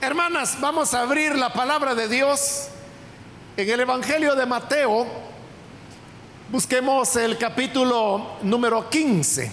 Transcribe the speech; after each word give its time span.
Hermanas, 0.00 0.60
vamos 0.60 0.92
a 0.92 1.00
abrir 1.00 1.34
la 1.36 1.54
palabra 1.54 1.94
de 1.94 2.06
Dios 2.06 2.68
en 3.56 3.70
el 3.70 3.80
Evangelio 3.80 4.34
de 4.34 4.44
Mateo. 4.44 5.06
Busquemos 6.50 7.16
el 7.16 7.38
capítulo 7.38 8.36
número 8.42 8.90
15. 8.90 9.50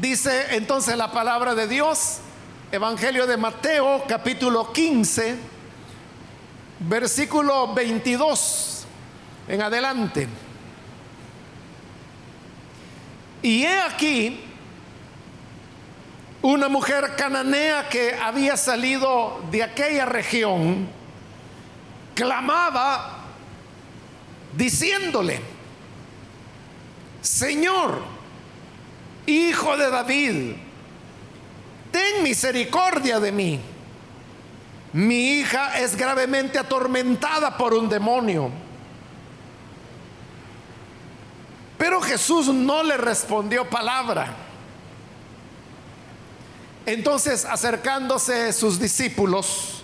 Dice 0.00 0.54
entonces 0.54 0.96
la 0.96 1.10
palabra 1.10 1.56
de 1.56 1.66
Dios, 1.66 2.20
Evangelio 2.72 3.28
de 3.28 3.36
Mateo, 3.36 4.02
capítulo 4.08 4.72
15, 4.72 5.36
versículo 6.80 7.72
22 7.72 8.84
en 9.46 9.62
adelante. 9.62 10.26
Y 13.40 13.62
he 13.62 13.80
aquí 13.80 14.40
una 16.42 16.68
mujer 16.68 17.14
cananea 17.16 17.88
que 17.88 18.14
había 18.14 18.56
salido 18.56 19.40
de 19.52 19.62
aquella 19.62 20.04
región, 20.04 20.88
clamaba 22.16 23.26
diciéndole, 24.56 25.40
Señor, 27.22 28.16
Hijo 29.24 29.76
de 29.76 29.90
David, 29.90 30.65
ten 31.96 32.22
misericordia 32.22 33.18
de 33.18 33.32
mí. 33.32 33.58
Mi 34.92 35.38
hija 35.38 35.78
es 35.78 35.96
gravemente 35.96 36.58
atormentada 36.58 37.56
por 37.56 37.72
un 37.72 37.88
demonio. 37.88 38.50
Pero 41.78 42.02
Jesús 42.02 42.48
no 42.48 42.82
le 42.82 42.98
respondió 42.98 43.70
palabra. 43.70 44.34
Entonces, 46.84 47.46
acercándose 47.46 48.52
sus 48.52 48.78
discípulos, 48.78 49.82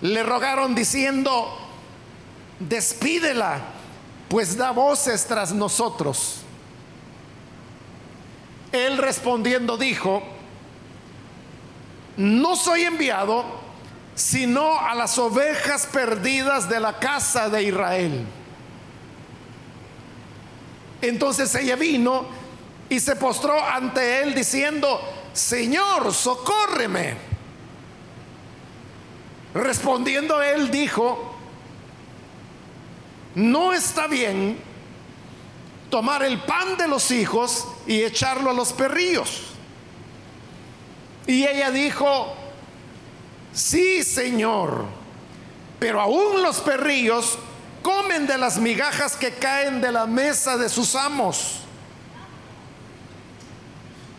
le 0.00 0.24
rogaron 0.24 0.74
diciendo, 0.74 1.56
despídela, 2.58 3.60
pues 4.28 4.56
da 4.56 4.72
voces 4.72 5.26
tras 5.26 5.52
nosotros. 5.52 6.40
Él 8.72 8.98
respondiendo 8.98 9.76
dijo, 9.76 10.39
no 12.20 12.54
soy 12.54 12.82
enviado 12.82 13.60
sino 14.14 14.78
a 14.78 14.94
las 14.94 15.16
ovejas 15.16 15.86
perdidas 15.86 16.68
de 16.68 16.78
la 16.78 16.98
casa 16.98 17.48
de 17.48 17.62
Israel. 17.62 18.26
Entonces 21.00 21.54
ella 21.54 21.76
vino 21.76 22.26
y 22.90 23.00
se 23.00 23.16
postró 23.16 23.58
ante 23.64 24.20
él 24.20 24.34
diciendo, 24.34 25.00
Señor, 25.32 26.12
socórreme. 26.12 27.14
Respondiendo 29.54 30.42
él 30.42 30.70
dijo, 30.70 31.34
no 33.34 33.72
está 33.72 34.06
bien 34.06 34.58
tomar 35.88 36.22
el 36.22 36.38
pan 36.40 36.76
de 36.76 36.86
los 36.86 37.10
hijos 37.10 37.66
y 37.86 38.02
echarlo 38.02 38.50
a 38.50 38.52
los 38.52 38.74
perrillos. 38.74 39.49
Y 41.30 41.46
ella 41.46 41.70
dijo, 41.70 42.34
sí, 43.52 44.02
Señor, 44.02 44.84
pero 45.78 46.00
aún 46.00 46.42
los 46.42 46.58
perrillos 46.58 47.38
comen 47.82 48.26
de 48.26 48.36
las 48.36 48.58
migajas 48.58 49.14
que 49.14 49.34
caen 49.34 49.80
de 49.80 49.92
la 49.92 50.06
mesa 50.06 50.56
de 50.56 50.68
sus 50.68 50.96
amos. 50.96 51.60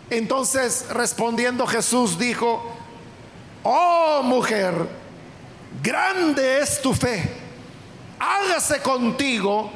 Entonces 0.09 0.85
respondiendo 0.90 1.68
Jesús 1.68 2.18
dijo, 2.18 2.78
oh 3.64 4.22
mujer, 4.24 4.74
grande 5.84 6.59
es 6.59 6.81
tu 6.81 6.94
fe, 6.94 7.30
hágase 8.19 8.81
contigo 8.81 9.69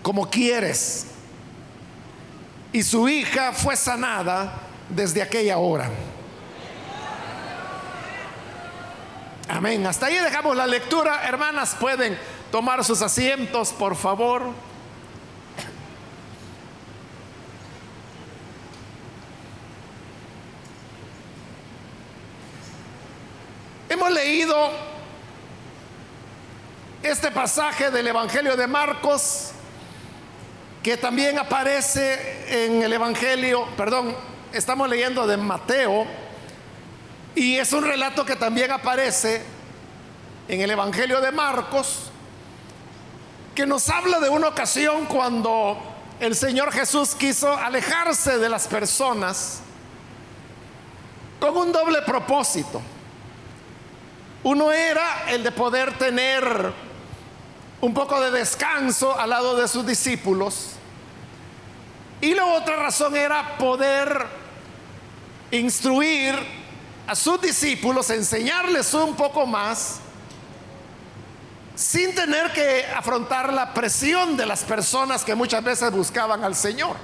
como 0.00 0.30
quieres. 0.30 1.08
Y 2.72 2.82
su 2.82 3.10
hija 3.10 3.52
fue 3.52 3.76
sanada 3.76 4.54
desde 4.88 5.20
aquella 5.20 5.58
hora. 5.58 5.90
Amén. 9.48 9.86
Hasta 9.86 10.06
ahí 10.06 10.16
dejamos 10.16 10.56
la 10.56 10.66
lectura. 10.66 11.26
Hermanas, 11.26 11.76
pueden 11.78 12.18
tomar 12.50 12.84
sus 12.84 13.02
asientos, 13.02 13.72
por 13.72 13.96
favor. 13.96 14.42
Hemos 23.88 24.10
leído 24.10 24.70
este 27.02 27.30
pasaje 27.30 27.90
del 27.90 28.06
Evangelio 28.06 28.56
de 28.56 28.66
Marcos, 28.66 29.50
que 30.82 30.96
también 30.96 31.38
aparece 31.38 32.64
en 32.64 32.82
el 32.82 32.92
Evangelio, 32.92 33.66
perdón, 33.76 34.16
estamos 34.52 34.88
leyendo 34.88 35.26
de 35.26 35.36
Mateo, 35.36 36.06
y 37.34 37.56
es 37.56 37.72
un 37.72 37.84
relato 37.84 38.24
que 38.24 38.36
también 38.36 38.70
aparece 38.70 39.42
en 40.48 40.60
el 40.60 40.70
Evangelio 40.70 41.20
de 41.20 41.32
Marcos, 41.32 42.10
que 43.54 43.66
nos 43.66 43.88
habla 43.88 44.20
de 44.20 44.28
una 44.28 44.48
ocasión 44.48 45.06
cuando 45.06 45.78
el 46.20 46.36
Señor 46.36 46.72
Jesús 46.72 47.14
quiso 47.14 47.52
alejarse 47.52 48.38
de 48.38 48.48
las 48.48 48.66
personas 48.66 49.60
con 51.40 51.56
un 51.56 51.72
doble 51.72 52.02
propósito. 52.02 52.80
Uno 54.44 54.72
era 54.72 55.24
el 55.28 55.42
de 55.42 55.52
poder 55.52 55.96
tener 55.98 56.72
un 57.80 57.94
poco 57.94 58.20
de 58.20 58.30
descanso 58.30 59.18
al 59.18 59.30
lado 59.30 59.56
de 59.56 59.68
sus 59.68 59.86
discípulos. 59.86 60.70
Y 62.20 62.34
la 62.34 62.46
otra 62.46 62.76
razón 62.76 63.16
era 63.16 63.56
poder 63.58 64.26
instruir 65.50 66.61
a 67.12 67.14
sus 67.14 67.42
discípulos, 67.42 68.08
enseñarles 68.08 68.94
un 68.94 69.14
poco 69.14 69.44
más, 69.44 70.00
sin 71.74 72.14
tener 72.14 72.50
que 72.54 72.86
afrontar 72.86 73.52
la 73.52 73.74
presión 73.74 74.34
de 74.34 74.46
las 74.46 74.64
personas 74.64 75.22
que 75.22 75.34
muchas 75.34 75.62
veces 75.62 75.92
buscaban 75.92 76.42
al 76.42 76.56
Señor. 76.56 76.96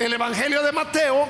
El 0.00 0.12
Evangelio 0.12 0.64
de 0.64 0.72
Mateo 0.72 1.28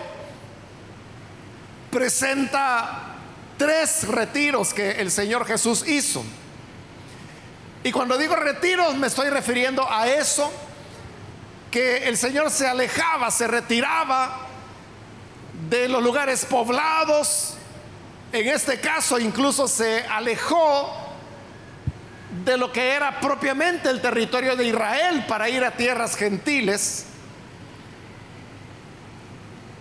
presenta 1.91 3.17
tres 3.59 4.09
retiros 4.09 4.73
que 4.73 4.93
el 4.93 5.11
Señor 5.11 5.45
Jesús 5.45 5.87
hizo. 5.87 6.25
Y 7.85 7.93
cuando 7.93 8.17
digo 8.17 8.35
retiros 8.35 8.95
me 8.97 9.09
estoy 9.09 9.29
refiriendo 9.29 9.87
a 9.91 10.09
eso, 10.09 10.51
que 11.71 12.09
el 12.09 12.17
Señor 12.17 12.51
se 12.51 12.67
alejaba, 12.67 13.31
se 13.31 13.47
retiraba 13.47 14.48
de 15.69 15.89
los 15.89 16.03
lugares 16.03 16.45
poblados, 16.45 17.55
en 18.33 18.49
este 18.49 18.79
caso 18.81 19.19
incluso 19.19 19.67
se 19.67 20.05
alejó 20.05 21.09
de 22.45 22.57
lo 22.57 22.71
que 22.71 22.91
era 22.91 23.21
propiamente 23.21 23.89
el 23.89 24.01
territorio 24.01 24.55
de 24.55 24.67
Israel 24.67 25.25
para 25.27 25.49
ir 25.49 25.65
a 25.65 25.71
tierras 25.71 26.15
gentiles. 26.17 27.07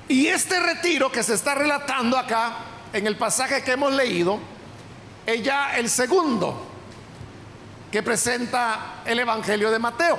Y 0.07 0.27
este 0.27 0.59
retiro 0.59 1.11
que 1.11 1.23
se 1.23 1.33
está 1.33 1.55
relatando 1.55 2.17
acá, 2.17 2.57
en 2.93 3.05
el 3.05 3.17
pasaje 3.17 3.63
que 3.63 3.73
hemos 3.73 3.91
leído, 3.91 4.39
es 5.25 5.43
ya 5.43 5.75
el 5.77 5.89
segundo 5.89 6.65
que 7.91 8.01
presenta 8.01 9.01
el 9.05 9.19
Evangelio 9.19 9.69
de 9.69 9.79
Mateo. 9.79 10.17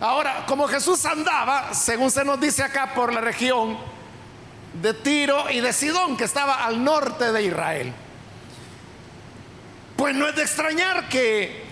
Ahora, 0.00 0.44
como 0.46 0.66
Jesús 0.66 1.04
andaba, 1.06 1.72
según 1.72 2.10
se 2.10 2.24
nos 2.24 2.40
dice 2.40 2.64
acá, 2.64 2.92
por 2.92 3.12
la 3.12 3.20
región 3.20 3.78
de 4.74 4.94
Tiro 4.94 5.50
y 5.50 5.60
de 5.60 5.72
Sidón, 5.72 6.16
que 6.16 6.24
estaba 6.24 6.64
al 6.64 6.82
norte 6.82 7.32
de 7.32 7.42
Israel, 7.42 7.92
pues 9.96 10.14
no 10.14 10.28
es 10.28 10.34
de 10.34 10.42
extrañar 10.42 11.08
que 11.08 11.62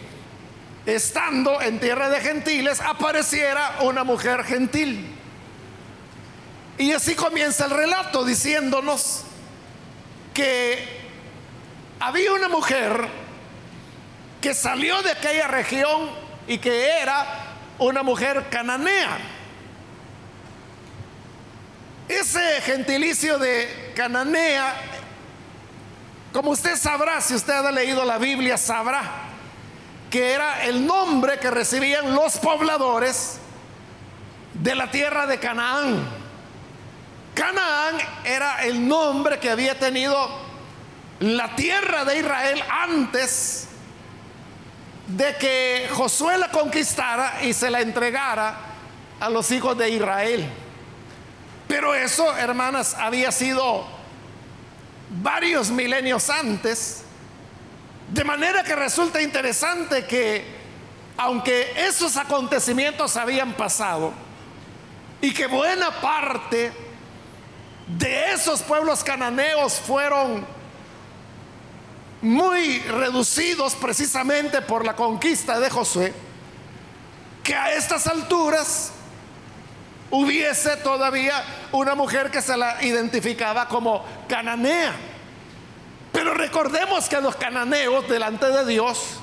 estando 0.86 1.60
en 1.60 1.78
tierra 1.80 2.10
de 2.10 2.20
gentiles 2.20 2.80
apareciera 2.80 3.78
una 3.80 4.04
mujer 4.04 4.44
gentil. 4.44 5.16
Y 6.78 6.92
así 6.92 7.14
comienza 7.14 7.66
el 7.66 7.72
relato 7.72 8.24
diciéndonos 8.24 9.24
que 10.32 11.00
había 11.98 12.32
una 12.32 12.48
mujer 12.48 13.08
que 14.40 14.54
salió 14.54 15.02
de 15.02 15.10
aquella 15.10 15.46
región 15.48 16.10
y 16.46 16.58
que 16.58 17.00
era 17.02 17.26
una 17.78 18.02
mujer 18.02 18.46
cananea. 18.50 19.18
Ese 22.10 22.60
gentilicio 22.62 23.38
de 23.38 23.92
Cananea, 23.94 24.74
como 26.32 26.50
usted 26.50 26.74
sabrá, 26.76 27.20
si 27.20 27.36
usted 27.36 27.54
ha 27.54 27.70
leído 27.70 28.04
la 28.04 28.18
Biblia, 28.18 28.58
sabrá 28.58 29.28
que 30.10 30.32
era 30.32 30.64
el 30.64 30.84
nombre 30.84 31.38
que 31.38 31.52
recibían 31.52 32.12
los 32.12 32.36
pobladores 32.38 33.38
de 34.54 34.74
la 34.74 34.90
tierra 34.90 35.28
de 35.28 35.38
Canaán. 35.38 36.04
Canaán 37.32 37.94
era 38.24 38.64
el 38.64 38.88
nombre 38.88 39.38
que 39.38 39.48
había 39.48 39.78
tenido 39.78 40.16
la 41.20 41.54
tierra 41.54 42.04
de 42.04 42.18
Israel 42.18 42.60
antes 42.68 43.68
de 45.06 45.36
que 45.36 45.88
Josué 45.92 46.38
la 46.38 46.50
conquistara 46.50 47.44
y 47.44 47.52
se 47.52 47.70
la 47.70 47.80
entregara 47.80 48.58
a 49.20 49.30
los 49.30 49.48
hijos 49.52 49.78
de 49.78 49.90
Israel. 49.90 50.50
Pero 51.70 51.94
eso, 51.94 52.36
hermanas, 52.36 52.96
había 52.98 53.30
sido 53.30 53.86
varios 55.22 55.70
milenios 55.70 56.28
antes. 56.28 57.04
De 58.08 58.24
manera 58.24 58.64
que 58.64 58.74
resulta 58.74 59.22
interesante 59.22 60.04
que, 60.04 60.44
aunque 61.16 61.72
esos 61.76 62.16
acontecimientos 62.16 63.16
habían 63.16 63.52
pasado, 63.52 64.12
y 65.20 65.32
que 65.32 65.46
buena 65.46 65.92
parte 66.00 66.72
de 67.86 68.32
esos 68.32 68.62
pueblos 68.62 69.04
cananeos 69.04 69.74
fueron 69.74 70.44
muy 72.20 72.80
reducidos 72.80 73.76
precisamente 73.76 74.60
por 74.60 74.84
la 74.84 74.96
conquista 74.96 75.60
de 75.60 75.70
Josué, 75.70 76.12
que 77.44 77.54
a 77.54 77.74
estas 77.74 78.08
alturas 78.08 78.90
hubiese 80.10 80.76
todavía 80.78 81.44
una 81.72 81.94
mujer 81.94 82.30
que 82.30 82.42
se 82.42 82.56
la 82.56 82.82
identificaba 82.82 83.68
como 83.68 84.04
cananea. 84.28 84.92
Pero 86.12 86.34
recordemos 86.34 87.08
que 87.08 87.20
los 87.20 87.36
cananeos 87.36 88.08
delante 88.08 88.46
de 88.46 88.66
Dios 88.66 89.20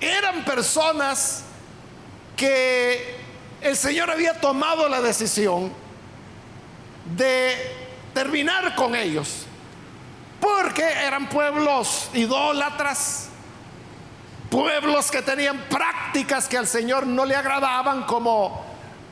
eran 0.00 0.44
personas 0.44 1.44
que 2.36 3.16
el 3.60 3.76
Señor 3.76 4.10
había 4.10 4.40
tomado 4.40 4.88
la 4.88 5.00
decisión 5.00 5.72
de 7.16 7.54
terminar 8.12 8.74
con 8.74 8.94
ellos, 8.96 9.46
porque 10.40 10.82
eran 10.82 11.28
pueblos 11.28 12.10
idólatras, 12.12 13.28
pueblos 14.50 15.10
que 15.10 15.22
tenían 15.22 15.58
prácticas 15.70 16.48
que 16.48 16.58
al 16.58 16.66
Señor 16.66 17.06
no 17.06 17.24
le 17.24 17.36
agradaban 17.36 18.02
como 18.04 18.65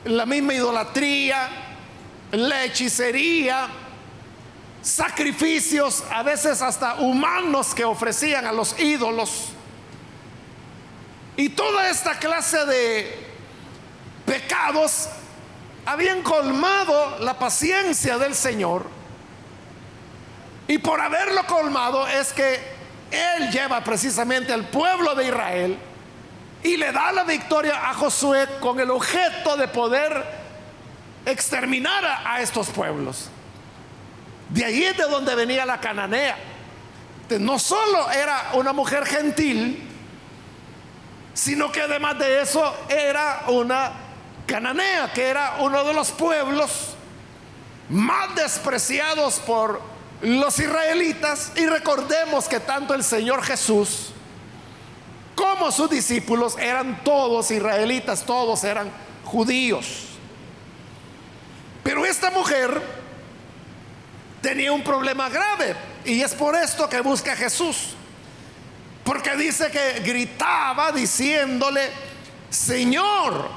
la 0.05 0.25
misma 0.25 0.53
idolatría, 0.53 1.49
la 2.31 2.63
hechicería, 2.63 3.67
sacrificios 4.81 6.03
a 6.11 6.21
veces 6.21 6.61
hasta 6.61 6.95
humanos 6.95 7.73
que 7.73 7.83
ofrecían 7.83 8.45
a 8.45 8.51
los 8.51 8.79
ídolos. 8.79 9.49
Y 11.37 11.49
toda 11.49 11.89
esta 11.89 12.17
clase 12.19 12.65
de 12.65 13.27
pecados 14.25 15.09
habían 15.85 16.21
colmado 16.21 17.17
la 17.19 17.37
paciencia 17.37 18.17
del 18.17 18.35
Señor. 18.35 18.87
Y 20.67 20.77
por 20.77 21.01
haberlo 21.01 21.45
colmado 21.47 22.07
es 22.07 22.31
que 22.31 22.59
Él 23.11 23.51
lleva 23.51 23.83
precisamente 23.83 24.53
al 24.53 24.67
pueblo 24.69 25.15
de 25.15 25.27
Israel 25.27 25.77
y 26.65 26.77
le 26.77 26.91
da 26.91 27.11
la 27.11 27.23
victoria 27.23 27.87
a 27.91 27.93
Josué 27.93 28.47
con 28.59 28.79
el 28.79 28.89
objeto 28.89 29.55
de 29.55 29.67
poder 29.67 30.25
exterminar 31.23 32.03
a, 32.25 32.41
estos 32.41 32.69
pueblos. 32.69 33.29
De 34.49 34.65
allí 34.65 34.83
es 34.83 34.97
de 34.97 35.03
donde 35.03 35.35
venía 35.35 35.63
la 35.63 35.79
cananea. 35.79 36.35
No 37.39 37.59
solo 37.59 38.09
era 38.09 38.49
una 38.53 38.73
mujer 38.73 39.05
gentil, 39.05 39.87
sino 41.35 41.71
que 41.71 41.83
además 41.83 42.17
de 42.17 42.41
eso 42.41 42.75
era 42.89 43.43
una 43.49 43.91
cananea, 44.47 45.13
que 45.13 45.27
era 45.27 45.57
uno 45.59 45.83
de 45.83 45.93
los 45.93 46.09
pueblos 46.13 46.95
más 47.89 48.33
despreciados 48.33 49.35
por 49.37 49.83
los 50.21 50.57
israelitas. 50.57 51.51
Y 51.57 51.67
recordemos 51.67 52.47
que 52.47 52.59
tanto 52.59 52.95
el 52.95 53.03
Señor 53.03 53.43
Jesús 53.43 54.14
como 55.35 55.71
sus 55.71 55.89
discípulos 55.89 56.57
eran 56.57 57.03
todos 57.03 57.51
israelitas, 57.51 58.25
todos 58.25 58.63
eran 58.63 58.89
judíos. 59.25 60.05
Pero 61.83 62.05
esta 62.05 62.31
mujer 62.31 62.81
tenía 64.41 64.71
un 64.71 64.83
problema 64.83 65.29
grave 65.29 65.75
y 66.05 66.21
es 66.21 66.33
por 66.33 66.55
esto 66.55 66.89
que 66.89 67.01
busca 67.01 67.33
a 67.33 67.35
Jesús. 67.35 67.95
Porque 69.03 69.35
dice 69.35 69.69
que 69.69 69.99
gritaba 69.99 70.91
diciéndole, 70.91 71.91
Señor, 72.49 73.49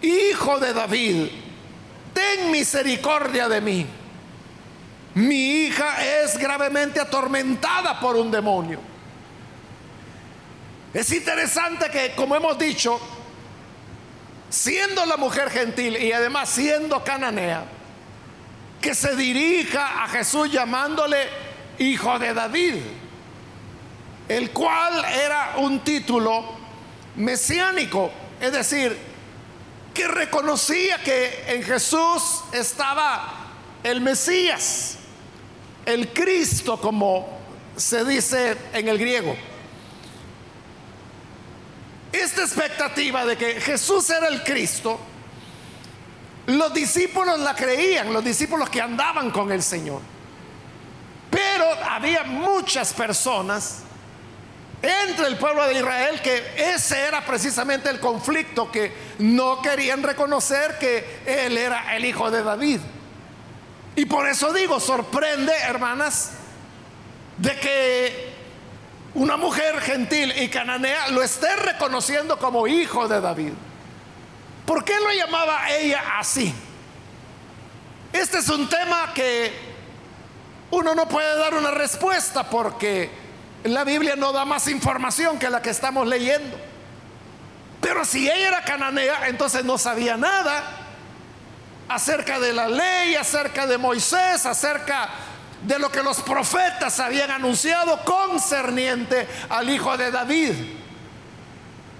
hijo 0.00 0.58
de 0.58 0.72
David, 0.72 1.28
ten 2.14 2.50
misericordia 2.50 3.48
de 3.48 3.60
mí. 3.60 3.86
Mi 5.14 5.64
hija 5.64 6.22
es 6.22 6.38
gravemente 6.38 7.00
atormentada 7.00 8.00
por 8.00 8.16
un 8.16 8.30
demonio. 8.30 8.89
Es 10.92 11.12
interesante 11.12 11.88
que, 11.90 12.14
como 12.16 12.34
hemos 12.34 12.58
dicho, 12.58 13.00
siendo 14.48 15.06
la 15.06 15.16
mujer 15.16 15.48
gentil 15.50 15.96
y 15.96 16.12
además 16.12 16.48
siendo 16.48 17.04
cananea, 17.04 17.64
que 18.80 18.94
se 18.94 19.14
dirija 19.14 20.02
a 20.02 20.08
Jesús 20.08 20.50
llamándole 20.50 21.28
hijo 21.78 22.18
de 22.18 22.34
David, 22.34 22.74
el 24.28 24.50
cual 24.50 25.04
era 25.04 25.54
un 25.58 25.80
título 25.80 26.44
mesiánico, 27.16 28.10
es 28.40 28.52
decir, 28.52 28.96
que 29.94 30.08
reconocía 30.08 30.98
que 30.98 31.44
en 31.46 31.62
Jesús 31.62 32.42
estaba 32.52 33.50
el 33.84 34.00
Mesías, 34.00 34.96
el 35.86 36.12
Cristo, 36.12 36.80
como 36.80 37.38
se 37.76 38.04
dice 38.04 38.56
en 38.72 38.88
el 38.88 38.98
griego. 38.98 39.36
Esta 42.12 42.42
expectativa 42.42 43.24
de 43.24 43.36
que 43.36 43.60
Jesús 43.60 44.10
era 44.10 44.28
el 44.28 44.42
Cristo, 44.42 44.98
los 46.46 46.74
discípulos 46.74 47.38
la 47.38 47.54
creían, 47.54 48.12
los 48.12 48.24
discípulos 48.24 48.68
que 48.68 48.80
andaban 48.80 49.30
con 49.30 49.52
el 49.52 49.62
Señor. 49.62 50.00
Pero 51.30 51.64
había 51.88 52.24
muchas 52.24 52.92
personas 52.92 53.82
entre 54.82 55.26
el 55.26 55.36
pueblo 55.36 55.66
de 55.66 55.74
Israel 55.74 56.20
que 56.22 56.54
ese 56.56 56.98
era 56.98 57.24
precisamente 57.24 57.90
el 57.90 58.00
conflicto, 58.00 58.70
que 58.70 58.92
no 59.18 59.60
querían 59.62 60.02
reconocer 60.02 60.78
que 60.78 61.20
Él 61.26 61.56
era 61.56 61.94
el 61.96 62.04
hijo 62.04 62.30
de 62.30 62.42
David. 62.42 62.80
Y 63.94 64.06
por 64.06 64.26
eso 64.26 64.52
digo, 64.52 64.80
sorprende, 64.80 65.52
hermanas, 65.52 66.32
de 67.36 67.58
que 67.60 68.29
una 69.14 69.36
mujer 69.36 69.80
gentil 69.80 70.32
y 70.36 70.48
cananea 70.48 71.08
lo 71.08 71.22
esté 71.22 71.54
reconociendo 71.56 72.38
como 72.38 72.66
hijo 72.66 73.08
de 73.08 73.20
David. 73.20 73.52
¿Por 74.66 74.84
qué 74.84 74.94
lo 75.00 75.10
llamaba 75.10 75.70
ella 75.70 76.18
así? 76.18 76.54
Este 78.12 78.38
es 78.38 78.48
un 78.48 78.68
tema 78.68 79.12
que 79.14 79.52
uno 80.70 80.94
no 80.94 81.08
puede 81.08 81.36
dar 81.38 81.54
una 81.54 81.70
respuesta 81.70 82.48
porque 82.48 83.10
la 83.64 83.84
Biblia 83.84 84.16
no 84.16 84.32
da 84.32 84.44
más 84.44 84.68
información 84.68 85.38
que 85.38 85.50
la 85.50 85.60
que 85.60 85.70
estamos 85.70 86.06
leyendo. 86.06 86.56
Pero 87.80 88.04
si 88.04 88.30
ella 88.30 88.48
era 88.48 88.64
cananea, 88.64 89.28
entonces 89.28 89.64
no 89.64 89.78
sabía 89.78 90.16
nada 90.16 90.62
acerca 91.88 92.38
de 92.38 92.52
la 92.52 92.68
ley, 92.68 93.16
acerca 93.16 93.66
de 93.66 93.76
Moisés, 93.78 94.46
acerca 94.46 95.08
de 95.62 95.78
lo 95.78 95.90
que 95.90 96.02
los 96.02 96.20
profetas 96.22 96.98
habían 97.00 97.30
anunciado 97.30 98.02
concerniente 98.04 99.28
al 99.48 99.68
hijo 99.68 99.96
de 99.96 100.10
David. 100.10 100.54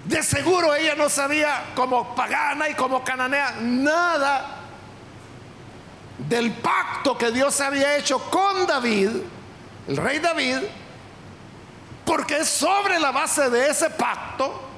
De 0.04 0.22
seguro 0.22 0.74
ella 0.74 0.94
no 0.94 1.08
sabía 1.08 1.72
como 1.74 2.14
pagana 2.14 2.68
y 2.68 2.74
como 2.74 3.04
cananea 3.04 3.56
nada 3.60 4.56
del 6.28 6.52
pacto 6.52 7.16
que 7.16 7.30
Dios 7.30 7.60
había 7.60 7.96
hecho 7.96 8.18
con 8.30 8.66
David, 8.66 9.10
el 9.88 9.96
rey 9.96 10.18
David, 10.18 10.58
porque 12.04 12.38
es 12.38 12.48
sobre 12.48 12.98
la 12.98 13.10
base 13.10 13.50
de 13.50 13.68
ese 13.68 13.90
pacto 13.90 14.68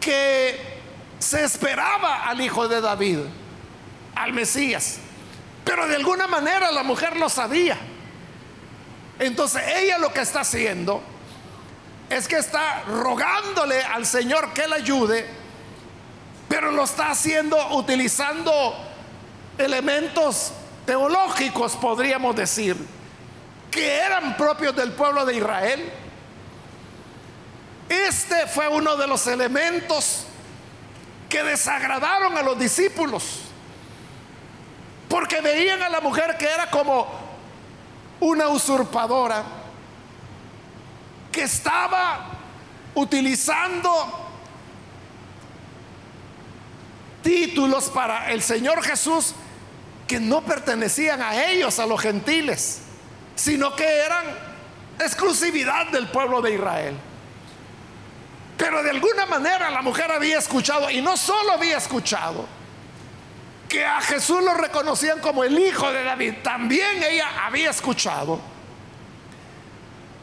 que 0.00 0.80
se 1.18 1.44
esperaba 1.44 2.24
al 2.24 2.40
hijo 2.40 2.66
de 2.68 2.80
David, 2.80 3.18
al 4.14 4.32
Mesías. 4.32 4.98
Pero 5.64 5.86
de 5.86 5.96
alguna 5.96 6.26
manera 6.26 6.70
la 6.72 6.82
mujer 6.82 7.16
lo 7.16 7.28
sabía. 7.28 7.78
Entonces 9.18 9.62
ella 9.76 9.98
lo 9.98 10.12
que 10.12 10.20
está 10.20 10.40
haciendo 10.40 11.02
es 12.08 12.26
que 12.26 12.38
está 12.38 12.82
rogándole 12.88 13.82
al 13.82 14.04
Señor 14.06 14.52
que 14.52 14.66
la 14.66 14.76
ayude, 14.76 15.26
pero 16.48 16.72
lo 16.72 16.84
está 16.84 17.10
haciendo 17.10 17.76
utilizando 17.76 18.74
elementos 19.58 20.52
teológicos, 20.86 21.76
podríamos 21.76 22.34
decir, 22.34 22.76
que 23.70 23.98
eran 23.98 24.36
propios 24.36 24.74
del 24.74 24.92
pueblo 24.92 25.24
de 25.24 25.36
Israel. 25.36 25.92
Este 27.88 28.46
fue 28.48 28.66
uno 28.68 28.96
de 28.96 29.06
los 29.06 29.26
elementos 29.26 30.24
que 31.28 31.42
desagradaron 31.44 32.36
a 32.36 32.42
los 32.42 32.58
discípulos, 32.58 33.42
porque 35.10 35.40
veían 35.40 35.82
a 35.82 35.88
la 35.88 36.00
mujer 36.00 36.36
que 36.38 36.46
era 36.46 36.70
como 36.70 37.04
una 38.20 38.46
usurpadora, 38.46 39.42
que 41.32 41.42
estaba 41.42 42.28
utilizando 42.94 43.90
títulos 47.22 47.90
para 47.90 48.30
el 48.30 48.40
Señor 48.40 48.84
Jesús 48.84 49.34
que 50.06 50.20
no 50.20 50.42
pertenecían 50.42 51.20
a 51.20 51.44
ellos, 51.44 51.80
a 51.80 51.86
los 51.86 52.00
gentiles, 52.00 52.82
sino 53.34 53.74
que 53.74 53.84
eran 53.84 54.24
exclusividad 55.00 55.88
del 55.88 56.08
pueblo 56.08 56.40
de 56.40 56.54
Israel. 56.54 56.94
Pero 58.56 58.80
de 58.84 58.90
alguna 58.90 59.26
manera 59.26 59.70
la 59.70 59.82
mujer 59.82 60.12
había 60.12 60.38
escuchado, 60.38 60.88
y 60.88 61.00
no 61.00 61.16
solo 61.16 61.54
había 61.54 61.78
escuchado, 61.78 62.59
que 63.70 63.86
a 63.86 64.00
Jesús 64.02 64.42
lo 64.42 64.52
reconocían 64.52 65.20
como 65.20 65.44
el 65.44 65.56
hijo 65.56 65.90
de 65.90 66.02
David, 66.02 66.34
también 66.42 67.02
ella 67.02 67.46
había 67.46 67.70
escuchado 67.70 68.40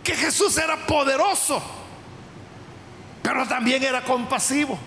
que 0.04 0.14
Jesús 0.16 0.56
era 0.58 0.86
poderoso, 0.86 1.64
pero 3.24 3.48
también 3.48 3.82
era 3.84 4.04
compasivo. 4.04 4.78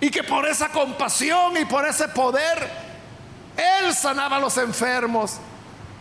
Y 0.00 0.10
que 0.10 0.24
por 0.24 0.46
esa 0.48 0.70
compasión 0.70 1.56
y 1.58 1.66
por 1.66 1.86
ese 1.86 2.08
poder, 2.08 2.70
Él 3.56 3.94
sanaba 3.94 4.36
a 4.36 4.40
los 4.40 4.56
enfermos, 4.56 5.36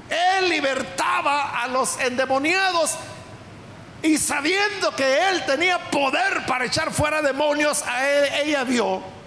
Él 0.09 0.49
libertaba 0.49 1.61
a 1.61 1.67
los 1.67 1.99
endemoniados. 1.99 2.95
Y 4.01 4.17
sabiendo 4.17 4.95
que 4.95 5.29
Él 5.29 5.45
tenía 5.45 5.91
poder 5.91 6.45
para 6.47 6.63
echar 6.63 6.91
fuera 6.93 7.21
demonios, 7.21 7.83
ella 8.41 8.63
vio 8.63 9.18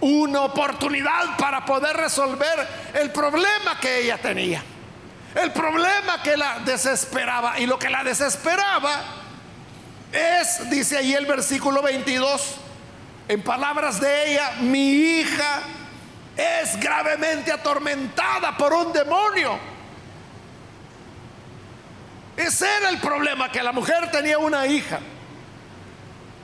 una 0.00 0.42
oportunidad 0.42 1.36
para 1.38 1.64
poder 1.64 1.96
resolver 1.96 2.68
el 2.94 3.10
problema 3.10 3.78
que 3.80 4.00
ella 4.00 4.18
tenía. 4.18 4.62
El 5.34 5.52
problema 5.52 6.22
que 6.22 6.36
la 6.36 6.60
desesperaba. 6.60 7.58
Y 7.58 7.66
lo 7.66 7.78
que 7.78 7.90
la 7.90 8.04
desesperaba 8.04 9.02
es, 10.12 10.70
dice 10.70 10.98
ahí 10.98 11.14
el 11.14 11.26
versículo 11.26 11.82
22, 11.82 12.56
en 13.28 13.42
palabras 13.42 14.00
de 14.00 14.32
ella, 14.32 14.52
mi 14.60 14.90
hija 14.92 15.60
es 16.36 16.78
gravemente 16.78 17.52
atormentada 17.52 18.56
por 18.56 18.72
un 18.72 18.92
demonio. 18.92 19.58
Ese 22.36 22.66
era 22.78 22.88
el 22.90 22.98
problema, 22.98 23.50
que 23.50 23.62
la 23.62 23.72
mujer 23.72 24.10
tenía 24.10 24.38
una 24.38 24.66
hija. 24.66 25.00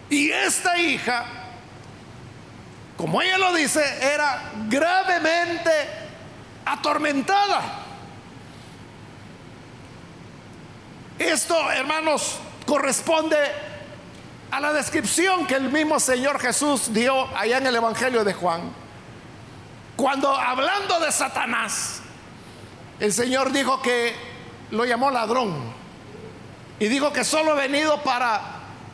Y 0.09 0.31
esta 0.31 0.79
hija, 0.79 1.25
como 3.01 3.23
ella 3.23 3.39
lo 3.39 3.55
dice, 3.55 3.83
era 4.03 4.53
gravemente 4.69 5.71
atormentada. 6.67 7.63
Esto, 11.19 11.71
hermanos, 11.71 12.39
corresponde 12.67 13.39
a 14.51 14.61
la 14.61 14.75
descripción 14.75 15.47
que 15.47 15.55
el 15.55 15.71
mismo 15.71 15.99
Señor 15.99 16.39
Jesús 16.41 16.93
dio 16.93 17.27
allá 17.35 17.57
en 17.57 17.69
el 17.69 17.77
Evangelio 17.77 18.23
de 18.23 18.35
Juan. 18.35 18.71
Cuando 19.97 20.37
hablando 20.37 21.01
de 21.01 21.11
Satanás, 21.11 22.03
el 22.99 23.15
Señor 23.15 23.51
dijo 23.51 23.81
que 23.81 24.15
lo 24.73 24.85
llamó 24.85 25.11
ladrón 25.11 25.73
y 26.79 26.89
dijo 26.89 27.15
que 27.15 27.25
solo 27.25 27.53
ha 27.53 27.55
venido 27.55 28.03
para 28.03 28.43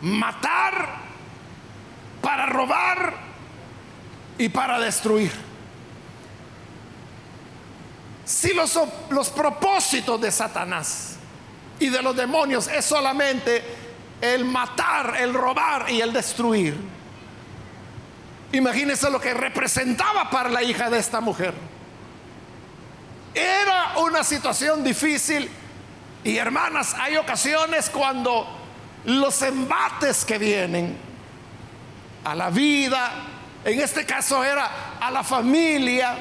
matar, 0.01 0.91
para 2.23 2.47
robar 2.47 3.26
y 4.39 4.49
para 4.49 4.79
destruir. 4.79 5.33
Si 8.25 8.53
los, 8.53 8.79
los 9.11 9.31
propósitos 9.31 10.21
de 10.21 10.33
Satanás 10.33 11.17
y 11.79 11.89
de 11.89 12.03
los 12.03 12.17
demonios 12.17 12.67
es 12.69 12.85
solamente 12.85 13.63
el 14.21 14.45
matar, 14.45 15.17
el 15.21 15.33
robar 15.33 15.91
y 15.91 16.01
el 16.01 16.13
destruir. 16.13 16.77
Imagínense 18.53 19.11
lo 19.11 19.21
que 19.21 19.35
representaba 19.35 20.31
para 20.31 20.49
la 20.49 20.63
hija 20.63 20.91
de 20.91 20.99
esta 20.99 21.21
mujer. 21.21 21.55
Era 23.35 23.99
una 23.99 24.25
situación 24.25 24.83
difícil 24.83 25.49
y 26.25 26.39
hermanas, 26.39 26.95
hay 26.99 27.17
ocasiones 27.17 27.91
cuando 27.91 28.47
los 29.05 29.43
embates 29.43 30.25
que 30.25 30.39
vienen 30.39 30.97
a 32.25 32.35
la 32.35 32.51
vida, 32.51 33.13
en 33.67 33.81
este 33.81 34.07
caso 34.07 34.45
era 34.45 34.97
a 35.01 35.11
la 35.11 35.25
familia, 35.25 36.17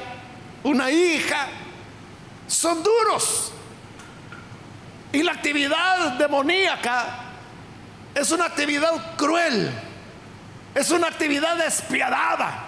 una 0.64 0.90
hija, 0.90 1.46
son 2.48 2.82
duros. 2.82 3.52
Y 5.12 5.22
la 5.22 5.30
actividad 5.30 6.14
demoníaca 6.18 7.20
es 8.16 8.32
una 8.32 8.46
actividad 8.46 9.14
cruel, 9.16 9.70
es 10.74 10.90
una 10.90 11.06
actividad 11.06 11.56
despiadada, 11.56 12.64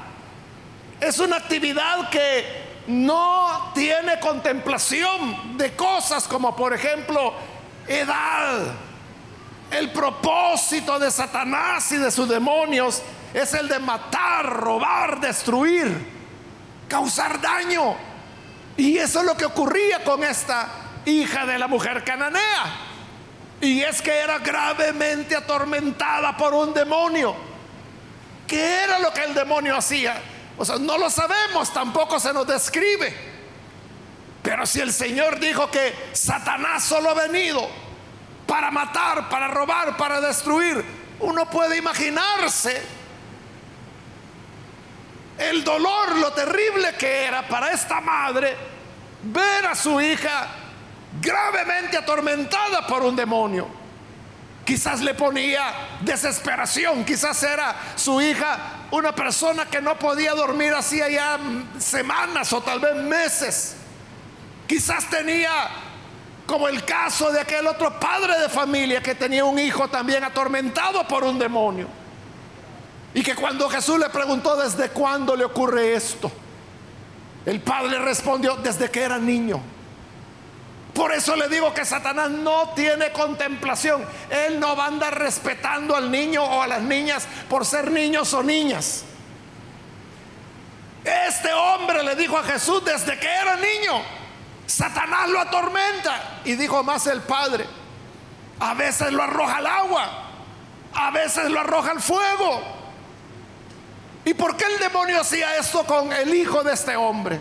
es 1.01 1.19
una 1.19 1.39
actividad 1.39 2.09
que 2.09 2.69
no 2.87 3.73
tiene 3.75 4.21
contemplación 4.21 5.59
de 5.59 5.75
cosas 5.75 6.29
como 6.29 6.55
por 6.55 6.73
ejemplo 6.73 7.35
edad. 7.89 8.61
El 9.73 9.91
propósito 9.91 11.01
de 11.01 11.11
Satanás 11.11 11.91
y 11.91 11.97
de 11.97 12.13
sus 12.13 12.29
demonios 12.29 13.03
es 13.35 13.55
el 13.55 13.69
de 13.69 13.79
matar, 13.79 14.47
robar, 14.47 15.21
destruir, 15.21 16.07
causar 16.89 17.41
daño. 17.41 17.97
Y 18.77 18.97
eso 18.99 19.21
es 19.21 19.27
lo 19.27 19.37
que 19.37 19.45
ocurría 19.45 20.05
con 20.05 20.23
esta 20.23 20.69
hija 21.05 21.47
de 21.47 21.59
la 21.59 21.67
mujer 21.67 22.05
cananea. 22.05 22.87
Y 23.61 23.83
es 23.83 24.01
que 24.01 24.13
era 24.13 24.39
gravemente 24.39 25.35
atormentada 25.35 26.37
por 26.37 26.55
un 26.55 26.73
demonio. 26.73 27.35
¿Qué 28.47 28.85
era 28.85 28.99
lo 28.99 29.13
que 29.13 29.25
el 29.25 29.35
demonio 29.35 29.77
hacía? 29.77 30.17
O 30.57 30.65
sea, 30.65 30.77
no 30.77 30.97
lo 30.97 31.11
sabemos, 31.11 31.73
tampoco 31.73 32.19
se 32.19 32.33
nos 32.33 32.47
describe. 32.47 33.15
Pero 34.43 34.65
si 34.65 34.81
el 34.81 34.93
Señor 34.93 35.39
dijo 35.39 35.71
que 35.71 35.95
Satanás 36.13 36.85
solo 36.85 37.11
ha 37.11 37.15
venido 37.15 37.69
para 38.47 38.71
matar, 38.71 39.29
para 39.29 39.49
robar, 39.49 39.97
para 39.97 40.21
destruir, 40.21 40.85
uno 41.21 41.51
puede 41.51 41.77
imaginarse 41.77 42.98
el 45.39 45.63
dolor, 45.65 46.17
lo 46.17 46.33
terrible 46.33 46.95
que 46.99 47.25
era 47.25 47.47
para 47.47 47.73
esta 47.73 48.01
madre 48.01 48.57
ver 49.23 49.67
a 49.67 49.75
su 49.75 50.01
hija 50.01 50.49
gravemente 51.21 51.97
atormentada 51.97 52.87
por 52.87 53.03
un 53.03 53.17
demonio. 53.17 53.69
Quizás 54.65 55.01
le 55.01 55.15
ponía 55.15 55.73
desesperación, 56.01 57.05
quizás 57.05 57.43
era 57.43 57.75
su 57.97 58.21
hija 58.21 58.59
una 58.91 59.15
persona 59.15 59.67
que 59.67 59.81
no 59.81 59.99
podía 59.99 60.35
dormir 60.35 60.75
hacía 60.75 61.09
ya 61.09 61.39
semanas 61.79 62.53
o 62.53 62.61
tal 62.61 62.81
vez 62.81 62.97
meses. 62.97 63.77
Quizás 64.67 65.09
tenía 65.09 65.51
como 66.45 66.69
el 66.69 66.85
caso 66.85 67.31
de 67.31 67.41
aquel 67.41 67.67
otro 67.67 67.99
padre 67.99 68.39
de 68.41 68.49
familia 68.49 69.03
que 69.03 69.15
tenía 69.15 69.45
un 69.45 69.59
hijo 69.59 69.89
también 69.89 70.25
atormentado 70.25 71.07
por 71.07 71.25
un 71.25 71.39
demonio. 71.39 71.89
Y 73.19 73.23
que 73.25 73.35
cuando 73.35 73.69
Jesús 73.69 73.99
le 73.99 74.11
preguntó 74.11 74.55
desde 74.55 74.91
cuándo 74.91 75.35
le 75.35 75.45
ocurre 75.45 75.93
esto, 75.95 76.31
el 77.45 77.61
padre 77.61 77.99
respondió 77.99 78.55
desde 78.55 78.93
que 78.93 79.03
era 79.03 79.19
niño. 79.19 79.61
Por 80.95 81.13
eso 81.13 81.35
le 81.35 81.49
digo 81.49 81.75
que 81.75 81.85
Satanás 81.85 82.31
no 82.31 82.69
tiene 82.77 83.11
contemplación. 83.11 84.05
Él 84.31 84.61
no 84.61 84.77
va 84.77 84.85
a 84.85 84.87
andar 84.87 85.19
respetando 85.19 85.97
al 85.97 86.13
niño 86.13 86.45
o 86.45 86.63
a 86.63 86.69
las 86.69 86.81
niñas 86.81 87.27
por 87.51 87.67
ser 87.67 87.91
niños 87.91 88.33
o 88.35 88.43
niñas. 88.45 89.03
Este 91.03 91.53
hombre 91.53 92.05
le 92.05 92.15
dijo 92.15 92.39
a 92.39 92.45
Jesús 92.45 92.85
desde 92.85 93.19
que 93.19 93.27
era 93.27 93.57
niño, 93.57 94.01
Satanás 94.65 95.29
lo 95.29 95.41
atormenta. 95.41 96.43
Y 96.45 96.55
dijo 96.55 96.85
más 96.85 97.09
el 97.09 97.23
Padre, 97.23 97.67
a 98.61 98.75
veces 98.75 99.11
lo 99.11 99.25
arroja 99.25 99.57
al 99.57 99.67
agua, 99.67 100.09
a 100.95 101.11
veces 101.11 101.51
lo 101.51 101.59
arroja 101.59 101.91
al 101.91 102.01
fuego. 102.01 102.78
¿Y 104.29 104.35
por 104.35 104.57
qué 104.59 104.67
el 104.67 104.79
demonio 104.79 105.23
hacía 105.23 105.57
esto 105.57 105.85
con 105.87 106.13
el 106.13 106.35
hijo 106.35 106.63
de 106.63 106.75
este 106.75 106.95
hombre? 106.97 107.41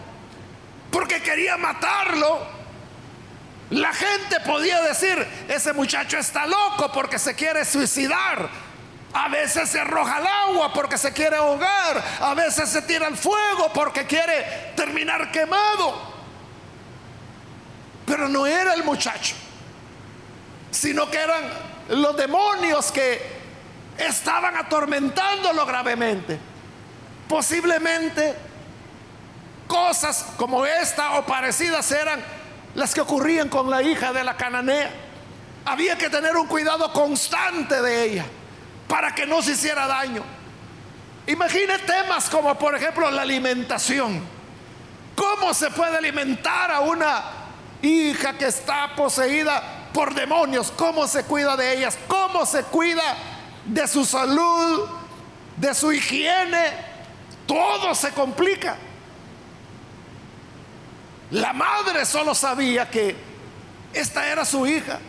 Porque 0.89 1.21
quería 1.21 1.57
matarlo 1.57 2.57
la 3.69 3.91
gente 3.91 4.39
podía 4.45 4.81
decir, 4.81 5.27
ese 5.49 5.73
muchacho 5.73 6.17
está 6.17 6.45
loco 6.45 6.89
porque 6.93 7.19
se 7.19 7.35
quiere 7.35 7.65
suicidar. 7.65 8.49
A 9.13 9.27
veces 9.29 9.69
se 9.69 9.79
arroja 9.79 10.17
al 10.17 10.27
agua 10.27 10.71
porque 10.71 10.97
se 10.97 11.11
quiere 11.11 11.35
ahogar. 11.35 12.01
A 12.21 12.33
veces 12.33 12.69
se 12.69 12.81
tira 12.83 13.07
al 13.07 13.17
fuego 13.17 13.71
porque 13.73 14.05
quiere 14.05 14.71
terminar 14.75 15.31
quemado. 15.31 16.15
Pero 18.05 18.29
no 18.29 18.47
era 18.47 18.73
el 18.73 18.85
muchacho, 18.85 19.35
sino 20.71 21.11
que 21.11 21.17
eran 21.17 21.43
los 21.89 22.15
demonios 22.15 22.89
que 22.93 23.37
estaban 23.97 24.55
atormentándolo 24.55 25.65
gravemente. 25.65 26.39
Posiblemente 27.27 28.35
cosas 29.67 30.25
como 30.37 30.65
esta 30.65 31.19
o 31.19 31.25
parecidas 31.25 31.91
eran 31.91 32.23
las 32.75 32.93
que 32.93 33.01
ocurrían 33.01 33.49
con 33.49 33.69
la 33.69 33.81
hija 33.81 34.13
de 34.13 34.23
la 34.23 34.37
cananea. 34.37 34.89
Había 35.65 35.97
que 35.97 36.09
tener 36.09 36.35
un 36.37 36.47
cuidado 36.47 36.91
constante 36.93 37.81
de 37.81 38.03
ella 38.03 38.25
para 38.87 39.13
que 39.13 39.25
no 39.25 39.41
se 39.41 39.51
hiciera 39.51 39.87
daño. 39.87 40.23
Imagine 41.27 41.77
temas 41.79 42.29
como 42.29 42.57
por 42.57 42.75
ejemplo 42.75 43.11
la 43.11 43.23
alimentación. 43.23 44.23
¿Cómo 45.15 45.53
se 45.53 45.69
puede 45.71 45.97
alimentar 45.97 46.71
a 46.71 46.79
una 46.79 47.23
hija 47.81 48.37
que 48.37 48.45
está 48.45 48.95
poseída 48.95 49.89
por 49.93 50.13
demonios? 50.13 50.71
¿Cómo 50.71 51.07
se 51.07 51.23
cuida 51.23 51.57
de 51.57 51.77
ellas? 51.77 51.97
¿Cómo 52.07 52.45
se 52.45 52.63
cuida 52.63 53.17
de 53.65 53.87
su 53.87 54.05
salud, 54.05 54.87
de 55.57 55.73
su 55.73 55.91
higiene? 55.91 56.86
Todo 57.47 57.95
se 57.95 58.11
complica. 58.11 58.75
La 61.31 61.53
madre 61.53 62.05
solo 62.05 62.35
sabía 62.35 62.89
que 62.89 63.15
esta 63.93 64.27
era 64.27 64.45
su 64.45 64.67
hija 64.67 64.99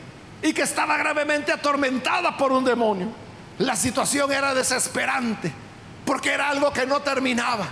y 0.41 0.53
que 0.53 0.63
estaba 0.63 0.97
gravemente 0.97 1.53
atormentada 1.53 2.37
por 2.37 2.53
un 2.53 2.65
demonio. 2.65 3.09
La 3.59 3.77
situación 3.77 4.33
era 4.33 4.55
desesperante 4.55 5.53
porque 6.05 6.31
era 6.31 6.49
algo 6.49 6.73
que 6.73 6.87
no 6.87 7.01
terminaba. 7.01 7.67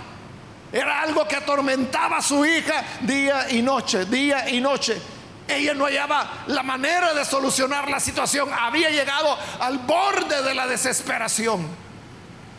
Era 0.71 1.01
algo 1.01 1.25
que 1.25 1.37
atormentaba 1.37 2.17
a 2.17 2.21
su 2.21 2.45
hija 2.45 2.83
día 3.01 3.49
y 3.49 3.61
noche, 3.61 4.05
día 4.05 4.49
y 4.49 4.59
noche. 4.59 5.01
Ella 5.47 5.73
no 5.73 5.85
hallaba 5.85 6.43
la 6.47 6.61
manera 6.61 7.13
de 7.13 7.23
solucionar 7.23 7.89
la 7.89 8.01
situación. 8.01 8.49
Había 8.53 8.89
llegado 8.89 9.37
al 9.61 9.79
borde 9.79 10.43
de 10.43 10.53
la 10.53 10.67
desesperación. 10.67 11.65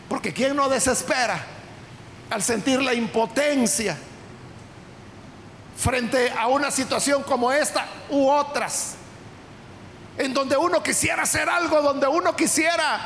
Porque 0.08 0.32
¿quién 0.32 0.56
no 0.56 0.70
desespera 0.70 1.57
al 2.30 2.42
sentir 2.42 2.82
la 2.82 2.94
impotencia 2.94 3.96
frente 5.76 6.30
a 6.30 6.48
una 6.48 6.70
situación 6.70 7.22
como 7.22 7.52
esta 7.52 7.86
u 8.10 8.28
otras? 8.28 8.98
en 10.18 10.34
donde 10.34 10.56
uno 10.56 10.82
quisiera 10.82 11.22
hacer 11.22 11.48
algo, 11.48 11.80
donde 11.80 12.08
uno 12.08 12.34
quisiera 12.34 13.00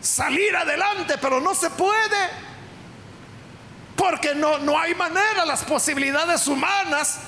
salir 0.00 0.54
adelante, 0.54 1.16
pero 1.18 1.40
no 1.40 1.54
se 1.54 1.70
puede. 1.70 2.48
Porque 3.96 4.34
no, 4.34 4.58
no 4.58 4.78
hay 4.78 4.94
manera, 4.94 5.44
las 5.44 5.64
posibilidades 5.64 6.46
humanas 6.46 7.18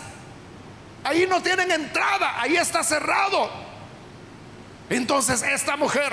ahí 1.02 1.26
no 1.26 1.42
tienen 1.42 1.70
entrada, 1.70 2.40
ahí 2.40 2.56
está 2.56 2.84
cerrado. 2.84 3.50
Entonces 4.90 5.42
esta 5.42 5.76
mujer, 5.76 6.12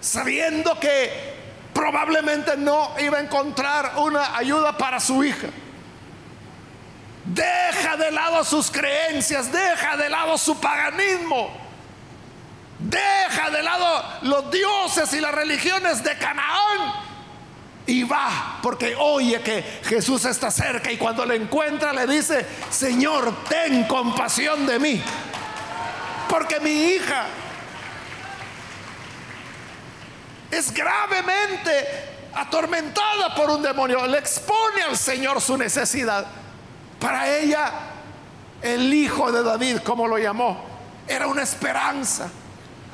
sabiendo 0.00 0.78
que 0.78 1.31
probablemente 1.72 2.56
no 2.56 2.94
iba 3.00 3.18
a 3.18 3.20
encontrar 3.20 3.94
una 3.96 4.36
ayuda 4.36 4.76
para 4.76 5.00
su 5.00 5.24
hija, 5.24 5.48
deja 7.24 7.96
de 7.96 8.10
lado 8.10 8.44
sus 8.44 8.70
creencias, 8.70 9.50
deja 9.52 9.96
de 9.96 10.08
lado 10.08 10.36
su 10.38 10.58
paganismo. 10.60 11.62
Deja 12.82 13.50
de 13.50 13.62
lado 13.62 14.04
los 14.22 14.50
dioses 14.50 15.12
y 15.12 15.20
las 15.20 15.32
religiones 15.32 16.02
de 16.02 16.16
Canaán. 16.18 16.92
Y 17.86 18.04
va, 18.04 18.58
porque 18.62 18.94
oye 18.96 19.40
que 19.40 19.62
Jesús 19.84 20.24
está 20.24 20.50
cerca 20.50 20.90
y 20.90 20.96
cuando 20.96 21.24
le 21.24 21.36
encuentra 21.36 21.92
le 21.92 22.06
dice, 22.06 22.46
Señor, 22.70 23.44
ten 23.48 23.84
compasión 23.84 24.66
de 24.66 24.78
mí, 24.78 25.02
porque 26.28 26.60
mi 26.60 26.70
hija 26.70 27.26
es 30.52 30.72
gravemente 30.72 32.30
atormentada 32.34 33.34
por 33.34 33.50
un 33.50 33.62
demonio, 33.62 34.06
le 34.06 34.18
expone 34.18 34.82
al 34.82 34.96
Señor 34.96 35.40
su 35.40 35.56
necesidad. 35.56 36.26
Para 37.00 37.28
ella, 37.36 37.72
el 38.62 38.94
hijo 38.94 39.32
de 39.32 39.42
David, 39.42 39.78
como 39.78 40.06
lo 40.06 40.18
llamó, 40.18 40.64
era 41.08 41.26
una 41.26 41.42
esperanza 41.42 42.30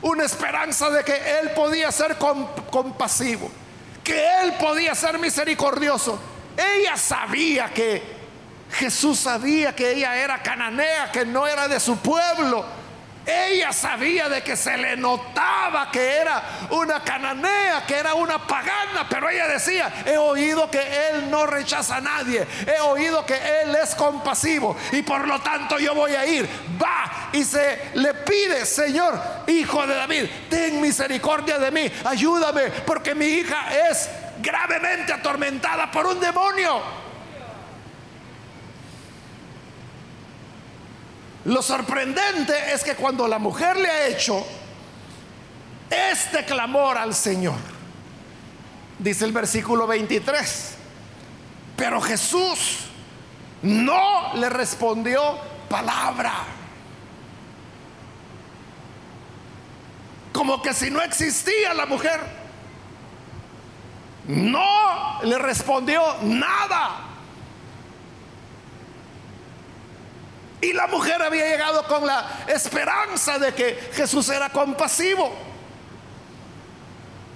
una 0.03 0.25
esperanza 0.25 0.91
de 0.91 1.05
que 1.05 1.41
Él 1.41 1.51
podía 1.51 1.91
ser 1.91 2.17
compasivo, 2.71 3.51
que 4.05 4.27
Él 4.43 4.55
podía 4.55 4.95
ser 4.95 5.19
misericordioso. 5.19 6.19
Ella 6.57 6.97
sabía 6.97 7.73
que 7.73 8.19
Jesús 8.73 9.19
sabía 9.19 9.75
que 9.75 9.93
ella 9.93 10.17
era 10.17 10.43
cananea, 10.43 11.11
que 11.11 11.25
no 11.25 11.47
era 11.47 11.69
de 11.69 11.81
su 11.81 11.97
pueblo 11.99 12.65
ella 13.29 13.73
sabía 13.73 14.29
de 14.29 14.43
que 14.43 14.57
se 14.57 14.77
le 14.79 14.97
notaba 14.97 15.91
que 15.91 16.17
era 16.17 16.43
una 16.71 17.05
cananea, 17.05 17.85
que 17.87 17.97
era 17.97 18.15
una 18.15 18.39
pagana, 18.39 19.07
pero 19.09 19.29
ella 19.29 19.47
decía, 19.47 19.93
he 20.07 20.17
oído 20.17 20.71
que 20.71 20.81
Él 21.11 21.31
no 21.31 21.47
rechaza 21.47 21.97
a 21.97 22.01
nadie, 22.01 22.47
he 22.67 22.81
oído 22.81 23.27
que 23.27 23.37
Él 23.63 23.75
es 23.77 23.95
compasivo 23.95 24.77
y 24.93 25.03
por 25.03 25.27
lo 25.29 25.41
tanto 25.41 25.79
yo 25.79 25.95
voy 25.95 26.15
a 26.15 26.27
ir. 26.27 26.49
Va 26.83 27.29
y 27.33 27.45
se 27.45 27.91
le 27.95 28.15
pide, 28.15 28.65
Señor, 28.65 29.21
hijo 29.47 29.87
de 29.87 29.95
David, 29.95 30.25
ten 30.49 30.81
misericordia 30.81 31.59
de 31.59 31.71
mí, 31.71 31.93
ayúdame, 32.05 32.71
porque 32.87 33.15
mi 33.15 33.27
hija 33.27 33.89
es 33.91 34.09
gravemente 34.41 35.13
atormentada 35.13 35.91
por 35.91 36.07
un 36.07 36.19
demonio. 36.19 37.08
Lo 41.49 41.63
sorprendente 41.63 42.53
es 42.75 42.85
que 42.85 42.95
cuando 42.95 43.27
la 43.27 43.39
mujer 43.39 43.79
le 43.79 43.89
ha 43.89 44.07
hecho 44.09 44.47
este 45.89 46.45
clamor 46.45 46.99
al 46.99 47.15
Señor, 47.15 47.57
dice 48.99 49.25
el 49.25 49.33
versículo 49.33 49.87
23, 49.87 50.75
pero 51.75 52.03
Jesús 52.03 52.81
no 53.63 54.35
le 54.35 54.51
respondió 54.51 55.39
palabra. 55.71 56.35
Como 60.35 60.61
que 60.61 60.75
si 60.75 60.91
no 60.91 61.01
existía 61.01 61.73
la 61.73 61.87
mujer. 61.87 62.21
No 64.27 65.23
le 65.23 65.39
respondió 65.39 66.03
nada. 66.25 67.08
Y 70.61 70.73
la 70.73 70.87
mujer 70.89 71.23
había 71.23 71.49
llegado 71.49 71.87
con 71.87 72.07
la 72.07 72.45
esperanza 72.49 73.39
de 73.39 73.55
que 73.55 73.91
Jesús 73.93 74.29
era 74.29 74.51
compasivo. 74.51 75.33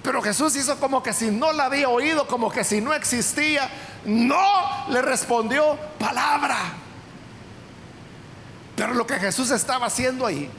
Pero 0.03 0.21
Jesús 0.21 0.55
hizo 0.57 0.77
como 0.79 1.01
que 1.01 1.13
si 1.13 1.31
no 1.31 1.53
la 1.53 1.65
había 1.65 1.87
oído, 1.87 2.27
como 2.27 2.51
que 2.51 2.65
si 2.65 2.81
no 2.81 2.93
existía, 2.93 3.69
no 4.03 4.43
le 4.89 5.01
respondió 5.01 5.77
palabra. 5.97 6.57
Pero 8.75 8.93
lo 8.93 9.07
que 9.07 9.15
Jesús 9.15 9.51
estaba 9.51 9.85
haciendo 9.85 10.25
ahí 10.25 10.49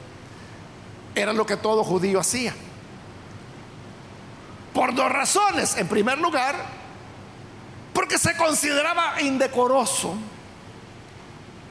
era 1.13 1.33
lo 1.33 1.45
que 1.45 1.57
todo 1.57 1.83
judío 1.83 2.19
hacía. 2.19 2.55
Por 4.73 4.95
dos 4.95 5.11
razones. 5.11 5.77
En 5.77 5.87
primer 5.87 6.17
lugar, 6.17 6.55
porque 7.93 8.17
se 8.17 8.35
consideraba 8.35 9.21
indecoroso 9.21 10.15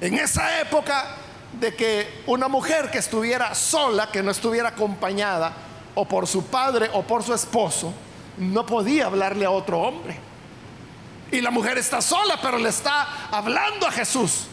en 0.04 0.18
esa 0.18 0.60
época 0.60 1.16
de 1.58 1.74
que 1.74 2.22
una 2.26 2.46
mujer 2.46 2.90
que 2.90 2.98
estuviera 2.98 3.54
sola, 3.54 4.10
que 4.10 4.22
no 4.22 4.32
estuviera 4.32 4.68
acompañada 4.68 5.50
o 5.94 6.06
por 6.06 6.26
su 6.26 6.44
padre 6.44 6.90
o 6.92 7.02
por 7.02 7.22
su 7.22 7.32
esposo, 7.32 7.90
no 8.36 8.66
podía 8.66 9.06
hablarle 9.06 9.46
a 9.46 9.50
otro 9.50 9.80
hombre. 9.80 10.18
Y 11.30 11.40
la 11.40 11.50
mujer 11.50 11.78
está 11.78 12.02
sola, 12.02 12.38
pero 12.42 12.58
le 12.58 12.68
está 12.68 13.28
hablando 13.30 13.86
a 13.86 13.90
Jesús. 13.90 14.46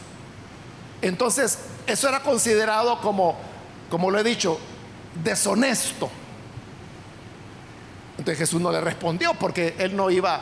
Entonces, 1.02 1.60
eso 1.86 2.08
era 2.08 2.22
considerado 2.22 3.02
como, 3.02 3.38
como 3.90 4.10
lo 4.10 4.20
he 4.20 4.24
dicho, 4.24 4.58
deshonesto. 5.22 6.10
Entonces 8.18 8.38
Jesús 8.38 8.62
no 8.62 8.72
le 8.72 8.80
respondió 8.80 9.34
porque 9.34 9.76
él 9.80 9.98
no 9.98 10.10
iba 10.10 10.40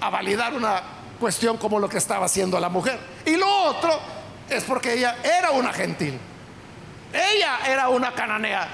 a 0.00 0.08
validar 0.08 0.54
una 0.54 1.01
cuestión 1.22 1.56
como 1.56 1.78
lo 1.78 1.88
que 1.88 1.98
estaba 1.98 2.26
haciendo 2.26 2.58
la 2.58 2.68
mujer. 2.68 2.98
Y 3.24 3.36
lo 3.36 3.48
otro 3.48 3.96
es 4.50 4.64
porque 4.64 4.94
ella 4.94 5.18
era 5.22 5.52
una 5.52 5.72
gentil. 5.72 6.18
Ella 7.12 7.60
era 7.64 7.88
una 7.90 8.12
cananea. 8.12 8.66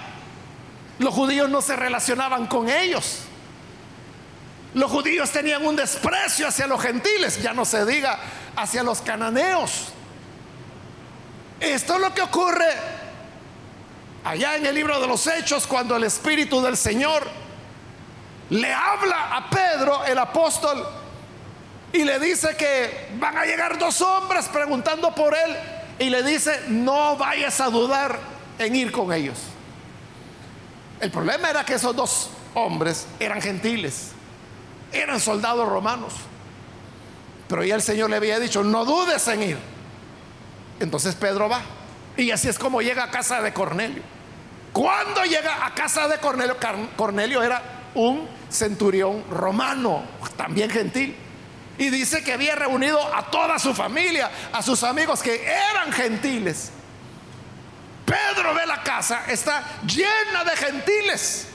Los 0.99 1.13
judíos 1.13 1.51
no 1.51 1.61
se 1.61 1.77
relacionaban 1.77 2.47
con 2.47 2.71
ellos. 2.71 3.19
Los 4.73 4.91
judíos 4.91 5.31
tenían 5.31 5.67
un 5.67 5.77
desprecio 5.77 6.49
hacia 6.49 6.67
los 6.67 6.81
gentiles, 6.81 7.43
ya 7.43 7.53
no 7.53 7.67
se 7.67 7.85
diga 7.85 8.19
hacia 8.57 8.83
los 8.83 9.03
cananeos. 9.03 9.89
Esto 11.61 11.97
es 11.97 12.01
lo 12.01 12.15
que 12.15 12.23
ocurre 12.23 12.71
allá 14.25 14.57
en 14.57 14.65
el 14.65 14.75
libro 14.75 14.99
de 14.99 15.07
los 15.07 15.27
Hechos 15.27 15.67
cuando 15.67 15.97
el 15.97 16.05
Espíritu 16.05 16.63
del 16.63 16.79
Señor 16.79 17.25
le 18.49 18.73
habla 18.73 19.37
a 19.37 19.51
Pedro, 19.51 20.03
el 20.07 20.17
apóstol, 20.17 20.87
y 21.92 22.05
le 22.05 22.18
dice 22.18 22.57
que 22.57 23.09
van 23.18 23.37
a 23.37 23.44
llegar 23.44 23.79
dos 23.79 24.01
hombres 24.01 24.46
preguntando 24.48 25.14
por 25.14 25.35
él, 25.35 25.57
y 25.98 26.11
le 26.11 26.22
dice, 26.22 26.62
no 26.68 27.16
vayas 27.16 27.61
a 27.61 27.70
dudar 27.70 28.18
en 28.59 28.77
ir 28.77 28.92
con 28.92 29.12
ellos. 29.12 29.38
El 31.01 31.11
problema 31.11 31.51
era 31.51 31.64
que 31.64 31.74
esos 31.74 31.94
dos 31.94 32.31
hombres 32.55 33.07
eran 33.18 33.40
gentiles, 33.40 34.11
eran 34.92 35.20
soldados 35.20 35.68
romanos. 35.68 36.14
Pero 37.48 37.64
ya 37.64 37.74
el 37.74 37.83
Señor 37.83 38.11
le 38.11 38.16
había 38.16 38.38
dicho, 38.38 38.62
no 38.62 38.85
dudes 38.85 39.27
en 39.29 39.42
ir. 39.42 39.59
Entonces 40.81 41.14
Pedro 41.14 41.48
va. 41.48 41.62
Y 42.16 42.31
así 42.31 42.48
es 42.48 42.59
como 42.59 42.83
llega 42.83 43.05
a 43.05 43.11
casa 43.11 43.40
de 43.40 43.53
Cornelio. 43.53 44.03
Cuando 44.72 45.24
llega 45.24 45.64
a 45.64 45.74
casa 45.74 46.09
de 46.09 46.18
Cornelio, 46.18 46.57
Cornelio 46.96 47.42
era 47.42 47.62
un 47.94 48.29
centurión 48.51 49.24
romano, 49.31 50.03
también 50.37 50.70
gentil. 50.70 51.16
Y 51.79 51.91
dice 51.91 52.25
que 52.25 52.33
había 52.33 52.57
reunido 52.57 53.01
a 53.14 53.31
toda 53.31 53.59
su 53.59 53.73
familia, 53.73 54.31
a 54.53 54.62
sus 54.62 54.83
amigos 54.83 55.23
que 55.23 55.45
eran 55.45 55.93
gentiles. 55.93 56.73
Pedro 58.05 58.55
ve 58.55 58.67
la 58.67 58.83
casa, 58.83 59.25
está 59.29 59.62
llena 59.87 60.45
de 60.45 60.57
gentiles. 60.57 61.47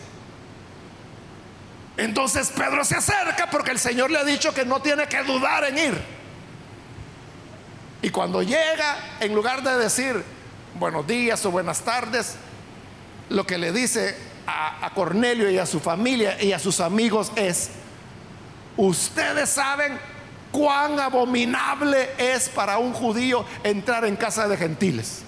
Entonces 1.97 2.51
Pedro 2.55 2.83
se 2.85 2.95
acerca 2.95 3.49
porque 3.49 3.71
el 3.71 3.79
Señor 3.79 4.09
le 4.11 4.19
ha 4.19 4.23
dicho 4.23 4.53
que 4.53 4.65
no 4.65 4.81
tiene 4.81 5.07
que 5.07 5.23
dudar 5.23 5.65
en 5.65 5.77
ir. 5.77 6.01
Y 8.01 8.09
cuando 8.09 8.41
llega, 8.41 8.97
en 9.19 9.33
lugar 9.33 9.63
de 9.63 9.77
decir 9.77 10.23
buenos 10.75 11.05
días 11.07 11.45
o 11.45 11.51
buenas 11.51 11.81
tardes, 11.81 12.35
lo 13.29 13.45
que 13.45 13.57
le 13.57 13.71
dice 13.71 14.17
a, 14.45 14.91
Cornelio 14.93 15.49
y 15.49 15.57
a 15.57 15.65
su 15.65 15.79
familia 15.79 16.41
y 16.41 16.51
a 16.51 16.59
sus 16.59 16.79
amigos 16.79 17.31
es, 17.35 17.69
ustedes 18.75 19.49
saben 19.49 19.97
cuán 20.53 20.99
abominable 20.99 22.11
es 22.17 22.47
para 22.47 22.77
un 22.77 22.93
judío 22.93 23.43
entrar 23.63 24.05
en 24.05 24.15
casa 24.15 24.47
de 24.47 24.55
gentiles. 24.55 25.23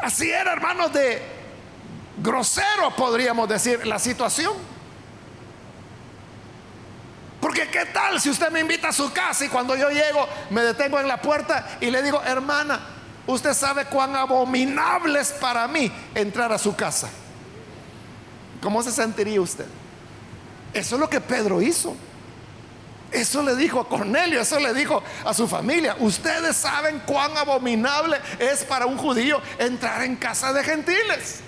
Así 0.00 0.28
era, 0.28 0.52
hermanos, 0.52 0.92
de 0.92 1.22
grosero, 2.18 2.94
podríamos 2.96 3.48
decir, 3.48 3.86
la 3.86 4.00
situación. 4.00 4.52
Porque 7.40 7.68
qué 7.68 7.86
tal 7.86 8.20
si 8.20 8.30
usted 8.30 8.50
me 8.50 8.58
invita 8.58 8.88
a 8.88 8.92
su 8.92 9.12
casa 9.12 9.44
y 9.44 9.48
cuando 9.48 9.76
yo 9.76 9.88
llego 9.90 10.26
me 10.50 10.62
detengo 10.62 10.98
en 10.98 11.06
la 11.06 11.22
puerta 11.22 11.78
y 11.80 11.90
le 11.92 12.02
digo, 12.02 12.20
hermana, 12.22 12.80
usted 13.28 13.54
sabe 13.54 13.84
cuán 13.84 14.16
abominable 14.16 15.20
es 15.20 15.30
para 15.30 15.68
mí 15.68 15.92
entrar 16.16 16.52
a 16.52 16.58
su 16.58 16.74
casa. 16.74 17.08
¿Cómo 18.60 18.82
se 18.82 18.90
sentiría 18.90 19.40
usted? 19.40 19.66
Eso 20.74 20.96
es 20.96 21.00
lo 21.00 21.08
que 21.08 21.20
Pedro 21.20 21.62
hizo. 21.62 21.94
Eso 23.16 23.42
le 23.42 23.56
dijo 23.56 23.80
a 23.80 23.88
Cornelio, 23.88 24.42
eso 24.42 24.60
le 24.60 24.74
dijo 24.74 25.02
a 25.24 25.32
su 25.32 25.48
familia. 25.48 25.96
Ustedes 26.00 26.54
saben 26.54 27.00
cuán 27.06 27.34
abominable 27.34 28.18
es 28.38 28.62
para 28.62 28.84
un 28.84 28.98
judío 28.98 29.40
entrar 29.58 30.02
en 30.02 30.16
casa 30.16 30.52
de 30.52 30.62
gentiles. 30.62 31.40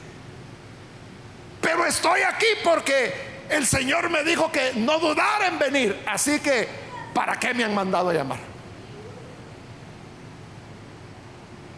Pero 1.61 1.85
estoy 1.85 2.22
aquí 2.22 2.46
porque 2.64 3.44
el 3.50 3.66
Señor 3.66 4.09
me 4.09 4.24
dijo 4.24 4.50
que 4.50 4.72
no 4.76 4.98
dudara 4.98 5.48
en 5.48 5.59
venir. 5.59 6.02
Así 6.07 6.40
que, 6.40 6.66
¿para 7.12 7.38
qué 7.38 7.52
me 7.52 7.64
han 7.64 7.74
mandado 7.74 8.09
a 8.09 8.14
llamar? 8.14 8.38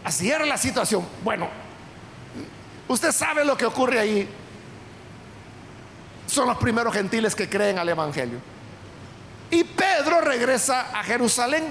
Así 0.05 0.31
era 0.31 0.45
la 0.45 0.57
situación. 0.57 1.05
Bueno, 1.21 1.49
usted 2.87 3.11
sabe 3.11 3.43
lo 3.43 3.57
que 3.57 3.65
ocurre 3.65 3.99
ahí. 3.99 4.29
Son 6.27 6.47
los 6.47 6.57
primeros 6.59 6.93
gentiles 6.93 7.35
que 7.35 7.49
creen 7.49 7.77
al 7.77 7.89
Evangelio. 7.89 8.39
Y 9.51 9.65
Pedro 9.65 10.21
regresa 10.21 10.97
a 10.97 11.03
Jerusalén. 11.03 11.63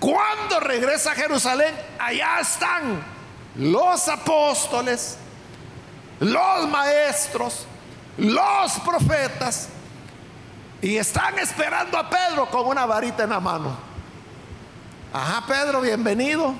Cuando 0.00 0.60
regresa 0.60 1.12
a 1.12 1.14
Jerusalén, 1.14 1.74
allá 1.98 2.40
están 2.40 3.02
los 3.56 4.08
apóstoles, 4.08 5.16
los 6.20 6.68
maestros, 6.68 7.66
los 8.16 8.72
profetas, 8.80 9.68
y 10.80 10.96
están 10.96 11.38
esperando 11.38 11.98
a 11.98 12.08
Pedro 12.08 12.46
con 12.50 12.66
una 12.66 12.86
varita 12.86 13.24
en 13.24 13.30
la 13.30 13.40
mano. 13.40 13.76
Ajá, 15.12 15.44
Pedro, 15.46 15.80
bienvenido. 15.80 16.54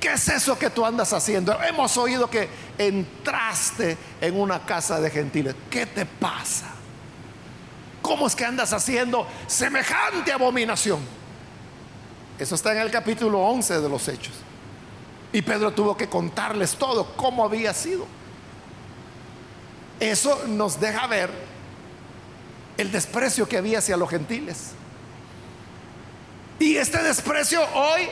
¿Qué 0.00 0.12
es 0.12 0.28
eso 0.28 0.58
que 0.58 0.70
tú 0.70 0.86
andas 0.86 1.12
haciendo? 1.12 1.56
Hemos 1.62 1.96
oído 1.96 2.30
que 2.30 2.48
entraste 2.78 3.96
en 4.20 4.40
una 4.40 4.64
casa 4.64 5.00
de 5.00 5.10
gentiles. 5.10 5.54
¿Qué 5.70 5.86
te 5.86 6.06
pasa? 6.06 6.77
¿Cómo 8.08 8.26
es 8.26 8.34
que 8.34 8.46
andas 8.46 8.72
haciendo 8.72 9.26
semejante 9.46 10.32
abominación? 10.32 10.98
Eso 12.38 12.54
está 12.54 12.72
en 12.72 12.78
el 12.78 12.90
capítulo 12.90 13.38
11 13.40 13.82
de 13.82 13.86
los 13.90 14.08
Hechos. 14.08 14.32
Y 15.30 15.42
Pedro 15.42 15.72
tuvo 15.72 15.94
que 15.94 16.08
contarles 16.08 16.74
todo, 16.76 17.14
cómo 17.16 17.44
había 17.44 17.74
sido. 17.74 18.06
Eso 20.00 20.42
nos 20.46 20.80
deja 20.80 21.06
ver 21.06 21.30
el 22.78 22.90
desprecio 22.90 23.46
que 23.46 23.58
había 23.58 23.80
hacia 23.80 23.98
los 23.98 24.08
gentiles. 24.08 24.70
Y 26.58 26.76
este 26.76 27.02
desprecio 27.02 27.60
hoy 27.74 28.08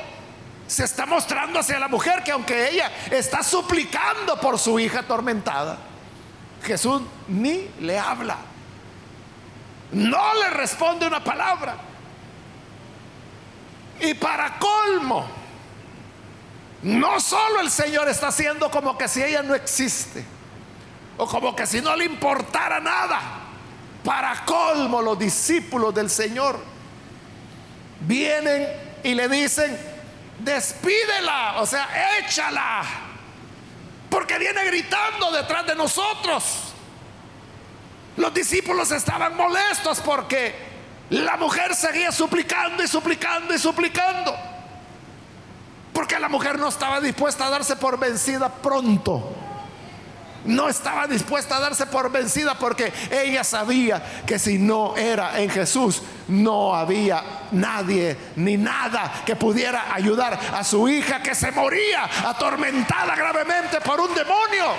se 0.66 0.84
está 0.84 1.06
mostrando 1.06 1.58
hacia 1.58 1.78
la 1.78 1.88
mujer 1.88 2.22
que 2.22 2.32
aunque 2.32 2.68
ella 2.68 2.92
está 3.10 3.42
suplicando 3.42 4.38
por 4.42 4.58
su 4.58 4.78
hija 4.78 4.98
atormentada, 4.98 5.78
Jesús 6.62 7.00
ni 7.28 7.70
le 7.80 7.98
habla. 7.98 8.55
No 9.92 10.34
le 10.34 10.50
responde 10.50 11.06
una 11.06 11.22
palabra. 11.22 11.76
Y 14.00 14.14
para 14.14 14.58
colmo, 14.58 15.26
no 16.82 17.18
solo 17.20 17.60
el 17.60 17.70
Señor 17.70 18.08
está 18.08 18.28
haciendo 18.28 18.70
como 18.70 18.98
que 18.98 19.08
si 19.08 19.22
ella 19.22 19.42
no 19.42 19.54
existe, 19.54 20.24
o 21.16 21.26
como 21.26 21.56
que 21.56 21.66
si 21.66 21.80
no 21.80 21.96
le 21.96 22.04
importara 22.04 22.80
nada. 22.80 23.20
Para 24.04 24.44
colmo, 24.44 25.02
los 25.02 25.18
discípulos 25.18 25.94
del 25.94 26.10
Señor 26.10 26.60
vienen 28.00 28.68
y 29.02 29.14
le 29.14 29.28
dicen, 29.28 29.76
despídela, 30.38 31.60
o 31.60 31.66
sea, 31.66 31.88
échala, 32.18 32.82
porque 34.10 34.38
viene 34.38 34.64
gritando 34.64 35.32
detrás 35.32 35.66
de 35.66 35.74
nosotros. 35.74 36.74
Los 38.16 38.32
discípulos 38.32 38.90
estaban 38.90 39.36
molestos 39.36 40.00
porque 40.00 40.54
la 41.10 41.36
mujer 41.36 41.74
seguía 41.74 42.10
suplicando 42.10 42.82
y 42.82 42.88
suplicando 42.88 43.54
y 43.54 43.58
suplicando. 43.58 44.34
Porque 45.92 46.18
la 46.18 46.28
mujer 46.28 46.58
no 46.58 46.68
estaba 46.68 47.00
dispuesta 47.00 47.46
a 47.46 47.50
darse 47.50 47.76
por 47.76 47.98
vencida 47.98 48.48
pronto. 48.48 49.34
No 50.46 50.68
estaba 50.68 51.06
dispuesta 51.06 51.56
a 51.56 51.60
darse 51.60 51.86
por 51.86 52.10
vencida 52.10 52.54
porque 52.54 52.92
ella 53.10 53.42
sabía 53.42 54.22
que 54.24 54.38
si 54.38 54.58
no 54.58 54.96
era 54.96 55.40
en 55.40 55.50
Jesús, 55.50 56.02
no 56.28 56.74
había 56.74 57.22
nadie 57.50 58.16
ni 58.36 58.56
nada 58.56 59.22
que 59.24 59.34
pudiera 59.36 59.92
ayudar 59.92 60.38
a 60.54 60.62
su 60.62 60.88
hija 60.88 61.20
que 61.20 61.34
se 61.34 61.50
moría 61.50 62.04
atormentada 62.28 63.16
gravemente 63.16 63.80
por 63.80 64.00
un 64.00 64.14
demonio. 64.14 64.74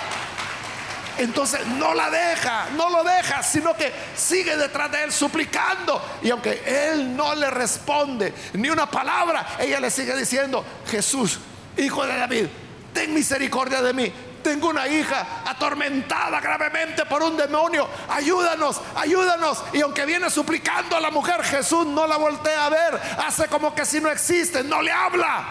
Entonces 1.18 1.66
no 1.66 1.94
la 1.94 2.10
deja, 2.10 2.68
no 2.76 2.88
lo 2.90 3.02
deja, 3.02 3.42
sino 3.42 3.76
que 3.76 3.92
sigue 4.16 4.56
detrás 4.56 4.90
de 4.92 5.04
él 5.04 5.12
suplicando. 5.12 6.00
Y 6.22 6.30
aunque 6.30 6.62
él 6.64 7.16
no 7.16 7.34
le 7.34 7.50
responde 7.50 8.32
ni 8.54 8.70
una 8.70 8.88
palabra, 8.88 9.56
ella 9.58 9.80
le 9.80 9.90
sigue 9.90 10.16
diciendo, 10.16 10.64
Jesús, 10.88 11.40
hijo 11.76 12.06
de 12.06 12.16
David, 12.16 12.46
ten 12.92 13.12
misericordia 13.12 13.82
de 13.82 13.92
mí. 13.92 14.12
Tengo 14.42 14.68
una 14.68 14.86
hija 14.86 15.42
atormentada 15.44 16.40
gravemente 16.40 17.04
por 17.04 17.22
un 17.22 17.36
demonio. 17.36 17.88
Ayúdanos, 18.08 18.80
ayúdanos. 18.94 19.62
Y 19.72 19.80
aunque 19.80 20.06
viene 20.06 20.30
suplicando 20.30 20.96
a 20.96 21.00
la 21.00 21.10
mujer, 21.10 21.42
Jesús 21.42 21.84
no 21.84 22.06
la 22.06 22.16
voltea 22.16 22.66
a 22.66 22.68
ver. 22.68 23.00
Hace 23.26 23.48
como 23.48 23.74
que 23.74 23.84
si 23.84 24.00
no 24.00 24.08
existe, 24.08 24.62
no 24.62 24.80
le 24.80 24.92
habla. 24.92 25.44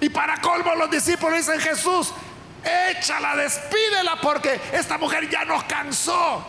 Y 0.00 0.08
para 0.10 0.40
colmo 0.40 0.74
los 0.74 0.90
discípulos 0.90 1.38
dicen, 1.38 1.60
Jesús, 1.60 2.12
échala, 2.64 3.36
despídela 3.36 4.16
porque 4.20 4.60
esta 4.72 4.98
mujer 4.98 5.28
ya 5.28 5.44
nos 5.44 5.64
cansó. 5.64 6.44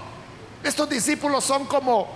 Estos 0.63 0.89
discípulos 0.89 1.43
son 1.43 1.65
como 1.65 2.07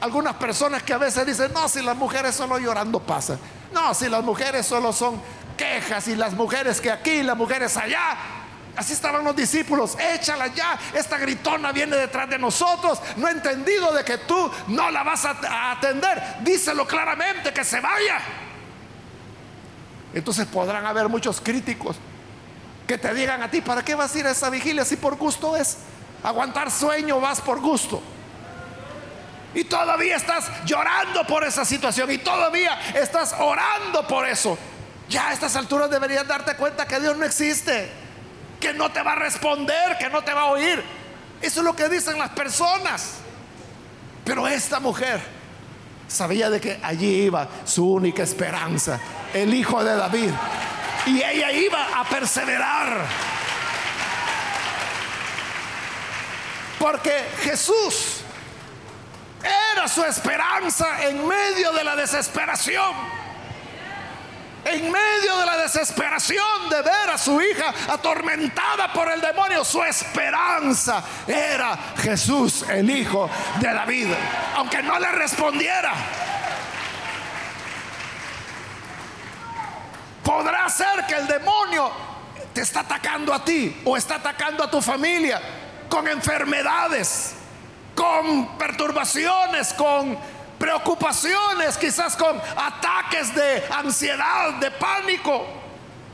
algunas 0.00 0.34
personas 0.36 0.82
que 0.82 0.92
a 0.92 0.98
veces 0.98 1.26
dicen, 1.26 1.52
no, 1.52 1.68
si 1.68 1.82
las 1.82 1.96
mujeres 1.96 2.34
solo 2.34 2.58
llorando 2.58 3.00
pasan. 3.00 3.38
No, 3.72 3.92
si 3.94 4.08
las 4.08 4.22
mujeres 4.22 4.66
solo 4.66 4.92
son 4.92 5.20
quejas 5.56 6.08
y 6.08 6.16
las 6.16 6.32
mujeres 6.34 6.80
que 6.80 6.90
aquí, 6.90 7.22
las 7.22 7.36
mujeres 7.36 7.76
allá. 7.76 8.16
Así 8.76 8.92
estaban 8.92 9.24
los 9.24 9.34
discípulos, 9.34 9.98
échala 9.98 10.46
ya, 10.46 10.78
esta 10.94 11.18
gritona 11.18 11.72
viene 11.72 11.96
detrás 11.96 12.30
de 12.30 12.38
nosotros, 12.38 13.00
no 13.16 13.26
he 13.26 13.32
entendido 13.32 13.92
de 13.92 14.04
que 14.04 14.18
tú 14.18 14.48
no 14.68 14.88
la 14.88 15.02
vas 15.02 15.24
a 15.24 15.72
atender, 15.72 16.36
díselo 16.42 16.86
claramente 16.86 17.52
que 17.52 17.64
se 17.64 17.80
vaya. 17.80 18.20
Entonces 20.14 20.46
podrán 20.46 20.86
haber 20.86 21.08
muchos 21.08 21.40
críticos 21.40 21.96
que 22.88 22.96
te 22.96 23.12
digan 23.12 23.42
a 23.42 23.50
ti, 23.50 23.60
¿para 23.60 23.84
qué 23.84 23.94
vas 23.94 24.14
a 24.14 24.18
ir 24.18 24.26
a 24.26 24.30
esa 24.30 24.48
vigilia 24.48 24.82
si 24.82 24.96
por 24.96 25.16
gusto 25.16 25.54
es? 25.54 25.76
Aguantar 26.24 26.70
sueño 26.70 27.20
vas 27.20 27.40
por 27.42 27.60
gusto. 27.60 28.02
Y 29.54 29.64
todavía 29.64 30.16
estás 30.16 30.50
llorando 30.64 31.26
por 31.26 31.44
esa 31.44 31.66
situación 31.66 32.10
y 32.10 32.18
todavía 32.18 32.80
estás 32.94 33.34
orando 33.38 34.08
por 34.08 34.26
eso. 34.26 34.56
Ya 35.06 35.28
a 35.28 35.32
estas 35.34 35.54
alturas 35.54 35.90
deberías 35.90 36.26
darte 36.26 36.56
cuenta 36.56 36.86
que 36.86 36.98
Dios 36.98 37.14
no 37.16 37.26
existe, 37.26 37.90
que 38.58 38.72
no 38.72 38.90
te 38.90 39.02
va 39.02 39.12
a 39.12 39.16
responder, 39.16 39.98
que 39.98 40.08
no 40.08 40.22
te 40.22 40.32
va 40.32 40.42
a 40.42 40.46
oír. 40.46 40.82
Eso 41.42 41.60
es 41.60 41.64
lo 41.64 41.76
que 41.76 41.90
dicen 41.90 42.18
las 42.18 42.30
personas. 42.30 43.16
Pero 44.24 44.48
esta 44.48 44.80
mujer 44.80 45.20
sabía 46.08 46.48
de 46.48 46.58
que 46.58 46.80
allí 46.82 47.24
iba 47.24 47.48
su 47.66 47.92
única 47.92 48.22
esperanza, 48.22 48.98
el 49.34 49.52
hijo 49.52 49.84
de 49.84 49.94
David. 49.94 50.30
Y 51.08 51.22
ella 51.22 51.50
iba 51.52 52.00
a 52.00 52.04
perseverar. 52.04 53.06
Porque 56.78 57.24
Jesús 57.42 58.20
era 59.42 59.88
su 59.88 60.04
esperanza 60.04 61.08
en 61.08 61.26
medio 61.26 61.72
de 61.72 61.84
la 61.84 61.96
desesperación 61.96 62.94
en 64.64 64.92
medio 64.92 65.38
de 65.38 65.46
la 65.46 65.56
desesperación 65.56 66.68
de 66.68 66.82
ver 66.82 67.10
a 67.10 67.16
su 67.16 67.40
hija 67.40 67.72
atormentada 67.88 68.92
por 68.92 69.10
el 69.10 69.20
demonio, 69.20 69.64
su 69.64 69.82
esperanza 69.82 71.02
era 71.26 71.78
Jesús, 71.96 72.64
el 72.68 72.90
Hijo 72.90 73.30
de 73.60 73.72
David, 73.72 74.08
aunque 74.56 74.82
no 74.82 74.98
le 74.98 75.10
respondiera. 75.12 75.92
Podrá 80.22 80.68
ser 80.68 81.06
que 81.06 81.14
el 81.14 81.26
demonio 81.26 81.90
te 82.52 82.60
está 82.62 82.80
atacando 82.80 83.32
a 83.32 83.44
ti 83.44 83.80
o 83.84 83.96
está 83.96 84.16
atacando 84.16 84.64
a 84.64 84.70
tu 84.70 84.80
familia 84.82 85.40
con 85.88 86.06
enfermedades, 86.08 87.34
con 87.94 88.58
perturbaciones, 88.58 89.72
con 89.74 90.18
preocupaciones, 90.58 91.76
quizás 91.78 92.16
con 92.16 92.40
ataques 92.56 93.34
de 93.34 93.64
ansiedad, 93.70 94.54
de 94.54 94.70
pánico. 94.72 95.46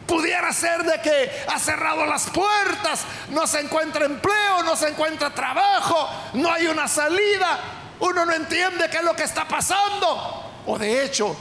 Pudiera 0.07 0.53
ser 0.53 0.85
de 0.85 1.01
que 1.01 1.45
ha 1.49 1.59
cerrado 1.59 2.05
las 2.05 2.29
puertas, 2.29 3.05
no 3.31 3.47
se 3.47 3.61
encuentra 3.61 4.05
empleo, 4.05 4.63
no 4.63 4.77
se 4.77 4.89
encuentra 4.89 5.31
trabajo, 5.31 6.11
no 6.35 6.53
hay 6.53 6.67
una 6.67 6.87
salida, 6.87 7.59
uno 8.01 8.27
no 8.27 8.33
entiende 8.33 8.91
qué 8.91 8.99
es 8.99 9.03
lo 9.03 9.17
que 9.17 9.23
está 9.23 9.49
pasando. 9.49 10.63
O 10.67 10.79
de 10.79 11.05
hecho, 11.05 11.35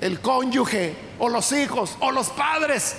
el 0.00 0.20
cónyuge 0.20 1.09
o 1.20 1.28
los 1.28 1.52
hijos 1.52 1.96
o 2.00 2.10
los 2.10 2.30
padres 2.30 2.96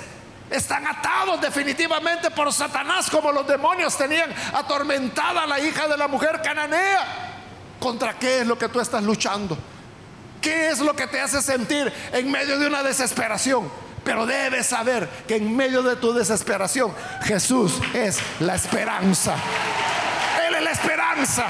están 0.50 0.86
atados 0.86 1.42
definitivamente 1.42 2.30
por 2.32 2.52
Satanás 2.54 3.10
como 3.10 3.32
los 3.32 3.48
demonios 3.48 3.98
tenían 3.98 4.34
atormentada 4.54 5.44
a 5.44 5.48
la 5.48 5.60
hija 5.60 5.88
de 5.88 5.98
la 5.98 6.08
mujer 6.08 6.42
cananea. 6.44 7.30
¿Contra 7.80 8.14
qué 8.14 8.42
es 8.42 8.48
lo 8.48 8.58
que 8.58 8.70
tú 8.70 8.80
estás 8.80 9.04
luchando? 9.04 9.58
¿Qué 10.40 10.70
es 10.70 10.80
lo 10.80 10.96
que 10.96 11.08
te 11.08 11.20
hace 11.20 11.42
sentir 11.42 11.92
en 12.14 12.32
medio 12.32 12.60
de 12.60 12.68
una 12.68 12.84
desesperación? 12.84 13.72
Pero 14.04 14.26
debes 14.26 14.68
saber 14.68 15.08
que 15.28 15.38
en 15.38 15.56
medio 15.56 15.82
de 15.82 15.96
tu 15.96 16.14
desesperación 16.14 16.94
Jesús 17.24 17.80
es 17.94 18.20
la 18.40 18.56
esperanza. 18.56 19.36
Él 20.48 20.56
es 20.56 20.64
la 20.64 20.72
esperanza. 20.72 21.46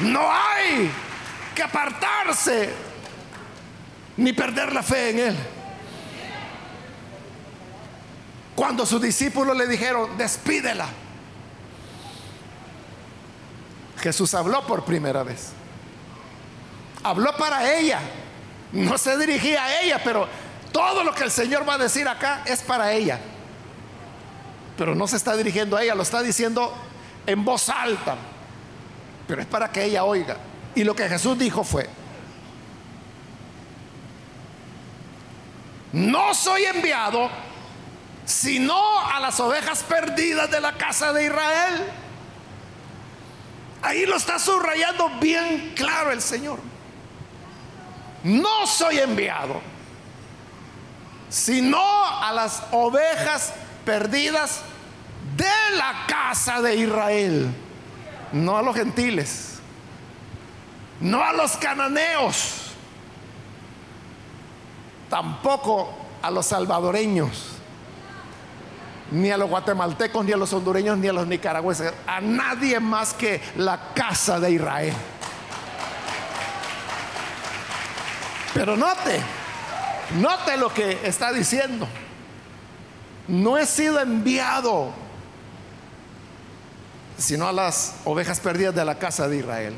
No 0.00 0.28
hay 0.32 0.90
que 1.54 1.62
apartarse 1.62 2.91
ni 4.16 4.32
perder 4.32 4.72
la 4.72 4.82
fe 4.82 5.10
en 5.10 5.18
Él. 5.18 5.36
Cuando 8.54 8.84
sus 8.84 9.00
discípulos 9.00 9.56
le 9.56 9.66
dijeron, 9.66 10.16
despídela. 10.18 10.86
Jesús 13.98 14.34
habló 14.34 14.66
por 14.66 14.84
primera 14.84 15.22
vez. 15.22 15.52
Habló 17.02 17.36
para 17.36 17.72
ella. 17.74 18.00
No 18.72 18.98
se 18.98 19.16
dirigía 19.18 19.64
a 19.64 19.80
ella, 19.80 20.00
pero 20.02 20.28
todo 20.70 21.04
lo 21.04 21.14
que 21.14 21.24
el 21.24 21.30
Señor 21.30 21.68
va 21.68 21.74
a 21.74 21.78
decir 21.78 22.06
acá 22.08 22.42
es 22.44 22.60
para 22.62 22.92
ella. 22.92 23.20
Pero 24.76 24.94
no 24.94 25.06
se 25.06 25.16
está 25.16 25.36
dirigiendo 25.36 25.76
a 25.76 25.82
ella, 25.82 25.94
lo 25.94 26.02
está 26.02 26.22
diciendo 26.22 26.72
en 27.26 27.44
voz 27.44 27.68
alta. 27.68 28.16
Pero 29.26 29.40
es 29.40 29.46
para 29.46 29.70
que 29.70 29.84
ella 29.84 30.04
oiga. 30.04 30.36
Y 30.74 30.84
lo 30.84 30.96
que 30.96 31.08
Jesús 31.08 31.38
dijo 31.38 31.64
fue, 31.64 31.88
no 35.92 36.34
soy 36.34 36.64
enviado 36.64 37.30
sino 38.24 39.00
a 39.00 39.20
las 39.20 39.38
ovejas 39.40 39.82
perdidas 39.82 40.50
de 40.50 40.60
la 40.60 40.72
casa 40.72 41.12
de 41.12 41.26
Israel. 41.26 41.84
Ahí 43.82 44.06
lo 44.06 44.16
está 44.16 44.38
subrayando 44.38 45.08
bien 45.20 45.72
claro 45.74 46.12
el 46.12 46.22
Señor. 46.22 46.60
No 48.22 48.66
soy 48.66 48.98
enviado, 48.98 49.60
sino 51.28 51.80
a 51.80 52.32
las 52.32 52.62
ovejas 52.70 53.52
perdidas 53.84 54.60
de 55.36 55.76
la 55.76 56.06
casa 56.06 56.62
de 56.62 56.76
Israel. 56.76 57.52
No 58.32 58.56
a 58.56 58.62
los 58.62 58.76
gentiles, 58.76 59.58
no 61.00 61.22
a 61.22 61.32
los 61.32 61.56
cananeos, 61.56 62.61
tampoco 65.12 65.90
a 66.22 66.30
los 66.30 66.46
salvadoreños 66.46 67.48
ni 69.10 69.30
a 69.30 69.36
los 69.36 69.50
guatemaltecos, 69.50 70.24
ni 70.24 70.32
a 70.32 70.38
los 70.38 70.50
hondureños, 70.54 70.96
ni 70.96 71.06
a 71.06 71.12
los 71.12 71.26
nicaragüenses, 71.26 71.92
a 72.06 72.22
nadie 72.22 72.80
más 72.80 73.12
que 73.12 73.42
la 73.58 73.92
casa 73.92 74.40
de 74.40 74.52
Israel. 74.52 74.94
Pero 78.54 78.74
note, 78.74 79.20
note 80.18 80.56
lo 80.56 80.72
que 80.72 81.00
está 81.04 81.30
diciendo. 81.30 81.86
No 83.28 83.58
he 83.58 83.66
sido 83.66 84.00
enviado 84.00 84.94
sino 87.18 87.46
a 87.46 87.52
las 87.52 87.96
ovejas 88.06 88.40
perdidas 88.40 88.74
de 88.74 88.84
la 88.86 88.98
casa 88.98 89.28
de 89.28 89.36
Israel. 89.36 89.74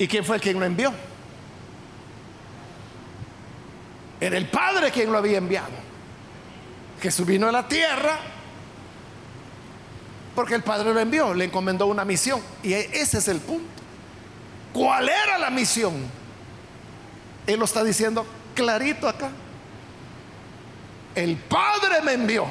¿Y 0.00 0.08
quién 0.08 0.24
fue 0.24 0.40
quien 0.40 0.58
lo 0.58 0.64
envió? 0.64 0.94
Era 4.18 4.38
el 4.38 4.48
Padre 4.48 4.90
quien 4.90 5.12
lo 5.12 5.18
había 5.18 5.36
enviado. 5.36 5.74
Jesús 7.02 7.26
vino 7.26 7.46
a 7.46 7.52
la 7.52 7.68
tierra 7.68 8.18
porque 10.34 10.54
el 10.54 10.62
Padre 10.62 10.94
lo 10.94 11.00
envió, 11.00 11.34
le 11.34 11.44
encomendó 11.44 11.84
una 11.86 12.06
misión. 12.06 12.40
Y 12.62 12.72
ese 12.72 13.18
es 13.18 13.28
el 13.28 13.40
punto. 13.40 13.68
¿Cuál 14.72 15.10
era 15.10 15.36
la 15.36 15.50
misión? 15.50 15.92
Él 17.46 17.58
lo 17.58 17.66
está 17.66 17.84
diciendo 17.84 18.24
clarito 18.54 19.06
acá. 19.06 19.28
El 21.14 21.36
Padre 21.36 22.00
me 22.02 22.14
envió 22.14 22.46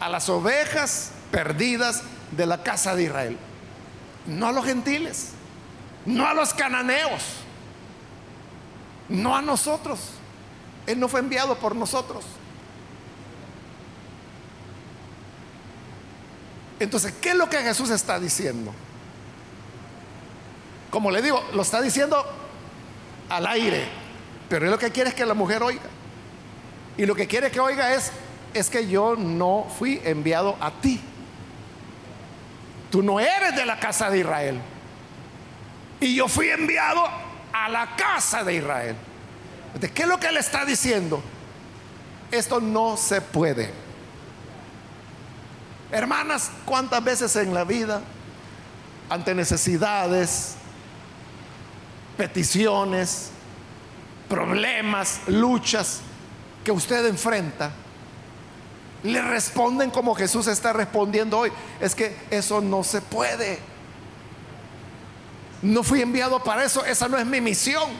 a 0.00 0.10
las 0.10 0.28
ovejas 0.28 1.12
perdidas 1.30 2.02
de 2.30 2.44
la 2.44 2.62
casa 2.62 2.94
de 2.94 3.04
Israel. 3.04 3.38
No 4.26 4.48
a 4.48 4.52
los 4.52 4.64
gentiles, 4.64 5.30
no 6.06 6.26
a 6.26 6.34
los 6.34 6.54
cananeos 6.54 7.44
no 9.08 9.36
a 9.36 9.42
nosotros. 9.42 9.98
Él 10.86 11.00
no 11.00 11.08
fue 11.08 11.20
enviado 11.20 11.56
por 11.56 11.74
nosotros. 11.74 12.24
Entonces, 16.80 17.14
¿qué 17.20 17.30
es 17.30 17.36
lo 17.36 17.48
que 17.48 17.58
Jesús 17.58 17.90
está 17.90 18.18
diciendo? 18.18 18.72
Como 20.90 21.10
le 21.10 21.22
digo, 21.22 21.42
lo 21.54 21.62
está 21.62 21.80
diciendo 21.80 22.24
al 23.28 23.46
aire, 23.46 23.88
pero 24.48 24.66
él 24.66 24.70
lo 24.70 24.78
que 24.78 24.90
quiere 24.90 25.10
es 25.10 25.16
que 25.16 25.24
la 25.24 25.34
mujer 25.34 25.62
oiga. 25.62 25.82
Y 26.96 27.06
lo 27.06 27.14
que 27.14 27.26
quiere 27.26 27.50
que 27.50 27.60
oiga 27.60 27.94
es, 27.94 28.12
es 28.52 28.70
que 28.70 28.86
yo 28.86 29.16
no 29.16 29.66
fui 29.78 30.00
enviado 30.04 30.56
a 30.60 30.70
ti. 30.70 31.00
Tú 32.94 33.02
no 33.02 33.18
eres 33.18 33.56
de 33.56 33.66
la 33.66 33.80
casa 33.80 34.08
de 34.08 34.20
Israel. 34.20 34.60
Y 35.98 36.14
yo 36.14 36.28
fui 36.28 36.48
enviado 36.48 37.04
a 37.52 37.68
la 37.68 37.96
casa 37.96 38.44
de 38.44 38.54
Israel. 38.54 38.94
¿De 39.80 39.90
qué 39.90 40.02
es 40.02 40.08
lo 40.08 40.20
que 40.20 40.28
él 40.28 40.36
está 40.36 40.64
diciendo? 40.64 41.20
Esto 42.30 42.60
no 42.60 42.96
se 42.96 43.20
puede. 43.20 43.72
Hermanas, 45.90 46.52
¿cuántas 46.64 47.02
veces 47.02 47.34
en 47.34 47.52
la 47.52 47.64
vida, 47.64 48.00
ante 49.10 49.34
necesidades, 49.34 50.54
peticiones, 52.16 53.30
problemas, 54.28 55.22
luchas 55.26 55.98
que 56.62 56.70
usted 56.70 57.04
enfrenta, 57.06 57.72
le 59.04 59.20
responden 59.20 59.90
como 59.90 60.14
Jesús 60.14 60.46
está 60.46 60.72
respondiendo 60.72 61.38
hoy? 61.38 61.52
Es 61.78 61.94
que 61.94 62.16
eso 62.30 62.60
no 62.60 62.82
se 62.82 63.02
puede. 63.02 63.58
No 65.62 65.82
fui 65.82 66.00
enviado 66.00 66.42
para 66.42 66.64
eso, 66.64 66.84
esa 66.84 67.06
no 67.08 67.18
es 67.18 67.26
mi 67.26 67.40
misión. 67.40 67.90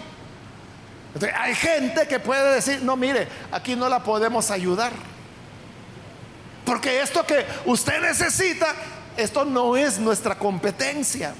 hay 1.36 1.54
gente 1.54 2.08
que 2.08 2.18
puede 2.18 2.54
decir, 2.54 2.82
no, 2.82 2.96
mire, 2.96 3.28
aquí 3.52 3.76
no 3.76 3.88
la 3.88 4.02
podemos 4.02 4.50
ayudar. 4.50 4.92
Porque 6.64 7.00
esto 7.00 7.24
que 7.26 7.44
usted 7.66 8.00
necesita, 8.00 8.74
esto 9.16 9.44
no 9.44 9.76
es 9.76 9.98
nuestra 9.98 10.38
competencia. 10.38 11.34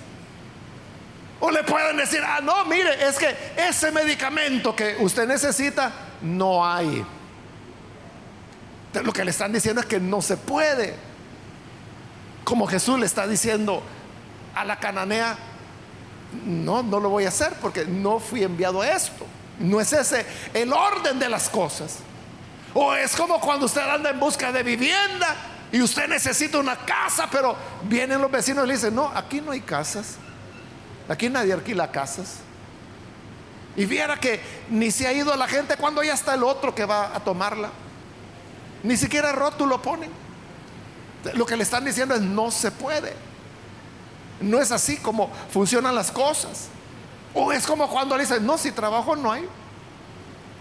O 1.41 1.51
le 1.51 1.63
pueden 1.65 1.97
decir, 1.97 2.21
ah, 2.23 2.41
no, 2.43 2.67
mire, 2.67 3.07
es 3.07 3.17
que 3.17 3.35
ese 3.57 3.91
medicamento 3.91 4.77
que 4.77 4.97
usted 4.99 5.27
necesita, 5.27 5.91
no 6.21 6.67
hay. 6.67 7.05
Lo 9.03 9.13
que 9.13 9.25
le 9.25 9.31
están 9.31 9.53
diciendo 9.53 9.81
es 9.81 9.87
que 9.87 10.01
no 10.01 10.23
se 10.23 10.37
puede. 10.37 10.95
Como 12.45 12.67
Jesús 12.67 12.99
le 12.99 13.07
está 13.07 13.27
diciendo 13.27 13.83
a 14.55 14.65
la 14.65 14.79
cananea, 14.79 15.37
no, 16.47 16.83
no 16.83 17.01
lo 17.01 17.09
voy 17.09 17.25
a 17.25 17.29
hacer 17.29 17.55
porque 17.61 17.85
no 17.87 18.19
fui 18.21 18.43
enviado 18.43 18.83
a 18.83 18.89
esto. 18.89 19.27
No 19.59 19.81
es 19.81 19.93
ese 19.93 20.27
el 20.53 20.73
orden 20.73 21.19
de 21.19 21.29
las 21.29 21.49
cosas. 21.49 21.99
O 22.75 22.95
es 22.95 23.15
como 23.15 23.41
cuando 23.41 23.67
usted 23.67 23.83
anda 23.83 24.11
en 24.11 24.19
busca 24.19 24.51
de 24.51 24.63
vivienda 24.63 25.37
y 25.71 25.81
usted 25.81 26.09
necesita 26.09 26.59
una 26.59 26.77
casa, 26.77 27.29
pero 27.31 27.57
vienen 27.85 28.21
los 28.21 28.31
vecinos 28.31 28.65
y 28.65 28.69
le 28.69 28.75
dicen, 28.75 28.95
no, 28.95 29.07
aquí 29.15 29.41
no 29.41 29.53
hay 29.53 29.61
casas. 29.61 30.17
Aquí 31.09 31.29
nadie 31.29 31.53
alquila 31.53 31.91
casas. 31.91 32.39
Y 33.77 33.87
viera 33.87 34.19
que 34.19 34.41
ni 34.71 34.91
se 34.91 35.07
ha 35.07 35.13
ido 35.13 35.35
la 35.37 35.49
gente 35.49 35.77
cuando 35.77 36.03
ya 36.03 36.15
está 36.15 36.35
el 36.35 36.43
otro 36.43 36.75
que 36.75 36.85
va 36.85 37.15
a 37.15 37.21
tomarla. 37.21 37.71
Ni 38.85 38.97
siquiera 38.97 39.33
rótulo 39.33 39.83
ponen. 39.83 40.11
Lo 41.33 41.47
que 41.47 41.57
le 41.57 41.63
están 41.63 41.85
diciendo 41.85 42.15
es 42.15 42.21
no 42.21 42.51
se 42.51 42.71
puede. 42.71 43.15
No 44.41 44.61
es 44.61 44.71
así 44.71 44.99
como 44.99 45.31
funcionan 45.51 45.95
las 45.95 46.13
cosas. 46.13 46.69
O 47.33 47.51
es 47.51 47.67
como 47.67 47.89
cuando 47.89 48.17
le 48.17 48.25
dicen, 48.25 48.47
no, 48.47 48.59
si 48.59 48.71
trabajo 48.71 49.17
no 49.17 49.33
hay. 49.33 49.49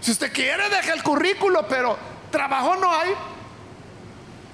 Si 0.00 0.10
usted 0.10 0.32
quiere, 0.32 0.68
deje 0.70 0.92
el 0.92 1.02
currículo, 1.02 1.66
pero 1.68 1.96
trabajo 2.30 2.76
no 2.76 2.92
hay. 2.92 3.10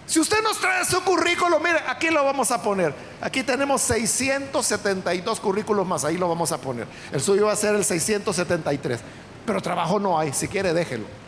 Si 0.06 0.18
usted 0.18 0.42
nos 0.42 0.58
trae 0.58 0.84
su 0.84 1.00
currículo, 1.02 1.60
mire, 1.60 1.78
aquí 1.86 2.10
lo 2.10 2.24
vamos 2.24 2.50
a 2.50 2.60
poner. 2.60 2.92
Aquí 3.20 3.44
tenemos 3.44 3.80
672 3.82 5.38
currículos 5.38 5.86
más, 5.86 6.04
ahí 6.04 6.16
lo 6.16 6.28
vamos 6.28 6.50
a 6.50 6.58
poner. 6.58 6.88
El 7.12 7.20
suyo 7.20 7.46
va 7.46 7.52
a 7.52 7.56
ser 7.56 7.76
el 7.76 7.84
673. 7.84 9.00
Pero 9.46 9.62
trabajo 9.62 10.00
no 10.00 10.18
hay, 10.18 10.32
si 10.32 10.48
quiere 10.48 10.74
déjelo. 10.74 11.19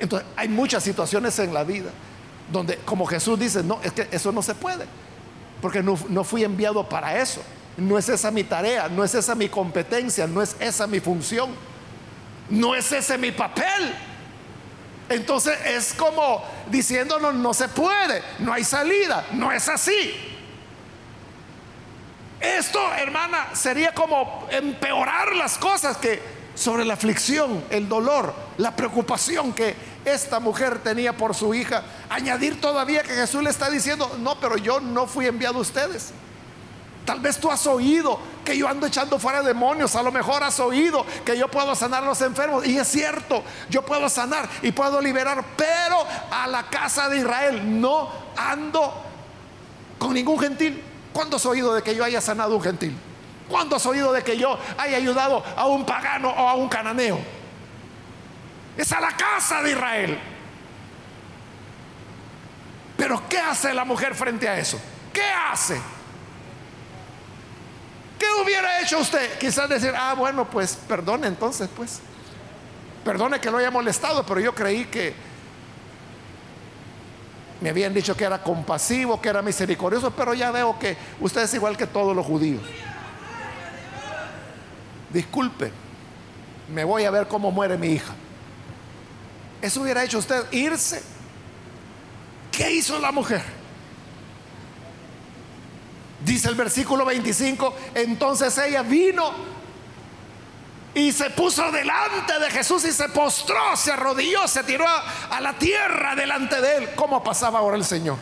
Entonces, 0.00 0.26
hay 0.34 0.48
muchas 0.48 0.82
situaciones 0.82 1.38
en 1.38 1.52
la 1.52 1.62
vida 1.62 1.90
donde, 2.50 2.76
como 2.78 3.06
Jesús 3.06 3.38
dice, 3.38 3.62
no, 3.62 3.78
es 3.82 3.92
que 3.92 4.08
eso 4.10 4.32
no 4.32 4.42
se 4.42 4.54
puede, 4.54 4.86
porque 5.60 5.82
no, 5.82 6.24
fui 6.24 6.42
enviado 6.42 6.88
para 6.88 7.20
eso. 7.20 7.42
No 7.76 7.96
es 7.96 8.08
esa 8.08 8.30
mi 8.30 8.44
tarea, 8.44 8.88
no 8.88 9.04
es 9.04 9.14
esa 9.14 9.34
mi 9.34 9.48
competencia, 9.48 10.26
no 10.26 10.42
es 10.42 10.56
esa 10.58 10.86
mi 10.86 11.00
función, 11.00 11.50
no 12.48 12.74
es 12.74 12.90
ese 12.90 13.16
mi 13.16 13.30
papel. 13.30 13.94
Entonces 15.08 15.58
es 15.66 15.92
como 15.92 16.42
diciéndonos, 16.70 17.34
no 17.34 17.54
se 17.54 17.68
puede, 17.68 18.22
no 18.40 18.52
hay 18.52 18.64
salida, 18.64 19.26
no 19.32 19.52
es 19.52 19.68
así. 19.68 20.14
Esto, 22.40 22.80
hermana, 22.94 23.48
sería 23.54 23.92
como 23.92 24.46
empeorar 24.50 25.34
las 25.36 25.58
cosas 25.58 25.96
que 25.98 26.40
sobre 26.54 26.84
la 26.84 26.94
aflicción, 26.94 27.64
el 27.70 27.88
dolor, 27.88 28.34
la 28.58 28.74
preocupación 28.74 29.52
que 29.52 29.74
esta 30.04 30.40
mujer 30.40 30.78
tenía 30.78 31.16
por 31.16 31.34
su 31.34 31.54
hija. 31.54 31.82
Añadir 32.08 32.60
todavía 32.60 33.02
que 33.02 33.14
Jesús 33.14 33.42
le 33.42 33.50
está 33.50 33.68
diciendo, 33.70 34.16
no, 34.20 34.38
pero 34.40 34.56
yo 34.56 34.80
no 34.80 35.06
fui 35.06 35.26
enviado 35.26 35.58
a 35.58 35.62
ustedes. 35.62 36.12
Tal 37.04 37.20
vez 37.20 37.38
tú 37.38 37.50
has 37.50 37.66
oído 37.66 38.18
que 38.44 38.56
yo 38.56 38.68
ando 38.68 38.86
echando 38.86 39.18
fuera 39.18 39.42
demonios, 39.42 39.96
a 39.96 40.02
lo 40.02 40.12
mejor 40.12 40.42
has 40.42 40.60
oído 40.60 41.04
que 41.24 41.36
yo 41.36 41.48
puedo 41.48 41.74
sanar 41.74 42.02
a 42.02 42.06
los 42.06 42.20
enfermos. 42.20 42.66
Y 42.66 42.78
es 42.78 42.88
cierto, 42.88 43.42
yo 43.68 43.82
puedo 43.82 44.08
sanar 44.08 44.48
y 44.62 44.72
puedo 44.72 45.00
liberar, 45.00 45.44
pero 45.56 46.04
a 46.30 46.46
la 46.46 46.68
casa 46.68 47.08
de 47.08 47.18
Israel 47.18 47.80
no 47.80 48.10
ando 48.36 48.92
con 49.98 50.14
ningún 50.14 50.38
gentil. 50.38 50.82
¿Cuándo 51.12 51.36
has 51.36 51.46
oído 51.46 51.74
de 51.74 51.82
que 51.82 51.94
yo 51.94 52.04
haya 52.04 52.20
sanado 52.20 52.54
a 52.54 52.56
un 52.56 52.62
gentil? 52.62 52.96
¿Cuándo 53.48 53.76
has 53.76 53.86
oído 53.86 54.12
de 54.12 54.22
que 54.22 54.36
yo 54.36 54.56
haya 54.78 54.96
ayudado 54.96 55.42
a 55.56 55.66
un 55.66 55.84
pagano 55.84 56.30
o 56.30 56.48
a 56.48 56.54
un 56.54 56.68
cananeo? 56.68 57.18
Es 58.76 58.92
a 58.92 59.00
la 59.00 59.16
casa 59.16 59.62
de 59.62 59.70
Israel. 59.70 60.18
Pero 62.96 63.22
¿qué 63.28 63.38
hace 63.38 63.72
la 63.72 63.84
mujer 63.84 64.14
frente 64.14 64.48
a 64.48 64.58
eso? 64.58 64.78
¿Qué 65.12 65.24
hace? 65.50 65.80
¿Qué 68.18 68.26
hubiera 68.44 68.80
hecho 68.80 68.98
usted? 68.98 69.38
Quizás 69.38 69.68
decir, 69.68 69.92
ah, 69.96 70.14
bueno, 70.14 70.44
pues 70.44 70.76
perdone 70.86 71.26
entonces, 71.26 71.68
pues. 71.74 72.00
Perdone 73.02 73.40
que 73.40 73.50
lo 73.50 73.56
haya 73.56 73.70
molestado, 73.70 74.24
pero 74.26 74.40
yo 74.40 74.54
creí 74.54 74.84
que 74.84 75.14
me 77.60 77.70
habían 77.70 77.94
dicho 77.94 78.14
que 78.16 78.24
era 78.24 78.42
compasivo, 78.42 79.20
que 79.20 79.30
era 79.30 79.40
misericordioso, 79.40 80.10
pero 80.10 80.34
ya 80.34 80.50
veo 80.50 80.78
que 80.78 80.96
usted 81.20 81.42
es 81.42 81.54
igual 81.54 81.76
que 81.76 81.86
todos 81.86 82.14
los 82.14 82.26
judíos. 82.26 82.62
Disculpe, 85.10 85.72
me 86.72 86.84
voy 86.84 87.04
a 87.04 87.10
ver 87.10 87.26
cómo 87.28 87.50
muere 87.50 87.76
mi 87.76 87.88
hija. 87.88 88.14
Eso 89.62 89.82
hubiera 89.82 90.02
hecho 90.04 90.18
usted 90.18 90.50
irse. 90.52 91.02
¿Qué 92.50 92.72
hizo 92.72 92.98
la 92.98 93.12
mujer? 93.12 93.42
Dice 96.24 96.48
el 96.48 96.54
versículo 96.54 97.04
25, 97.04 97.74
entonces 97.94 98.56
ella 98.58 98.82
vino 98.82 99.32
y 100.94 101.12
se 101.12 101.30
puso 101.30 101.70
delante 101.70 102.38
de 102.38 102.50
Jesús 102.50 102.84
y 102.84 102.92
se 102.92 103.08
postró, 103.08 103.76
se 103.76 103.92
arrodilló, 103.92 104.46
se 104.48 104.64
tiró 104.64 104.84
a, 104.86 105.40
la 105.40 105.54
tierra 105.54 106.14
delante 106.14 106.60
de 106.60 106.76
él. 106.76 106.90
¿Cómo 106.94 107.22
pasaba 107.22 107.60
ahora 107.60 107.76
el 107.76 107.84
Señor? 107.84 108.18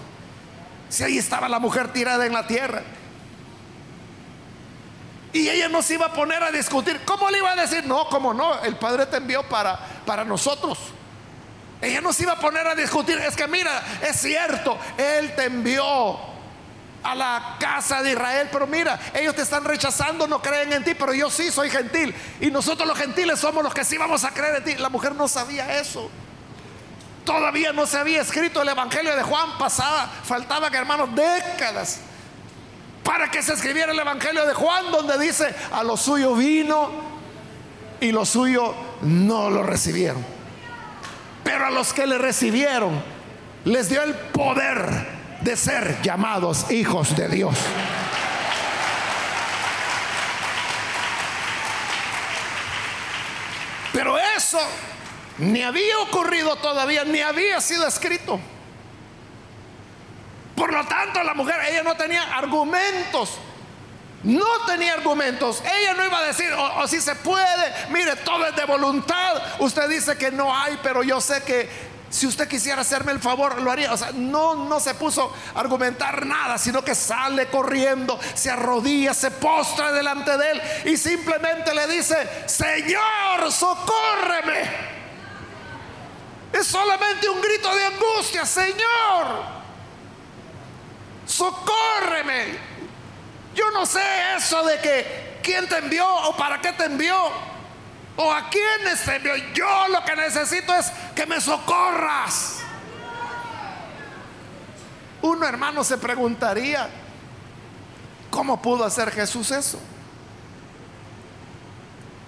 Si 0.88 1.03
ahí 1.03 1.18
estaba 1.18 1.48
la 1.48 1.59
mujer 1.59 1.92
tirada 1.92 2.27
en 2.27 2.33
la 2.33 2.46
tierra. 2.46 2.83
Y 5.33 5.48
ella 5.48 5.68
no 5.68 5.83
se 5.83 5.94
iba 5.94 6.07
a 6.07 6.12
poner 6.12 6.42
a 6.42 6.51
discutir. 6.51 7.01
¿Cómo 7.05 7.31
le 7.31 7.38
iba 7.38 7.53
a 7.53 7.57
decir? 7.57 7.87
No, 7.87 8.09
como 8.09 8.33
no, 8.33 8.61
el 8.62 8.77
Padre 8.77 9.07
te 9.07 9.16
envió 9.16 9.42
para, 9.48 9.79
para 10.07 10.24
nosotros. 10.24 10.79
Ella 11.80 12.00
no 12.00 12.12
se 12.12 12.24
iba 12.24 12.32
a 12.32 12.40
poner 12.40 12.66
a 12.66 12.74
discutir. 12.74 13.18
Es 13.18 13.36
que 13.36 13.46
mira, 13.46 13.82
es 14.02 14.20
cierto, 14.20 14.78
Él 14.96 15.34
te 15.36 15.44
envió 15.44 16.18
a 17.02 17.14
la 17.14 17.56
casa 17.60 18.02
de 18.02 18.12
Israel, 18.12 18.48
pero 18.50 18.66
mira, 18.66 18.98
ellos 19.14 19.34
te 19.34 19.42
están 19.42 19.64
rechazando, 19.64 20.26
no 20.26 20.42
creen 20.42 20.72
en 20.72 20.84
ti, 20.84 20.94
pero 20.94 21.14
yo 21.14 21.30
sí 21.30 21.50
soy 21.50 21.70
gentil. 21.70 22.14
Y 22.40 22.50
nosotros 22.50 22.86
los 22.88 22.98
gentiles 22.98 23.38
somos 23.38 23.62
los 23.62 23.72
que 23.72 23.84
sí 23.84 23.96
vamos 23.96 24.24
a 24.24 24.30
creer 24.30 24.56
en 24.56 24.64
ti. 24.64 24.74
La 24.74 24.88
mujer 24.88 25.14
no 25.14 25.28
sabía 25.28 25.78
eso. 25.78 26.10
Todavía 27.24 27.72
no 27.72 27.86
se 27.86 27.98
había 27.98 28.22
escrito 28.22 28.62
el 28.62 28.68
Evangelio 28.68 29.14
de 29.14 29.22
Juan, 29.22 29.58
pasaba, 29.58 30.10
faltaban 30.24 30.74
hermanos 30.74 31.10
décadas 31.14 32.00
para 33.04 33.30
que 33.30 33.42
se 33.42 33.52
escribiera 33.52 33.92
el 33.92 33.98
Evangelio 33.98 34.46
de 34.46 34.54
Juan, 34.54 34.90
donde 34.90 35.18
dice, 35.18 35.54
a 35.72 35.82
lo 35.82 35.96
suyo 35.96 36.34
vino 36.34 36.90
y 38.00 38.12
lo 38.12 38.24
suyo 38.24 38.74
no 39.02 39.50
lo 39.50 39.62
recibieron. 39.62 40.38
Pero 41.48 41.64
a 41.64 41.70
los 41.70 41.94
que 41.94 42.06
le 42.06 42.18
recibieron, 42.18 43.02
les 43.64 43.88
dio 43.88 44.02
el 44.02 44.14
poder 44.14 44.87
de 45.40 45.56
ser 45.56 46.02
llamados 46.02 46.70
hijos 46.70 47.16
de 47.16 47.26
Dios. 47.26 47.56
Pero 53.94 54.18
eso 54.37 54.58
ni 55.38 55.62
había 55.62 55.98
ocurrido 56.00 56.54
todavía, 56.56 57.04
ni 57.04 57.22
había 57.22 57.62
sido 57.62 57.88
escrito. 57.88 58.38
Por 60.54 60.70
lo 60.70 60.84
tanto, 60.84 61.22
la 61.22 61.32
mujer, 61.32 61.61
ella 61.70 61.82
no 61.82 61.96
tenía 61.96 62.24
argumentos. 62.24 63.38
No 64.22 64.44
tenía 64.66 64.94
argumentos. 64.94 65.62
Ella 65.62 65.94
no 65.94 66.04
iba 66.04 66.18
a 66.18 66.24
decir, 66.24 66.52
o, 66.52 66.62
oh, 66.62 66.83
oh, 66.83 66.88
si 66.88 67.00
se 67.00 67.14
puede, 67.14 67.72
mire, 67.90 68.16
todo 68.16 68.46
es 68.46 68.57
de 68.57 68.64
voluntad. 68.64 69.40
Usted 69.61 69.88
dice 69.88 70.16
que 70.16 70.30
no 70.30 70.55
hay, 70.55 70.78
pero 70.82 71.03
yo 71.03 71.20
sé 71.20 71.42
que 71.42 71.68
si 72.11 72.26
usted 72.26 72.49
quisiera 72.49 72.80
hacerme 72.82 73.12
el 73.12 73.20
favor, 73.20 73.61
lo 73.61 73.70
haría. 73.70 73.92
O 73.92 73.97
sea, 73.97 74.11
no, 74.12 74.55
no 74.55 74.80
se 74.80 74.95
puso 74.95 75.32
a 75.55 75.61
argumentar 75.61 76.26
nada, 76.26 76.59
sino 76.59 76.82
que 76.82 76.95
sale 76.95 77.47
corriendo, 77.47 78.18
se 78.34 78.51
arrodilla, 78.51 79.14
se 79.14 79.30
postra 79.30 79.92
delante 79.92 80.36
de 80.36 80.51
él 80.51 80.62
y 80.86 80.97
simplemente 80.97 81.74
le 81.74 81.86
dice, 81.86 82.16
Señor, 82.47 83.53
socórreme. 83.53 84.99
Es 86.53 86.66
solamente 86.66 87.28
un 87.28 87.40
grito 87.40 87.74
de 87.74 87.84
angustia, 87.84 88.47
Señor, 88.47 89.45
socórreme. 91.26 92.78
Yo 93.59 93.72
no 93.72 93.84
sé 93.86 94.00
eso 94.36 94.62
de 94.62 94.78
que 94.78 95.40
quién 95.42 95.68
te 95.68 95.78
envió 95.78 96.06
o 96.06 96.36
para 96.36 96.61
qué 96.61 96.72
te 96.72 96.84
envió. 96.84 97.16
¿O 98.14 98.32
a 98.32 98.48
quiénes 98.48 99.04
te 99.04 99.16
envió? 99.16 99.36
Yo 99.52 99.88
lo 99.88 100.04
que 100.04 100.14
necesito 100.14 100.72
es 100.76 100.92
que 101.16 101.26
me 101.26 101.40
socorras. 101.40 102.59
Uno 105.22 105.44
hermano 105.44 105.82
se 105.82 105.98
preguntaría, 105.98 106.88
¿cómo 108.30 108.62
pudo 108.62 108.84
hacer 108.84 109.11
Jesús 109.11 109.50
eso? 109.50 109.80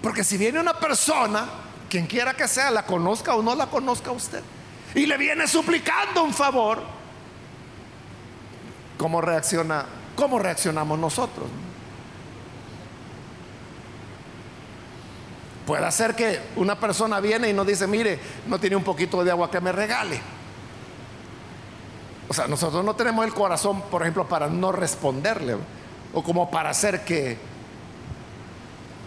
Porque 0.03 0.24
si 0.24 0.37
viene 0.37 0.59
una 0.59 0.74
persona, 0.74 1.47
quien 1.89 2.09
quiera 2.09 2.35
que 2.35 2.49
sea, 2.49 2.72
la 2.72 2.85
conozca 2.85 3.37
o 3.37 3.43
no 3.43 3.55
la 3.55 3.66
conozca 3.66 4.11
usted, 4.11 4.43
y 4.97 5.07
le 5.07 5.16
viene 5.16 5.47
suplicando 5.47 6.24
un 6.24 6.35
favor, 6.35 6.83
¿cómo 8.99 9.20
reacciona? 9.20 10.00
¿Cómo 10.17 10.39
reaccionamos 10.39 10.99
nosotros? 10.99 11.47
Puede 15.67 15.91
ser 15.93 16.17
que 16.17 16.41
una 16.57 16.79
persona 16.79 17.21
viene 17.21 17.49
y 17.49 17.53
nos 17.53 17.67
dice, 17.67 17.87
mire, 17.87 18.19
no 18.47 18.59
tiene 18.59 18.77
un 18.77 18.83
poquito 18.83 19.23
de 19.23 19.31
agua 19.31 19.51
que 19.51 19.61
me 19.61 19.71
regale. 19.71 20.21
O 22.29 22.35
sea, 22.35 22.47
nosotros 22.47 22.85
no 22.85 22.95
tenemos 22.95 23.25
el 23.25 23.33
corazón, 23.33 23.83
por 23.83 24.03
ejemplo, 24.03 24.27
para 24.27 24.49
no 24.49 24.73
responderle 24.73 25.57
o 26.13 26.23
como 26.23 26.51
para 26.51 26.71
hacer 26.71 27.05
que, 27.05 27.39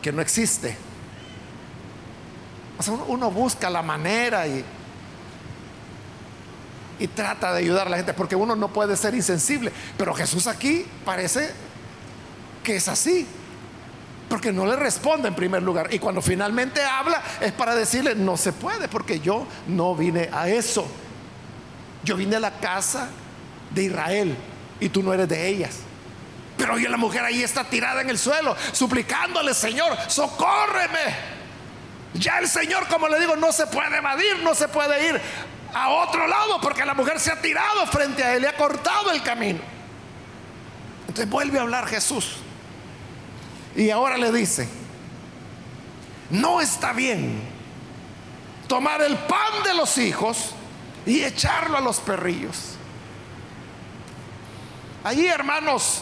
que 0.01 0.11
no 0.11 0.21
existe. 0.21 0.75
O 2.79 2.83
sea, 2.83 2.93
uno, 3.07 3.29
busca 3.29 3.69
la 3.69 3.81
manera 3.81 4.47
y, 4.47 4.63
y 6.99 7.07
trata 7.07 7.53
de 7.53 7.59
ayudar 7.59 7.87
a 7.87 7.89
la 7.89 7.97
gente 7.97 8.13
porque 8.13 8.35
uno 8.35 8.55
no 8.55 8.69
puede 8.69 8.95
ser 8.97 9.15
insensible. 9.15 9.71
Pero 9.97 10.13
Jesús 10.13 10.47
aquí 10.47 10.85
parece 11.05 11.51
que 12.63 12.75
es 12.75 12.87
así. 12.87 13.27
Porque 14.29 14.51
no 14.51 14.65
le 14.65 14.75
responde 14.75 15.27
en 15.27 15.35
primer 15.35 15.61
lugar. 15.61 15.93
Y 15.93 15.99
cuando 15.99 16.21
finalmente 16.21 16.81
habla 16.83 17.21
es 17.41 17.51
para 17.51 17.75
decirle, 17.75 18.15
no 18.15 18.37
se 18.37 18.53
puede, 18.53 18.87
porque 18.87 19.19
yo 19.19 19.45
no 19.67 19.95
vine 19.95 20.29
a 20.31 20.47
eso. 20.49 20.87
Yo 22.03 22.15
vine 22.15 22.37
a 22.37 22.39
la 22.39 22.51
casa 22.59 23.09
de 23.71 23.83
Israel 23.83 24.35
y 24.79 24.89
tú 24.89 25.03
no 25.03 25.13
eres 25.13 25.29
de 25.29 25.47
ellas. 25.47 25.79
Pero 26.57 26.75
hoy 26.75 26.83
la 26.83 26.97
mujer 26.97 27.23
ahí 27.23 27.43
está 27.43 27.63
tirada 27.63 28.01
en 28.01 28.09
el 28.09 28.17
suelo, 28.17 28.55
suplicándole, 28.71 29.53
Señor, 29.53 29.97
socórreme. 30.07 31.33
Ya 32.13 32.39
el 32.39 32.47
Señor, 32.47 32.87
como 32.87 33.07
le 33.07 33.19
digo, 33.19 33.35
no 33.35 33.51
se 33.51 33.65
puede 33.67 33.97
evadir, 33.97 34.39
no 34.43 34.53
se 34.53 34.67
puede 34.67 35.09
ir 35.09 35.21
a 35.73 35.89
otro 35.89 36.27
lado 36.27 36.59
porque 36.61 36.85
la 36.85 36.93
mujer 36.93 37.19
se 37.19 37.31
ha 37.31 37.41
tirado 37.41 37.85
frente 37.87 38.23
a 38.23 38.35
él 38.35 38.43
y 38.43 38.45
ha 38.45 38.55
cortado 38.55 39.11
el 39.11 39.21
camino. 39.23 39.59
Entonces 41.01 41.29
vuelve 41.29 41.59
a 41.59 41.63
hablar 41.63 41.87
Jesús. 41.87 42.37
Y 43.75 43.89
ahora 43.89 44.17
le 44.17 44.31
dice, 44.31 44.67
no 46.29 46.61
está 46.61 46.93
bien 46.93 47.41
tomar 48.67 49.01
el 49.01 49.15
pan 49.17 49.63
de 49.63 49.73
los 49.73 49.97
hijos 49.97 50.51
y 51.05 51.23
echarlo 51.23 51.77
a 51.77 51.81
los 51.81 51.99
perrillos. 51.99 52.75
Allí, 55.03 55.27
hermanos, 55.27 56.01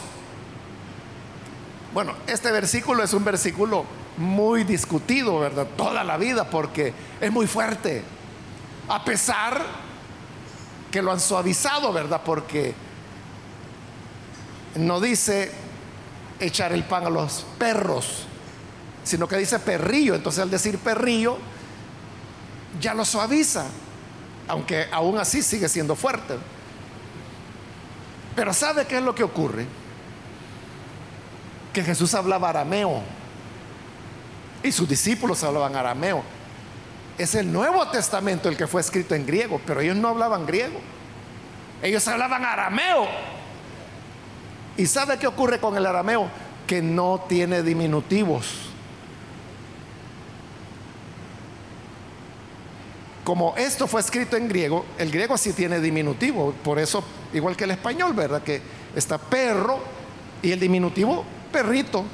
bueno, 1.92 2.14
este 2.26 2.52
versículo 2.52 3.02
es 3.02 3.12
un 3.12 3.24
versículo 3.24 3.84
muy 4.16 4.64
discutido, 4.64 5.38
¿verdad? 5.40 5.66
Toda 5.76 6.04
la 6.04 6.16
vida 6.16 6.48
porque 6.48 6.94
es 7.20 7.32
muy 7.32 7.46
fuerte. 7.46 8.02
A 8.92 9.02
pesar 9.06 9.64
que 10.90 11.00
lo 11.00 11.12
han 11.12 11.18
suavizado, 11.18 11.94
¿verdad? 11.94 12.20
Porque 12.22 12.74
no 14.74 15.00
dice 15.00 15.50
echar 16.38 16.74
el 16.74 16.84
pan 16.84 17.06
a 17.06 17.08
los 17.08 17.46
perros, 17.58 18.24
sino 19.02 19.26
que 19.26 19.38
dice 19.38 19.58
perrillo. 19.60 20.14
Entonces 20.14 20.42
al 20.42 20.50
decir 20.50 20.76
perrillo, 20.76 21.38
ya 22.82 22.92
lo 22.92 23.06
suaviza, 23.06 23.64
aunque 24.46 24.88
aún 24.92 25.16
así 25.16 25.40
sigue 25.40 25.70
siendo 25.70 25.96
fuerte. 25.96 26.36
Pero 28.36 28.52
¿sabe 28.52 28.86
qué 28.86 28.98
es 28.98 29.02
lo 29.02 29.14
que 29.14 29.22
ocurre? 29.22 29.66
Que 31.72 31.82
Jesús 31.82 32.12
hablaba 32.12 32.50
arameo 32.50 33.00
y 34.62 34.70
sus 34.70 34.86
discípulos 34.86 35.42
hablaban 35.44 35.76
arameo. 35.76 36.41
Es 37.18 37.34
el 37.34 37.52
Nuevo 37.52 37.86
Testamento 37.88 38.48
el 38.48 38.56
que 38.56 38.66
fue 38.66 38.80
escrito 38.80 39.14
en 39.14 39.26
griego, 39.26 39.60
pero 39.66 39.80
ellos 39.80 39.96
no 39.96 40.08
hablaban 40.08 40.46
griego. 40.46 40.80
Ellos 41.82 42.06
hablaban 42.08 42.44
arameo. 42.44 43.06
¿Y 44.76 44.86
sabe 44.86 45.18
qué 45.18 45.26
ocurre 45.26 45.58
con 45.58 45.76
el 45.76 45.84
arameo? 45.84 46.28
Que 46.66 46.80
no 46.80 47.24
tiene 47.28 47.62
diminutivos. 47.62 48.68
Como 53.24 53.54
esto 53.56 53.86
fue 53.86 54.00
escrito 54.00 54.36
en 54.36 54.48
griego, 54.48 54.84
el 54.98 55.10
griego 55.10 55.38
sí 55.38 55.52
tiene 55.52 55.78
diminutivo, 55.78 56.52
por 56.64 56.80
eso, 56.80 57.04
igual 57.32 57.56
que 57.56 57.64
el 57.64 57.70
español, 57.70 58.14
¿verdad? 58.14 58.42
Que 58.42 58.60
está 58.96 59.16
perro 59.16 59.78
y 60.42 60.50
el 60.50 60.58
diminutivo 60.58 61.24
perrito. 61.52 62.04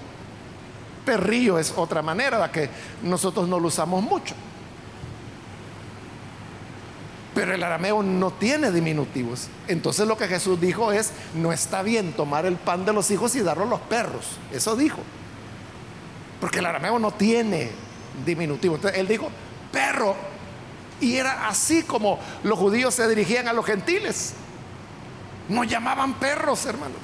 Perrillo 1.07 1.59
es 1.59 1.73
otra 1.75 2.03
manera, 2.03 2.39
la 2.39 2.53
que 2.53 2.69
nosotros 3.03 3.49
no 3.49 3.59
lo 3.59 3.69
usamos 3.69 4.03
mucho. 4.03 4.35
Pero 7.39 7.55
el 7.55 7.63
arameo 7.63 8.03
no 8.03 8.33
tiene 8.33 8.73
diminutivos. 8.73 9.47
Entonces 9.69 10.09
lo 10.09 10.19
que 10.19 10.27
Jesús 10.27 10.61
dijo 10.61 10.91
es, 10.91 11.13
no 11.35 11.53
está 11.53 11.83
bien 11.83 12.13
tomar 12.13 12.47
el 12.47 12.57
pan 12.57 12.85
de 12.85 12.93
los 12.93 13.13
hijos 13.13 13.37
y 13.37 13.43
darlo 13.43 13.63
a 13.63 13.69
los 13.69 13.81
perros. 13.83 14.27
Eso 14.53 14.75
dijo. 14.75 14.99
Porque 16.41 16.59
el 16.59 16.67
arameo 16.67 16.99
no 16.99 17.13
tiene 17.13 17.71
diminutivo. 18.27 18.75
Entonces 18.75 18.99
él 18.99 19.07
dijo, 19.07 19.31
perro, 19.71 20.17
y 21.01 21.15
era 21.15 21.47
así 21.47 21.85
como 21.85 22.19
los 22.43 22.59
judíos 22.59 22.93
se 22.95 23.07
dirigían 23.07 23.47
a 23.47 23.53
los 23.53 23.65
gentiles. 23.65 24.35
Nos 25.49 25.69
llamaban 25.69 26.15
perros, 26.15 26.67
hermanos. 26.67 26.99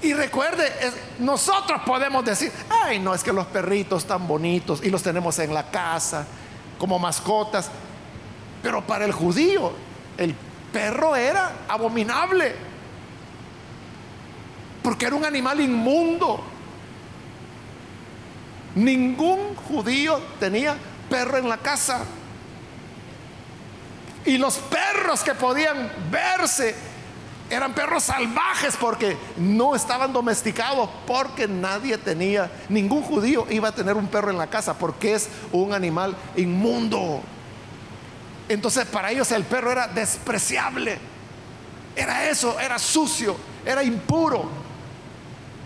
Y 0.00 0.14
recuerde, 0.14 0.72
nosotros 1.18 1.82
podemos 1.84 2.24
decir, 2.24 2.50
ay, 2.70 2.98
no, 2.98 3.14
es 3.14 3.22
que 3.22 3.34
los 3.34 3.46
perritos 3.48 4.04
están 4.04 4.26
bonitos 4.26 4.82
y 4.82 4.88
los 4.88 5.02
tenemos 5.02 5.38
en 5.40 5.52
la 5.52 5.70
casa 5.70 6.26
como 6.78 6.98
mascotas. 6.98 7.70
Pero 8.62 8.86
para 8.86 9.04
el 9.04 9.12
judío, 9.12 9.72
el 10.16 10.34
perro 10.72 11.16
era 11.16 11.52
abominable. 11.68 12.54
Porque 14.82 15.06
era 15.06 15.16
un 15.16 15.24
animal 15.24 15.60
inmundo. 15.60 16.42
Ningún 18.74 19.54
judío 19.54 20.20
tenía 20.40 20.76
perro 21.10 21.38
en 21.38 21.48
la 21.48 21.58
casa. 21.58 22.04
Y 24.24 24.38
los 24.38 24.58
perros 24.58 25.22
que 25.22 25.34
podían 25.34 25.90
verse 26.10 26.74
eran 27.50 27.74
perros 27.74 28.04
salvajes 28.04 28.76
porque 28.80 29.16
no 29.36 29.74
estaban 29.74 30.12
domesticados, 30.12 30.88
porque 31.06 31.46
nadie 31.46 31.98
tenía, 31.98 32.50
ningún 32.68 33.02
judío 33.02 33.46
iba 33.50 33.68
a 33.68 33.74
tener 33.74 33.94
un 33.94 34.06
perro 34.06 34.30
en 34.30 34.38
la 34.38 34.46
casa 34.46 34.78
porque 34.78 35.14
es 35.14 35.28
un 35.52 35.74
animal 35.74 36.16
inmundo. 36.36 37.20
Entonces 38.48 38.86
para 38.86 39.10
ellos 39.10 39.30
el 39.32 39.44
perro 39.44 39.72
era 39.72 39.88
despreciable. 39.88 40.98
Era 41.94 42.28
eso, 42.28 42.58
era 42.58 42.78
sucio, 42.78 43.36
era 43.64 43.82
impuro. 43.82 44.48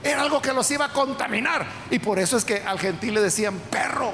Era 0.03 0.23
algo 0.23 0.41
que 0.41 0.53
los 0.53 0.71
iba 0.71 0.87
a 0.87 0.93
contaminar. 0.93 1.67
Y 1.91 1.99
por 1.99 2.19
eso 2.19 2.37
es 2.37 2.45
que 2.45 2.63
al 2.63 2.79
gentil 2.79 3.15
le 3.15 3.23
decían 3.23 3.59
perro 3.71 4.13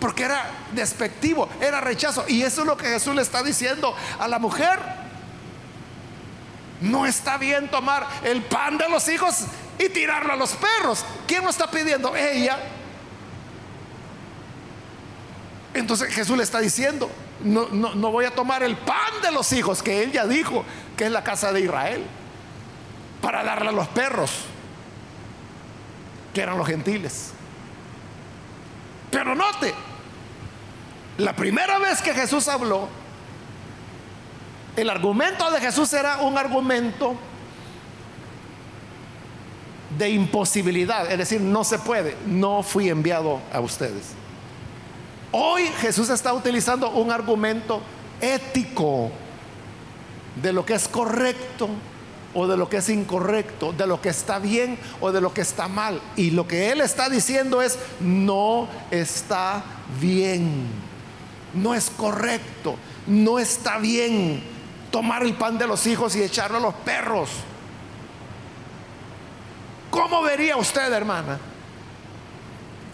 porque 0.00 0.24
era 0.24 0.50
despectivo, 0.72 1.48
era 1.60 1.80
rechazo. 1.80 2.24
Y 2.28 2.42
eso 2.42 2.62
es 2.62 2.66
lo 2.66 2.76
que 2.76 2.86
Jesús 2.86 3.14
le 3.14 3.22
está 3.22 3.42
diciendo 3.42 3.94
a 4.18 4.28
la 4.28 4.38
mujer. 4.38 4.78
No 6.80 7.06
está 7.06 7.38
bien 7.38 7.68
tomar 7.68 8.06
el 8.22 8.42
pan 8.42 8.78
de 8.78 8.88
los 8.88 9.08
hijos 9.08 9.44
y 9.78 9.88
tirarlo 9.88 10.32
a 10.32 10.36
los 10.36 10.52
perros. 10.52 11.04
¿Quién 11.26 11.42
lo 11.42 11.50
está 11.50 11.70
pidiendo? 11.70 12.14
Ella. 12.14 12.58
Entonces 15.74 16.12
Jesús 16.12 16.36
le 16.36 16.42
está 16.42 16.60
diciendo, 16.60 17.10
no, 17.44 17.68
no, 17.68 18.10
voy 18.10 18.24
a 18.24 18.34
tomar 18.34 18.62
el 18.62 18.76
pan 18.76 19.22
de 19.22 19.30
los 19.30 19.52
hijos 19.52 19.82
que 19.82 20.02
él 20.02 20.12
ya 20.12 20.26
dijo 20.26 20.64
que 20.96 21.06
es 21.06 21.12
la 21.12 21.22
casa 21.22 21.52
de 21.52 21.60
Israel 21.60 22.04
para 23.20 23.44
darle 23.44 23.68
a 23.68 23.72
los 23.72 23.88
perros, 23.88 24.30
que 26.32 26.40
eran 26.40 26.58
los 26.58 26.66
gentiles. 26.66 27.32
Pero 29.10 29.34
note, 29.34 29.74
la 31.18 31.34
primera 31.34 31.78
vez 31.78 32.00
que 32.02 32.14
Jesús 32.14 32.48
habló, 32.48 32.88
el 34.76 34.90
argumento 34.90 35.50
de 35.50 35.60
Jesús 35.60 35.92
era 35.92 36.18
un 36.18 36.38
argumento 36.38 37.16
de 39.96 40.10
imposibilidad, 40.10 41.10
es 41.10 41.18
decir, 41.18 41.40
no 41.40 41.64
se 41.64 41.78
puede, 41.78 42.16
no 42.26 42.62
fui 42.62 42.88
enviado 42.88 43.40
a 43.52 43.60
ustedes. 43.60 44.14
Hoy 45.32 45.66
Jesús 45.80 46.08
está 46.10 46.32
utilizando 46.32 46.90
un 46.90 47.10
argumento 47.10 47.80
ético 48.20 49.10
de 50.42 50.52
lo 50.52 50.64
que 50.64 50.74
es 50.74 50.88
correcto 50.88 51.68
o 52.34 52.46
de 52.46 52.56
lo 52.56 52.68
que 52.68 52.78
es 52.78 52.88
incorrecto, 52.88 53.72
de 53.72 53.86
lo 53.86 54.00
que 54.00 54.08
está 54.08 54.38
bien 54.38 54.78
o 55.00 55.12
de 55.12 55.20
lo 55.20 55.34
que 55.34 55.40
está 55.40 55.68
mal. 55.68 56.00
Y 56.16 56.30
lo 56.30 56.46
que 56.46 56.70
Él 56.70 56.80
está 56.80 57.08
diciendo 57.08 57.62
es, 57.62 57.78
no 58.00 58.68
está 58.90 59.62
bien 60.00 60.88
no 61.54 61.74
es 61.74 61.90
correcto, 61.90 62.76
no 63.06 63.38
está 63.38 63.78
bien 63.78 64.42
tomar 64.90 65.22
el 65.22 65.34
pan 65.34 65.58
de 65.58 65.66
los 65.66 65.86
hijos 65.86 66.14
y 66.16 66.22
echarlo 66.22 66.58
a 66.58 66.60
los 66.60 66.74
perros. 66.74 67.30
¿Cómo 69.90 70.22
vería 70.22 70.56
usted, 70.56 70.92
hermana, 70.92 71.38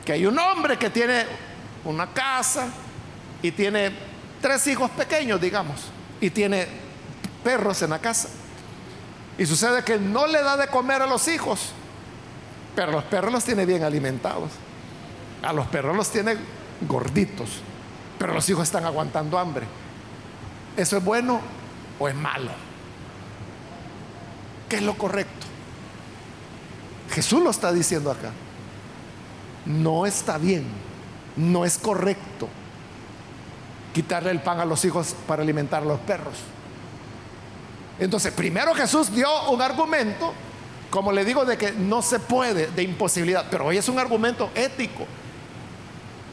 que 0.05 0.13
hay 0.13 0.27
un 0.27 0.39
hombre 0.39 0.79
que 0.79 0.91
tiene 0.91 1.25
una 1.85 2.13
casa 2.13 2.69
y 3.43 3.51
tiene 3.53 3.93
tres 4.41 4.67
hijos 4.67 4.91
pequeños, 4.91 5.41
digamos, 5.41 5.81
y 6.21 6.31
tiene 6.31 6.67
perros 7.43 7.83
en 7.83 7.91
la 7.91 7.99
casa. 7.99 8.29
Y 9.37 9.47
sucede 9.47 9.83
que 9.83 9.99
no 9.99 10.27
le 10.27 10.43
da 10.43 10.57
de 10.57 10.69
comer 10.69 11.03
a 11.03 11.07
los 11.07 11.29
hijos, 11.29 11.73
pero 12.75 12.93
los 12.93 13.05
perros 13.05 13.33
los 13.33 13.45
tiene 13.45 13.67
bien 13.67 13.83
alimentados. 13.83 14.51
A 15.43 15.53
los 15.53 15.67
perros 15.67 15.95
los 15.97 16.11
tiene 16.11 16.37
gorditos, 16.89 17.61
pero 18.19 18.33
los 18.33 18.49
hijos 18.49 18.63
están 18.65 18.85
aguantando 18.85 19.39
hambre. 19.39 19.67
¿Eso 20.77 20.97
es 20.97 21.05
bueno 21.05 21.41
o 21.99 22.09
es 22.09 22.15
malo? 22.15 22.51
¿Qué 24.69 24.77
es 24.77 24.83
lo 24.83 24.97
correcto? 24.97 25.47
Jesús 27.13 27.43
lo 27.43 27.51
está 27.51 27.73
diciendo 27.73 28.11
acá. 28.11 28.31
No 29.67 30.07
está 30.07 30.39
bien, 30.39 30.65
no 31.37 31.65
es 31.65 31.79
correcto 31.79 32.49
quitarle 33.93 34.31
el 34.31 34.41
pan 34.41 34.61
a 34.61 34.65
los 34.65 34.85
hijos 34.85 35.15
para 35.27 35.43
alimentar 35.43 35.83
a 35.83 35.87
los 35.87 36.01
perros. 36.01 36.35
Entonces, 37.99 38.33
primero 38.33 38.75
Jesús 38.75 39.13
dio 39.15 39.51
un 39.51 39.63
argumento, 39.63 40.33
como 40.91 41.13
le 41.13 41.25
digo, 41.25 41.45
de 41.45 41.57
que 41.57 41.73
no 41.73 42.03
se 42.03 42.19
puede, 42.19 42.67
de 42.67 42.83
imposibilidad, 42.83 43.47
pero 43.51 43.67
hoy 43.67 43.79
es 43.79 43.89
un 43.89 43.99
argumento 43.99 44.51
ético. 44.55 45.07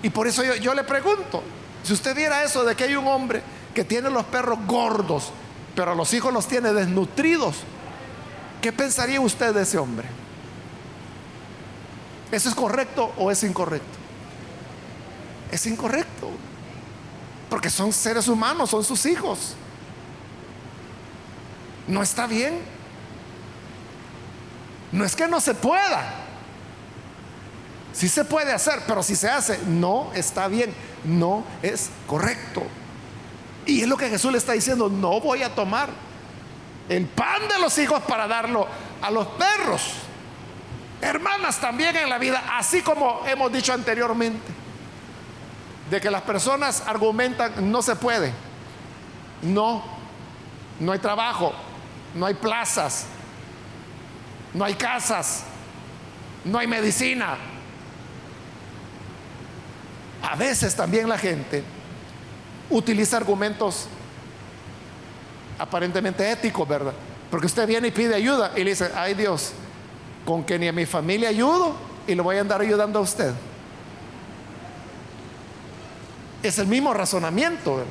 Y 0.02 0.10
por 0.10 0.28
eso 0.28 0.44
yo, 0.56 0.74
le 0.74 0.84
pregunto, 0.84 1.44
si 1.84 1.94
usted 1.94 2.16
viera 2.16 2.44
eso 2.44 2.64
de 2.64 2.76
que 2.76 2.86
hay 2.86 2.96
un 2.96 3.08
hombre 3.08 3.44
que 3.76 3.84
tiene 3.84 4.10
los 4.10 4.26
perros 4.26 4.58
gordos, 4.66 5.32
pero 5.76 5.92
a 5.92 5.96
los 5.96 6.12
hijos 6.14 6.34
los 6.34 6.48
tiene 6.48 6.74
desnutridos, 6.74 7.58
¿qué 8.62 8.72
pensaría 8.74 9.22
usted 9.22 9.54
de 9.54 9.62
ese 9.62 9.78
hombre? 9.78 10.08
¿Eso 12.32 12.50
es 12.50 12.56
correcto 12.56 13.14
o 13.18 13.30
es 13.30 13.44
incorrecto? 13.44 14.01
Es 15.52 15.66
incorrecto. 15.66 16.30
Porque 17.50 17.70
son 17.70 17.92
seres 17.92 18.28
humanos, 18.28 18.70
son 18.70 18.84
sus 18.84 19.06
hijos. 19.06 19.56
No 21.88 22.02
está 22.02 22.26
bien. 22.26 22.60
No 24.92 25.06
es 25.06 25.16
que 25.16 25.28
no 25.28 25.42
se 25.42 25.54
pueda. 25.54 26.14
Sí 27.94 28.08
se 28.08 28.24
puede 28.24 28.54
hacer, 28.54 28.82
pero 28.88 29.04
si 29.04 29.16
se 29.16 29.30
hace, 29.30 29.60
no 29.68 30.12
está 30.14 30.48
bien. 30.48 30.74
No 31.04 31.44
es 31.62 31.90
correcto. 32.08 32.64
Y 33.66 33.82
es 33.82 33.88
lo 33.88 33.98
que 33.98 34.10
Jesús 34.10 34.32
le 34.32 34.38
está 34.38 34.54
diciendo, 34.54 34.90
no 34.90 35.20
voy 35.20 35.44
a 35.44 35.54
tomar 35.54 35.90
el 36.90 37.06
pan 37.06 37.48
de 37.48 37.60
los 37.60 37.78
hijos 37.78 38.02
para 38.04 38.28
darlo 38.28 38.68
a 39.02 39.12
los 39.12 39.28
perros. 39.28 39.94
Hermanas, 41.02 41.60
también 41.60 41.96
en 41.96 42.10
la 42.10 42.18
vida, 42.18 42.44
así 42.58 42.82
como 42.82 43.22
hemos 43.28 43.52
dicho 43.52 43.74
anteriormente, 43.74 44.61
de 45.92 46.00
que 46.00 46.10
las 46.10 46.22
personas 46.22 46.84
argumentan, 46.88 47.70
no 47.70 47.82
se 47.82 47.98
puede, 47.98 48.32
no, 49.42 49.84
no 50.80 50.94
hay 50.94 51.00
trabajo, 51.00 51.52
no 52.16 52.26
hay 52.26 52.34
plazas, 52.34 53.08
no 54.54 54.64
hay 54.64 54.76
casas, 54.76 55.44
no 56.46 56.58
hay 56.58 56.66
medicina. 56.66 57.36
A 60.24 60.38
veces 60.38 60.74
también 60.74 61.10
la 61.10 61.18
gente 61.18 61.62
utiliza 62.70 63.18
argumentos 63.18 63.88
aparentemente 65.60 66.32
éticos, 66.32 66.66
¿verdad? 66.70 66.94
Porque 67.30 67.48
usted 67.48 67.68
viene 67.68 67.90
y 67.90 67.92
pide 67.92 68.16
ayuda 68.16 68.54
y 68.56 68.64
le 68.64 68.70
dice, 68.70 68.92
ay 68.96 69.14
Dios, 69.14 69.52
con 70.26 70.46
que 70.46 70.58
ni 70.58 70.70
a 70.70 70.72
mi 70.72 70.86
familia 70.86 71.28
ayudo 71.28 71.76
y 72.08 72.16
le 72.16 72.22
voy 72.22 72.38
a 72.38 72.42
andar 72.42 72.62
ayudando 72.62 73.00
a 73.00 73.02
usted. 73.02 73.34
Es 76.44 76.58
el 76.60 76.68
mismo 76.68 76.94
razonamiento. 76.94 77.84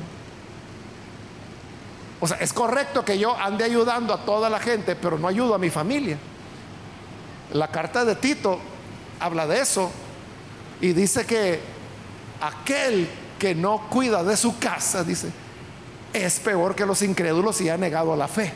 O 2.19 2.27
sea, 2.27 2.37
es 2.37 2.53
correcto 2.53 3.03
que 3.03 3.17
yo 3.17 3.35
ande 3.37 3.63
ayudando 3.63 4.13
a 4.13 4.25
toda 4.25 4.49
la 4.49 4.59
gente, 4.59 4.95
pero 4.95 5.17
no 5.17 5.27
ayudo 5.27 5.55
a 5.55 5.57
mi 5.57 5.69
familia. 5.69 6.17
La 7.53 7.69
carta 7.69 8.05
de 8.05 8.15
Tito 8.15 8.59
habla 9.19 9.47
de 9.47 9.59
eso 9.59 9.91
y 10.79 10.93
dice 10.93 11.25
que 11.25 11.59
aquel 12.41 13.09
que 13.39 13.55
no 13.55 13.89
cuida 13.89 14.23
de 14.23 14.37
su 14.37 14.59
casa, 14.59 15.03
dice, 15.03 15.31
es 16.13 16.39
peor 16.39 16.75
que 16.75 16.85
los 16.85 17.01
incrédulos 17.01 17.59
y 17.61 17.69
ha 17.69 17.77
negado 17.77 18.15
la 18.15 18.27
fe. 18.27 18.53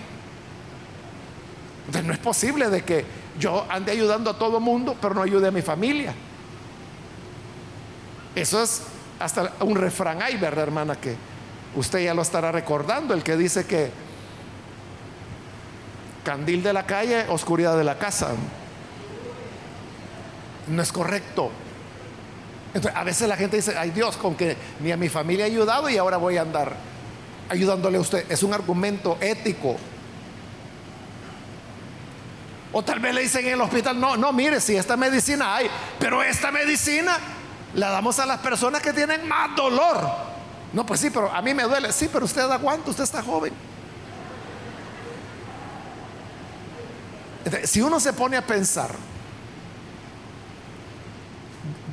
Entonces 1.88 2.06
no 2.06 2.14
es 2.14 2.20
posible 2.20 2.70
de 2.70 2.84
que 2.84 3.06
yo 3.40 3.66
ande 3.70 3.92
ayudando 3.92 4.30
a 4.30 4.38
todo 4.38 4.60
mundo, 4.60 4.96
pero 5.02 5.14
no 5.14 5.22
ayude 5.22 5.48
a 5.48 5.52
mi 5.52 5.62
familia. 5.62 6.14
Eso 8.36 8.62
es 8.62 8.84
hasta 9.20 9.54
un 9.62 9.76
refrán 9.76 10.22
hay, 10.22 10.38
¿verdad, 10.38 10.64
hermana? 10.64 10.96
Que 10.96 11.16
usted 11.76 12.00
ya 12.00 12.14
lo 12.14 12.22
estará 12.22 12.52
recordando, 12.52 13.14
el 13.14 13.24
que 13.24 13.36
dice 13.38 13.66
que 13.66 13.92
candil 16.24 16.64
de 16.64 16.74
la 16.74 16.86
calle, 16.86 17.26
oscuridad 17.30 17.78
de 17.78 17.84
la 17.84 17.98
casa. 17.98 18.32
No 20.68 20.82
es 20.82 20.92
correcto. 20.92 21.52
Entonces, 22.74 23.00
a 23.00 23.04
veces 23.04 23.30
la 23.30 23.38
gente 23.38 23.58
dice, 23.58 23.78
ay 23.78 23.92
Dios, 23.92 24.18
con 24.18 24.36
que 24.36 24.58
ni 24.82 24.92
a 24.92 24.98
mi 24.98 25.08
familia 25.08 25.46
he 25.46 25.52
ayudado 25.52 25.90
y 25.90 25.98
ahora 25.98 26.18
voy 26.18 26.38
a 26.38 26.42
andar 26.42 26.76
ayudándole 27.48 27.98
a 27.98 28.02
usted. 28.02 28.30
Es 28.30 28.44
un 28.44 28.54
argumento 28.54 29.18
ético. 29.22 29.78
O 32.74 32.84
tal 32.84 33.00
vez 33.00 33.14
le 33.14 33.22
dicen 33.22 33.46
en 33.46 33.54
el 33.54 33.62
hospital, 33.62 33.98
no, 33.98 34.18
no, 34.18 34.34
mire, 34.34 34.60
si 34.60 34.76
esta 34.76 34.98
medicina 34.98 35.56
hay, 35.56 35.70
pero 35.98 36.22
esta 36.22 36.52
medicina 36.52 37.18
la 37.76 37.90
damos 37.90 38.20
a 38.20 38.26
las 38.26 38.40
personas 38.40 38.82
que 38.82 38.94
tienen 38.94 39.28
más 39.28 39.56
dolor. 39.56 40.00
No, 40.74 40.86
pues 40.86 41.00
sí, 41.00 41.10
pero 41.10 41.32
a 41.32 41.42
mí 41.42 41.54
me 41.54 41.64
duele. 41.64 41.92
Sí, 41.92 42.10
pero 42.12 42.26
usted 42.26 42.42
aguanta, 42.50 42.90
usted 42.90 43.04
está 43.04 43.22
joven. 43.22 43.54
Si 47.66 47.82
uno 47.82 48.00
se 48.00 48.14
pone 48.14 48.38
a 48.38 48.46
pensar, 48.46 48.90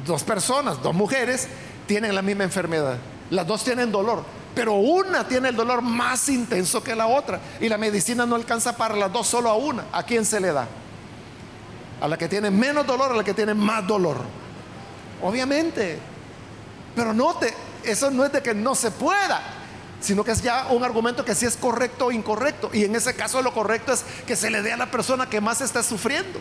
dos 0.07 0.23
personas, 0.23 0.83
dos 0.83 0.95
mujeres, 0.95 1.49
tienen 1.87 2.15
la 2.15 2.23
misma 2.23 2.45
enfermedad. 2.45 2.97
Las 3.31 3.47
dos 3.47 3.65
tienen 3.65 3.93
dolor, 3.93 4.25
pero 4.55 4.75
una 4.75 5.27
tiene 5.27 5.49
el 5.49 5.57
dolor 5.57 5.83
más 5.83 6.29
intenso 6.29 6.83
que 6.83 6.95
la 6.95 7.07
otra. 7.07 7.41
Y 7.61 7.69
la 7.69 7.77
medicina 7.77 8.25
no 8.25 8.37
alcanza 8.37 8.77
para 8.77 8.97
las 8.97 9.13
dos, 9.13 9.27
solo 9.27 9.51
a 9.51 9.55
una. 9.55 9.85
¿A 9.93 10.05
quién 10.05 10.25
se 10.25 10.41
le 10.41 10.53
da? 10.53 10.67
A 12.01 12.09
la 12.09 12.17
que 12.17 12.29
tiene 12.29 12.51
menos 12.51 12.87
dolor, 12.87 13.13
a 13.13 13.17
la 13.17 13.25
que 13.25 13.35
tiene 13.35 13.53
más 13.53 13.87
dolor. 13.87 14.42
Obviamente. 15.23 15.99
Pero 16.95 17.15
note, 17.15 17.55
eso 17.85 18.11
no 18.11 18.25
es 18.25 18.33
de 18.33 18.43
que 18.43 18.55
no 18.55 18.75
se 18.75 18.91
pueda, 18.91 19.41
sino 20.01 20.25
que 20.25 20.33
es 20.33 20.43
ya 20.43 20.67
un 20.71 20.85
argumento 20.85 21.25
que 21.25 21.35
sí 21.35 21.47
es 21.47 21.57
correcto 21.57 22.07
o 22.07 22.13
incorrecto. 22.13 22.71
Y 22.73 22.85
en 22.85 22.95
ese 22.95 23.15
caso 23.15 23.41
lo 23.41 23.53
correcto 23.53 23.93
es 23.93 24.05
que 24.27 24.37
se 24.37 24.51
le 24.51 24.63
dé 24.63 24.73
a 24.73 24.77
la 24.77 24.91
persona 24.91 25.29
que 25.29 25.41
más 25.41 25.61
está 25.61 25.83
sufriendo. 25.83 26.39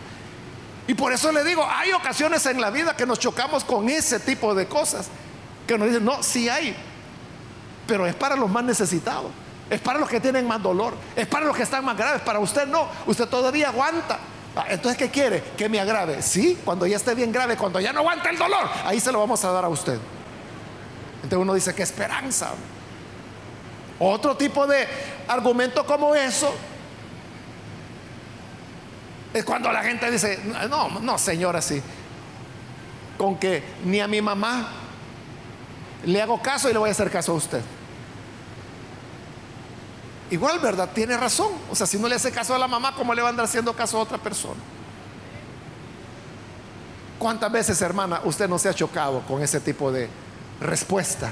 Y 0.88 0.94
por 0.94 1.14
eso 1.14 1.32
le 1.32 1.44
digo, 1.44 1.66
hay 1.66 1.94
ocasiones 1.94 2.46
en 2.48 2.60
la 2.60 2.70
vida 2.70 2.98
que 2.98 3.06
nos 3.06 3.20
chocamos 3.20 3.64
con 3.64 3.88
ese 3.88 4.20
tipo 4.20 4.54
de 4.54 4.68
cosas. 4.68 5.08
Que 5.68 5.78
nos 5.78 5.88
dicen, 5.88 6.04
no, 6.04 6.22
sí 6.22 6.50
hay, 6.50 6.76
pero 7.88 8.06
es 8.08 8.16
para 8.16 8.36
los 8.36 8.50
más 8.50 8.64
necesitados. 8.64 9.32
Es 9.70 9.80
para 9.80 10.00
los 10.00 10.10
que 10.10 10.20
tienen 10.20 10.46
más 10.46 10.62
dolor. 10.62 10.94
Es 11.16 11.28
para 11.28 11.46
los 11.46 11.56
que 11.56 11.64
están 11.64 11.86
más 11.86 11.96
graves. 11.96 12.22
Para 12.24 12.40
usted 12.40 12.68
no. 12.68 12.88
Usted 13.06 13.26
todavía 13.28 13.70
aguanta. 13.70 14.20
Ah, 14.56 14.66
entonces, 14.70 14.97
¿qué 14.97 15.10
quiere? 15.10 15.41
Que 15.58 15.70
me 15.70 15.80
agrave. 15.80 16.22
Sí, 16.22 16.60
cuando 16.66 16.86
ya 16.86 16.97
esté 16.97 17.16
bien 17.16 17.32
grave, 17.32 17.56
cuando 17.56 17.80
ya 17.80 17.93
no 17.93 17.99
aguanta 17.99 18.30
el 18.30 18.38
dolor, 18.38 18.70
ahí 18.86 18.99
se 18.99 19.12
lo 19.12 19.20
vamos 19.20 19.43
a 19.45 19.52
dar 19.52 19.64
a 19.64 19.70
usted. 19.70 19.97
Entonces 21.16 21.39
uno 21.39 21.54
dice, 21.54 21.74
qué 21.74 21.84
esperanza. 21.84 22.52
Otro 23.99 24.36
tipo 24.36 24.68
de 24.68 24.88
argumento 25.28 25.86
como 25.86 26.16
eso 26.16 26.54
es 29.34 29.45
cuando 29.45 29.72
la 29.72 29.84
gente 29.84 30.10
dice, 30.12 30.39
no, 30.70 30.99
no, 30.99 31.18
señora, 31.18 31.62
sí. 31.62 31.82
Con 33.18 33.38
que 33.38 33.64
ni 33.86 34.02
a 34.02 34.08
mi 34.08 34.22
mamá 34.22 34.68
le 36.06 36.22
hago 36.22 36.41
caso 36.41 36.70
y 36.70 36.74
le 36.74 36.80
voy 36.80 36.89
a 36.89 36.91
hacer 36.91 37.10
caso 37.10 37.32
a 37.32 37.36
usted. 37.36 37.62
Igual, 40.32 40.60
¿verdad? 40.60 40.90
Tiene 40.94 41.18
razón. 41.18 41.50
O 41.70 41.76
sea, 41.76 41.86
si 41.86 42.00
no 42.00 42.08
le 42.08 42.16
hace 42.16 42.32
caso 42.32 42.56
a 42.56 42.58
la 42.58 42.68
mamá, 42.68 42.96
¿cómo 42.96 43.14
le 43.14 43.22
va 43.22 43.28
a 43.28 43.32
andar 43.32 43.46
haciendo 43.46 43.74
caso 43.74 43.98
a 43.98 44.02
otra 44.02 44.18
persona? 44.18 44.60
¿Cuántas 47.20 47.52
veces, 47.52 47.80
hermana, 47.82 48.22
usted 48.24 48.48
no 48.48 48.58
se 48.58 48.70
ha 48.70 48.74
chocado 48.74 49.22
con 49.28 49.44
ese 49.44 49.60
tipo 49.60 49.92
de 49.92 50.10
respuesta 50.62 51.32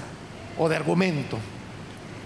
o 0.58 0.68
de 0.68 0.76
argumento? 0.76 1.40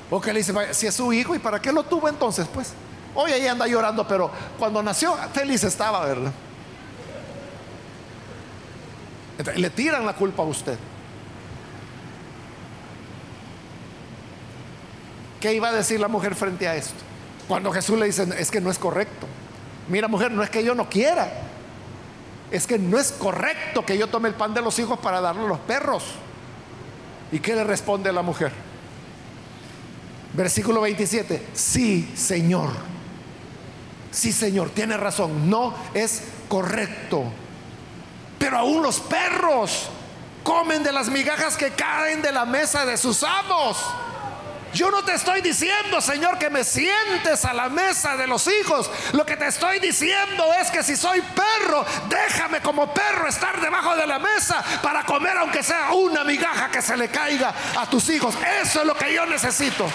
O 0.09 0.19
que 0.19 0.33
le 0.33 0.39
dice, 0.39 0.53
si 0.73 0.87
es 0.87 0.95
su 0.95 1.13
hijo, 1.13 1.35
¿y 1.35 1.39
para 1.39 1.61
qué 1.61 1.71
lo 1.71 1.83
tuvo 1.83 2.09
entonces? 2.09 2.47
Pues, 2.51 2.73
hoy 3.13 3.31
ella 3.31 3.51
anda 3.51 3.67
llorando, 3.67 4.07
pero 4.07 4.31
cuando 4.57 4.81
nació, 4.81 5.15
feliz 5.31 5.63
estaba, 5.63 6.03
¿verdad? 6.05 6.33
le 9.55 9.69
tiran 9.69 10.05
la 10.05 10.13
culpa 10.13 10.43
a 10.43 10.45
usted. 10.45 10.77
¿Qué 15.43 15.53
iba 15.53 15.67
a 15.67 15.71
decir 15.73 15.99
la 15.99 16.07
mujer 16.07 16.35
frente 16.35 16.69
a 16.69 16.75
esto? 16.77 16.93
Cuando 17.49 17.69
Jesús 17.73 17.99
le 17.99 18.05
dice, 18.05 18.25
es 18.39 18.49
que 18.49 18.61
no 18.61 18.71
es 18.71 18.79
correcto. 18.79 19.27
Mira 19.89 20.07
mujer, 20.07 20.31
no 20.31 20.41
es 20.41 20.49
que 20.49 20.63
yo 20.63 20.73
no 20.73 20.89
quiera, 20.89 21.29
es 22.49 22.65
que 22.65 22.79
no 22.79 22.97
es 22.97 23.11
correcto 23.11 23.85
que 23.85 23.97
yo 23.97 24.07
tome 24.07 24.29
el 24.29 24.35
pan 24.35 24.53
de 24.53 24.61
los 24.61 24.79
hijos 24.79 24.97
para 24.99 25.19
darlo 25.19 25.43
a 25.43 25.49
los 25.49 25.59
perros. 25.59 26.05
¿Y 27.29 27.39
qué 27.39 27.55
le 27.55 27.65
responde 27.65 28.13
la 28.13 28.21
mujer? 28.21 28.53
Versículo 30.31 30.79
27, 30.79 31.47
sí, 31.51 32.09
Señor. 32.15 32.69
Sí, 34.11 34.31
Señor, 34.31 34.69
tiene 34.69 34.95
razón, 34.95 35.49
no 35.49 35.75
es 35.93 36.23
correcto. 36.47 37.25
Pero 38.39 38.59
aún 38.59 38.81
los 38.81 39.01
perros 39.01 39.89
comen 40.41 40.83
de 40.83 40.93
las 40.93 41.09
migajas 41.09 41.57
que 41.57 41.71
caen 41.71 42.21
de 42.21 42.31
la 42.31 42.45
mesa 42.45 42.85
de 42.85 42.95
sus 42.95 43.23
amos. 43.23 43.85
Yo 44.73 44.89
no 44.89 45.03
te 45.03 45.13
estoy 45.13 45.41
diciendo, 45.41 46.01
Señor, 46.01 46.39
que 46.39 46.49
me 46.49 46.63
sientes 46.63 47.45
a 47.45 47.53
la 47.53 47.69
mesa 47.69 48.17
de 48.17 48.25
los 48.25 48.47
hijos. 48.47 48.89
Lo 49.11 49.23
que 49.23 49.37
te 49.37 49.45
estoy 49.45 49.79
diciendo 49.79 50.51
es 50.59 50.71
que 50.71 50.81
si 50.81 50.95
soy 50.95 51.21
perro, 51.21 51.85
déjame 52.09 52.59
como 52.61 52.91
perro 52.91 53.27
estar 53.27 53.61
debajo 53.61 53.95
de 53.95 54.07
la 54.07 54.17
mesa 54.17 54.63
para 54.81 55.03
comer 55.03 55.37
aunque 55.37 55.61
sea 55.61 55.91
una 55.91 56.23
migaja 56.23 56.71
que 56.71 56.81
se 56.81 56.97
le 56.97 57.09
caiga 57.09 57.53
a 57.77 57.87
tus 57.87 58.09
hijos. 58.09 58.35
Eso 58.61 58.81
es 58.81 58.87
lo 58.87 58.95
que 58.95 59.13
yo 59.13 59.27
necesito. 59.27 59.87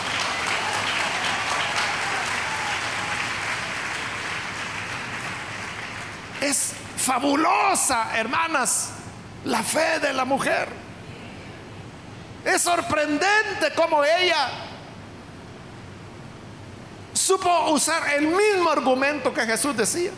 Es 6.41 6.73
fabulosa, 6.97 8.17
hermanas, 8.17 8.91
la 9.45 9.65
fe 9.65 9.99
de 9.99 10.13
la 10.13 10.25
mujer. 10.25 10.69
Es 12.45 12.63
sorprendente 12.63 13.73
cómo 13.75 14.05
ella 14.05 14.68
supo 17.19 17.71
usar 17.71 18.15
el 18.15 18.29
mismo 18.29 18.71
argumento 18.71 19.33
que 19.35 19.43
Jesús 19.43 19.77
decía. 19.77 20.11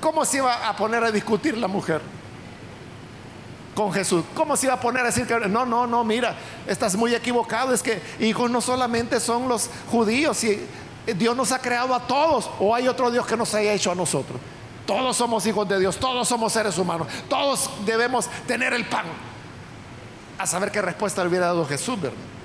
¿Cómo 0.00 0.24
se 0.24 0.36
iba 0.36 0.68
a 0.68 0.76
poner 0.76 1.02
a 1.02 1.10
discutir 1.10 1.56
la 1.56 1.66
mujer 1.66 2.00
con 3.74 3.92
Jesús? 3.92 4.24
¿Cómo 4.34 4.56
se 4.56 4.66
iba 4.66 4.74
a 4.74 4.80
poner 4.80 5.02
a 5.02 5.06
decir 5.06 5.26
que 5.26 5.38
no, 5.48 5.64
no, 5.64 5.86
no, 5.86 6.04
mira, 6.04 6.36
estás 6.66 6.94
muy 6.94 7.14
equivocado? 7.14 7.72
Es 7.72 7.82
que 7.82 8.00
hijos 8.20 8.50
no 8.50 8.60
solamente 8.60 9.18
son 9.18 9.48
los 9.48 9.70
judíos, 9.90 10.44
y 10.44 10.60
Dios 11.16 11.34
nos 11.34 11.50
ha 11.52 11.58
creado 11.60 11.94
a 11.94 12.06
todos, 12.06 12.50
o 12.60 12.74
hay 12.74 12.86
otro 12.86 13.10
Dios 13.10 13.26
que 13.26 13.36
nos 13.36 13.54
haya 13.54 13.72
hecho 13.72 13.90
a 13.90 13.94
nosotros. 13.94 14.38
Todos 14.86 15.16
somos 15.16 15.44
hijos 15.46 15.68
de 15.68 15.80
Dios, 15.80 15.96
todos 15.96 16.28
somos 16.28 16.52
seres 16.52 16.78
humanos, 16.78 17.08
todos 17.28 17.70
debemos 17.84 18.28
tener 18.46 18.72
el 18.72 18.84
pan. 18.84 19.06
A 20.38 20.46
saber 20.46 20.70
qué 20.70 20.82
respuesta 20.82 21.22
le 21.22 21.30
hubiera 21.30 21.46
dado 21.46 21.66
Jesús, 21.66 22.00
¿verdad? 22.00 22.35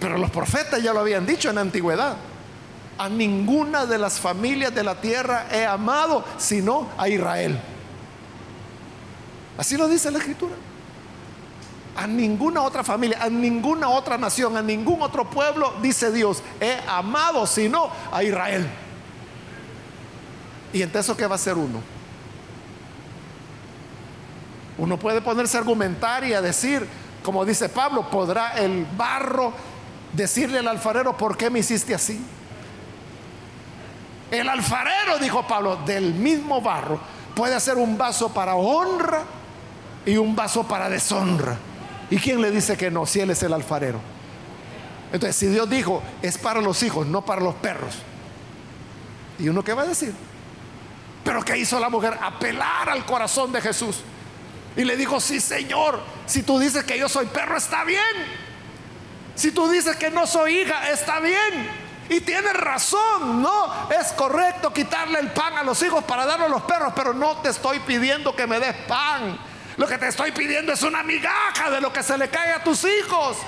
Pero 0.00 0.16
los 0.16 0.30
profetas 0.30 0.82
ya 0.82 0.94
lo 0.94 1.00
habían 1.00 1.26
dicho 1.26 1.50
en 1.50 1.56
la 1.56 1.60
antigüedad. 1.60 2.16
A 2.98 3.08
ninguna 3.08 3.86
de 3.86 3.98
las 3.98 4.18
familias 4.18 4.74
de 4.74 4.82
la 4.82 5.00
tierra 5.00 5.46
he 5.52 5.64
amado, 5.64 6.24
sino 6.38 6.88
a 6.98 7.08
Israel. 7.08 7.60
Así 9.58 9.76
lo 9.76 9.86
dice 9.88 10.10
la 10.10 10.18
escritura. 10.18 10.54
A 11.96 12.06
ninguna 12.06 12.62
otra 12.62 12.82
familia, 12.82 13.18
a 13.20 13.28
ninguna 13.28 13.90
otra 13.90 14.16
nación, 14.16 14.56
a 14.56 14.62
ningún 14.62 15.02
otro 15.02 15.28
pueblo, 15.28 15.74
dice 15.82 16.10
Dios, 16.10 16.42
he 16.60 16.78
amado, 16.88 17.46
sino 17.46 17.90
a 18.10 18.22
Israel. 18.22 18.66
¿Y 20.72 20.80
entonces 20.80 21.14
qué 21.16 21.26
va 21.26 21.34
a 21.34 21.38
ser 21.38 21.58
uno? 21.58 21.80
Uno 24.78 24.98
puede 24.98 25.20
ponerse 25.20 25.58
a 25.58 25.60
argumentar 25.60 26.24
y 26.24 26.32
a 26.32 26.40
decir, 26.40 26.86
como 27.22 27.44
dice 27.44 27.68
Pablo, 27.68 28.08
¿podrá 28.08 28.52
el 28.52 28.86
barro 28.96 29.52
decirle 30.12 30.58
al 30.58 30.68
alfarero, 30.68 31.16
¿por 31.16 31.36
qué 31.36 31.50
me 31.50 31.58
hiciste 31.60 31.94
así? 31.94 32.20
El 34.30 34.48
alfarero, 34.48 35.18
dijo 35.18 35.46
Pablo, 35.46 35.76
del 35.84 36.14
mismo 36.14 36.60
barro 36.60 37.00
puede 37.34 37.54
hacer 37.54 37.76
un 37.76 37.96
vaso 37.96 38.28
para 38.32 38.54
honra 38.54 39.22
y 40.04 40.16
un 40.16 40.36
vaso 40.36 40.64
para 40.64 40.88
deshonra. 40.88 41.56
¿Y 42.10 42.18
quién 42.18 42.40
le 42.40 42.50
dice 42.50 42.76
que 42.76 42.90
no 42.90 43.06
si 43.06 43.20
él 43.20 43.30
es 43.30 43.42
el 43.42 43.52
alfarero? 43.52 44.00
Entonces, 45.12 45.36
si 45.36 45.46
Dios 45.46 45.68
dijo, 45.68 46.02
es 46.22 46.38
para 46.38 46.60
los 46.60 46.82
hijos, 46.82 47.06
no 47.06 47.24
para 47.24 47.40
los 47.40 47.54
perros. 47.56 47.94
¿Y 49.38 49.48
uno 49.48 49.64
qué 49.64 49.72
va 49.72 49.82
a 49.82 49.86
decir? 49.86 50.12
Pero 51.24 51.42
¿qué 51.44 51.56
hizo 51.58 51.80
la 51.80 51.88
mujer? 51.88 52.18
Apelar 52.20 52.88
al 52.88 53.04
corazón 53.04 53.52
de 53.52 53.60
Jesús. 53.60 54.00
Y 54.76 54.84
le 54.84 54.96
dijo, 54.96 55.20
sí 55.20 55.40
Señor, 55.40 56.00
si 56.26 56.42
tú 56.42 56.58
dices 56.58 56.84
que 56.84 56.98
yo 56.98 57.08
soy 57.08 57.26
perro, 57.26 57.56
está 57.56 57.84
bien. 57.84 58.00
Si 59.40 59.52
tú 59.52 59.70
dices 59.70 59.96
que 59.96 60.10
no 60.10 60.26
soy 60.26 60.58
hija, 60.58 60.90
está 60.90 61.18
bien. 61.18 61.70
Y 62.10 62.20
tienes 62.20 62.52
razón, 62.52 63.40
no, 63.40 63.88
es 63.88 64.12
correcto 64.12 64.70
quitarle 64.70 65.18
el 65.18 65.30
pan 65.30 65.56
a 65.56 65.62
los 65.62 65.82
hijos 65.82 66.04
para 66.04 66.26
darlo 66.26 66.44
a 66.44 66.48
los 66.50 66.62
perros, 66.64 66.92
pero 66.94 67.14
no 67.14 67.38
te 67.38 67.48
estoy 67.48 67.78
pidiendo 67.80 68.36
que 68.36 68.46
me 68.46 68.60
des 68.60 68.76
pan. 68.86 69.38
Lo 69.78 69.86
que 69.86 69.96
te 69.96 70.08
estoy 70.08 70.32
pidiendo 70.32 70.74
es 70.74 70.82
una 70.82 71.02
migaja 71.02 71.70
de 71.70 71.80
lo 71.80 71.90
que 71.90 72.02
se 72.02 72.18
le 72.18 72.28
cae 72.28 72.52
a 72.52 72.62
tus 72.62 72.84
hijos. 72.84 73.38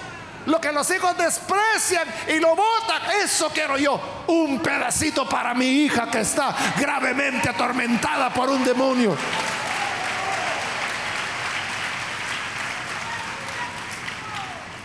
Lo 0.46 0.58
que 0.62 0.72
los 0.72 0.90
hijos 0.90 1.14
desprecian 1.18 2.08
y 2.26 2.38
lo 2.38 2.56
botan, 2.56 3.02
eso 3.22 3.50
quiero 3.52 3.76
yo. 3.76 4.00
Un 4.28 4.60
pedacito 4.60 5.28
para 5.28 5.52
mi 5.52 5.66
hija 5.66 6.10
que 6.10 6.20
está 6.20 6.56
gravemente 6.78 7.50
atormentada 7.50 8.32
por 8.32 8.48
un 8.48 8.64
demonio. 8.64 9.14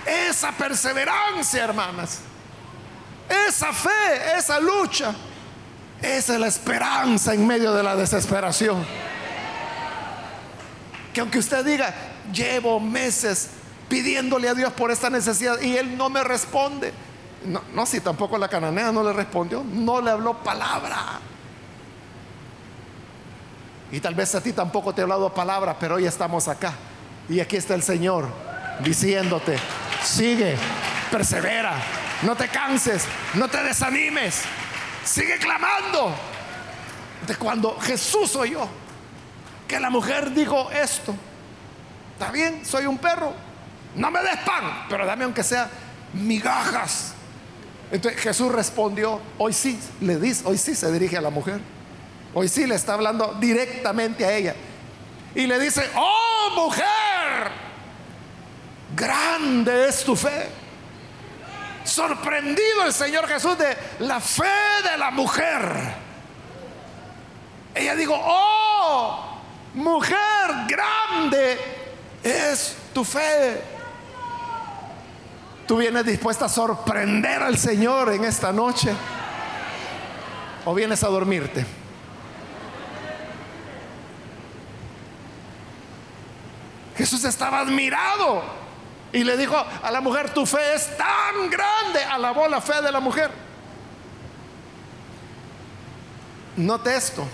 Esa 0.08 0.54
perseverancia, 0.54 1.66
hermanas. 1.66 2.20
Esa 3.28 3.74
fe, 3.74 4.38
esa 4.38 4.60
lucha. 4.60 5.14
Esa 6.02 6.36
es 6.36 6.40
la 6.40 6.48
esperanza 6.48 7.34
en 7.34 7.46
medio 7.46 7.74
de 7.74 7.84
la 7.84 7.96
desesperación. 7.96 8.86
Que 11.14 11.20
aunque 11.20 11.40
usted 11.40 11.66
diga, 11.66 11.94
llevo 12.32 12.80
meses 12.80 13.50
pidiéndole 13.90 14.48
a 14.48 14.54
Dios 14.54 14.72
por 14.74 14.92
esta 14.92 15.10
necesidad 15.10 15.60
y 15.60 15.76
Él 15.76 15.98
no 15.98 16.10
me 16.10 16.24
responde. 16.24 16.94
No, 17.46 17.62
no, 17.74 17.86
si 17.86 18.00
tampoco 18.00 18.38
la 18.38 18.48
cananea 18.48 18.92
no 18.92 19.04
le 19.04 19.14
respondió, 19.14 19.64
no 19.64 20.02
le 20.02 20.12
habló 20.12 20.36
palabra. 20.44 21.20
Y 23.92 24.00
tal 24.00 24.16
vez 24.16 24.36
a 24.36 24.42
ti 24.42 24.54
tampoco 24.54 24.94
te 24.94 25.02
ha 25.02 25.04
hablado 25.04 25.34
palabra, 25.34 25.78
pero 25.80 25.96
hoy 25.96 26.06
estamos 26.06 26.48
acá. 26.48 26.74
Y 27.28 27.40
aquí 27.40 27.56
está 27.56 27.74
el 27.74 27.84
Señor 27.84 28.28
diciéndote, 28.84 29.58
sigue, 30.08 30.56
persevera, 31.12 31.74
no 32.24 32.36
te 32.36 32.48
canses, 32.48 33.06
no 33.34 33.48
te 33.48 33.62
desanimes, 33.64 34.42
sigue 35.04 35.38
clamando. 35.38 36.16
De 37.28 37.36
cuando 37.36 37.78
Jesús 37.80 38.36
oyó 38.36 38.68
que 39.68 39.80
la 39.80 39.90
mujer 39.90 40.34
dijo 40.34 40.72
esto, 40.72 41.14
está 42.14 42.32
bien, 42.32 42.66
soy 42.66 42.86
un 42.86 42.98
perro, 42.98 43.34
no 43.96 44.10
me 44.12 44.22
des 44.22 44.38
pan, 44.38 44.86
pero 44.90 45.06
dame 45.06 45.26
aunque 45.26 45.44
sea 45.44 45.70
migajas. 46.14 47.14
Entonces 47.92 48.22
Jesús 48.22 48.52
respondió, 48.52 49.22
hoy 49.38 49.54
sí, 49.54 49.80
le 50.02 50.18
dice, 50.18 50.44
hoy 50.46 50.58
sí 50.58 50.76
se 50.76 50.92
dirige 50.92 51.18
a 51.18 51.22
la 51.22 51.30
mujer. 51.30 51.60
Hoy 52.34 52.48
sí 52.50 52.68
le 52.68 52.76
está 52.76 52.94
hablando 52.94 53.36
directamente 53.40 54.26
a 54.26 54.34
ella. 54.34 54.56
Y 55.34 55.48
le 55.48 55.60
dice, 55.60 55.84
oh 55.96 56.52
mujer, 56.56 56.86
grande 58.98 59.88
es 59.88 60.04
tu 60.04 60.16
fe. 60.16 60.50
Sorprendido 61.84 62.84
el 62.86 62.92
Señor 62.92 63.28
Jesús 63.28 63.58
de 63.58 63.78
la 64.00 64.20
fe 64.20 64.44
de 64.92 64.98
la 64.98 65.12
mujer. 65.12 65.62
Ella 67.74 67.96
dijo, 67.96 68.14
oh, 68.20 69.40
mujer, 69.76 70.18
grande 70.68 71.58
es 72.24 72.76
tu 72.94 73.06
fe. 73.06 73.62
¿Tú 75.68 75.78
vienes 75.78 76.06
dispuesta 76.06 76.46
a 76.46 76.50
sorprender 76.50 77.44
al 77.44 77.58
Señor 77.58 78.12
en 78.12 78.26
esta 78.26 78.52
noche? 78.52 78.92
¿O 80.66 80.74
vienes 80.74 81.04
a 81.04 81.08
dormirte? 81.08 81.66
Jesús 86.98 87.24
estaba 87.26 87.60
admirado 87.60 88.67
y 89.14 89.24
le 89.24 89.38
dijo 89.38 89.56
a 89.56 89.92
la 89.92 90.02
mujer, 90.02 90.34
tu 90.34 90.46
fe 90.46 90.76
es 90.76 90.98
tan 90.98 91.50
grande. 91.50 92.04
Alabó 92.04 92.48
la 92.48 92.62
fe 92.62 92.82
de 92.82 92.92
la 92.92 93.00
mujer. 93.00 93.32
Note 96.58 96.96
esto. 96.96 97.26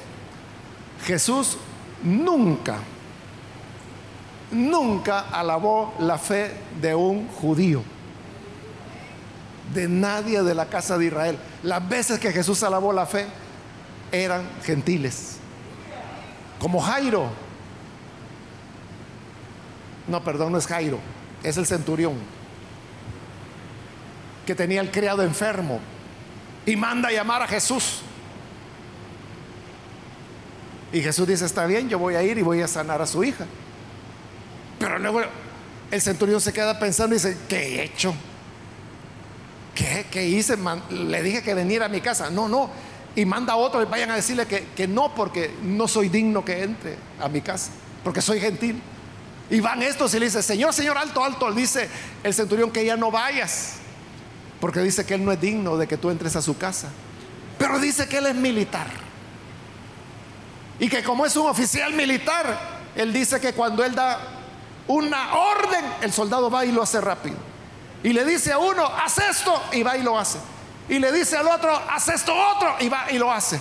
Jesús 1.06 1.58
nunca, 2.04 2.78
nunca 4.52 5.26
alabó 5.32 5.94
la 6.00 6.18
fe 6.18 6.56
de 6.80 6.96
un 6.96 7.28
judío 7.28 7.84
de 9.74 9.88
nadie 9.88 10.44
de 10.44 10.54
la 10.54 10.66
casa 10.68 10.98
de 10.98 11.06
Israel. 11.06 11.38
Las 11.64 11.88
veces 11.88 12.20
que 12.20 12.32
Jesús 12.32 12.64
alabó 12.64 12.94
la 12.94 13.06
fe 13.06 13.26
eran 14.12 14.48
gentiles. 14.64 15.38
Como 16.60 16.80
Jairo. 16.80 17.30
No, 20.08 20.24
perdón, 20.24 20.52
no 20.52 20.58
es 20.58 20.68
Jairo, 20.68 21.00
es 21.44 21.58
el 21.58 21.66
centurión 21.66 22.14
que 24.46 24.56
tenía 24.56 24.82
el 24.82 24.92
criado 24.92 25.24
enfermo 25.24 25.80
y 26.66 26.76
manda 26.76 27.10
a 27.10 27.12
llamar 27.12 27.42
a 27.42 27.48
Jesús. 27.48 28.02
Y 30.92 31.02
Jesús 31.02 31.28
dice, 31.28 31.46
está 31.46 31.66
bien, 31.66 31.90
yo 31.90 31.98
voy 31.98 32.16
a 32.16 32.24
ir 32.24 32.38
y 32.38 32.42
voy 32.42 32.62
a 32.62 32.68
sanar 32.68 33.02
a 33.02 33.08
su 33.08 33.24
hija. 33.24 33.46
Pero 34.80 35.00
luego 35.00 35.22
el 35.92 36.02
centurión 36.02 36.40
se 36.40 36.54
queda 36.54 36.78
pensando 36.78 37.16
y 37.16 37.18
dice, 37.18 37.38
¿qué 37.48 37.80
he 37.80 37.84
hecho? 37.84 38.14
¿Qué, 39.74 40.06
qué 40.12 40.26
hice? 40.28 40.56
Le 40.92 41.24
dije 41.24 41.42
que 41.42 41.54
venir 41.54 41.82
a 41.82 41.90
mi 41.90 42.00
casa. 42.00 42.30
No, 42.30 42.48
no. 42.48 42.70
Y 43.16 43.26
manda 43.26 43.54
a 43.54 43.56
otro 43.56 43.82
y 43.82 43.86
vayan 43.86 44.12
a 44.12 44.16
decirle 44.16 44.46
que, 44.46 44.68
que 44.76 44.88
no, 44.88 45.14
porque 45.16 45.52
no 45.64 45.88
soy 45.88 46.10
digno 46.10 46.46
que 46.46 46.64
entre 46.64 46.96
a 47.20 47.28
mi 47.28 47.42
casa, 47.42 47.72
porque 48.04 48.22
soy 48.22 48.40
gentil. 48.40 48.82
Y 49.50 49.60
van 49.60 49.82
estos 49.84 50.14
y 50.14 50.20
le 50.20 50.26
dice, 50.26 50.42
Señor, 50.42 50.74
Señor, 50.74 50.98
alto, 50.98 51.24
alto. 51.24 51.52
Dice 51.52 51.90
el 52.24 52.34
centurión 52.34 52.72
que 52.72 52.86
ya 52.86 52.96
no 52.96 53.12
vayas, 53.12 53.74
porque 54.60 54.80
dice 54.80 55.06
que 55.06 55.16
él 55.16 55.26
no 55.26 55.32
es 55.32 55.40
digno 55.40 55.78
de 55.78 55.88
que 55.88 55.98
tú 55.98 56.10
entres 56.10 56.36
a 56.36 56.42
su 56.42 56.58
casa. 56.58 56.90
Pero 57.58 57.80
dice 57.80 58.08
que 58.08 58.18
él 58.18 58.28
es 58.28 58.36
militar. 58.36 58.88
Y 60.80 60.90
que 60.90 61.04
como 61.04 61.26
es 61.26 61.36
un 61.36 61.48
oficial 61.48 61.94
militar, 61.94 62.60
él 62.96 63.14
dice 63.14 63.40
que 63.40 63.54
cuando 63.54 63.84
él 63.84 63.94
da 63.94 64.20
una 64.88 65.36
orden, 65.36 65.86
el 66.02 66.12
soldado 66.12 66.50
va 66.50 66.66
y 66.66 66.72
lo 66.72 66.82
hace 66.82 67.00
rápido. 67.00 67.38
Y 68.04 68.12
le 68.12 68.26
dice 68.26 68.52
a 68.52 68.58
uno, 68.58 68.86
haz 68.86 69.18
esto, 69.20 69.62
y 69.72 69.84
va 69.84 69.98
y 69.98 70.04
lo 70.04 70.18
hace. 70.18 70.40
Y 70.90 71.00
le 71.00 71.12
dice 71.12 71.38
al 71.38 71.48
otro, 71.48 71.74
haz 71.90 72.10
esto 72.10 72.34
otro, 72.34 72.76
y 72.80 72.90
va 72.90 73.10
y 73.12 73.18
lo 73.18 73.32
hace. 73.32 73.60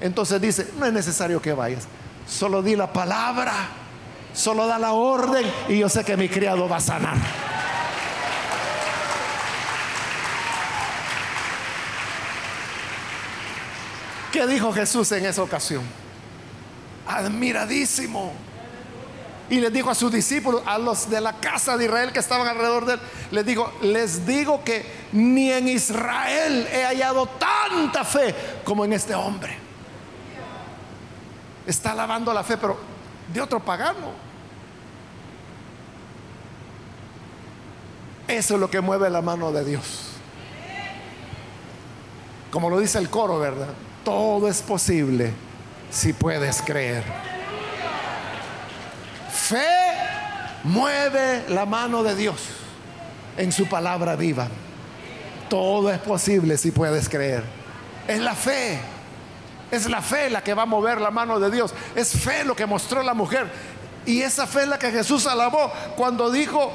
Entonces 0.00 0.40
dice, 0.40 0.70
no 0.78 0.86
es 0.86 0.92
necesario 0.92 1.42
que 1.42 1.52
vayas, 1.52 1.84
solo 2.26 2.62
di 2.62 2.76
la 2.76 2.92
palabra, 2.92 3.52
solo 4.32 4.66
da 4.66 4.78
la 4.78 4.92
orden, 4.92 5.46
y 5.68 5.78
yo 5.78 5.88
sé 5.88 6.04
que 6.04 6.16
mi 6.16 6.28
criado 6.28 6.68
va 6.68 6.76
a 6.76 6.80
sanar. 6.80 7.16
¿Qué 14.32 14.46
dijo 14.46 14.72
Jesús 14.72 15.10
en 15.12 15.26
esa 15.26 15.42
ocasión? 15.42 16.00
admiradísimo. 17.10 18.32
Y 19.48 19.58
les 19.58 19.72
dijo 19.72 19.90
a 19.90 19.96
sus 19.96 20.12
discípulos, 20.12 20.62
a 20.64 20.78
los 20.78 21.10
de 21.10 21.20
la 21.20 21.32
casa 21.34 21.76
de 21.76 21.86
Israel 21.86 22.12
que 22.12 22.20
estaban 22.20 22.46
alrededor 22.46 22.86
de 22.86 22.94
él, 22.94 23.00
les 23.32 23.44
digo, 23.44 23.72
les 23.82 24.24
digo 24.24 24.62
que 24.62 25.08
ni 25.12 25.50
en 25.50 25.66
Israel 25.66 26.68
he 26.72 26.84
hallado 26.84 27.26
tanta 27.26 28.04
fe 28.04 28.32
como 28.64 28.84
en 28.84 28.92
este 28.92 29.12
hombre. 29.12 29.58
Está 31.66 31.92
alabando 31.92 32.32
la 32.32 32.44
fe, 32.44 32.56
pero 32.58 32.78
de 33.32 33.40
otro 33.40 33.60
pagano. 33.60 34.30
Eso 38.28 38.54
es 38.54 38.60
lo 38.60 38.70
que 38.70 38.80
mueve 38.80 39.10
la 39.10 39.22
mano 39.22 39.50
de 39.50 39.64
Dios. 39.64 40.10
Como 42.50 42.70
lo 42.70 42.78
dice 42.78 42.98
el 42.98 43.10
coro, 43.10 43.38
¿verdad? 43.38 43.68
Todo 44.04 44.48
es 44.48 44.62
posible 44.62 45.32
si 45.90 46.12
puedes 46.12 46.62
creer. 46.62 47.02
Fe 49.30 49.66
mueve 50.64 51.44
la 51.48 51.66
mano 51.66 52.02
de 52.02 52.14
Dios 52.14 52.40
en 53.36 53.52
su 53.52 53.66
palabra 53.68 54.16
viva. 54.16 54.48
Todo 55.48 55.90
es 55.90 55.98
posible 55.98 56.56
si 56.56 56.70
puedes 56.70 57.08
creer. 57.08 57.42
Es 58.06 58.20
la 58.20 58.34
fe. 58.34 58.78
Es 59.70 59.88
la 59.88 60.02
fe 60.02 60.30
la 60.30 60.42
que 60.42 60.54
va 60.54 60.62
a 60.62 60.66
mover 60.66 61.00
la 61.00 61.10
mano 61.10 61.38
de 61.38 61.50
Dios. 61.50 61.72
Es 61.94 62.12
fe 62.12 62.44
lo 62.44 62.56
que 62.56 62.66
mostró 62.66 63.02
la 63.02 63.14
mujer. 63.14 63.50
Y 64.06 64.22
esa 64.22 64.46
fe 64.46 64.62
es 64.62 64.68
la 64.68 64.78
que 64.78 64.90
Jesús 64.90 65.26
alabó 65.26 65.72
cuando 65.96 66.30
dijo, 66.30 66.72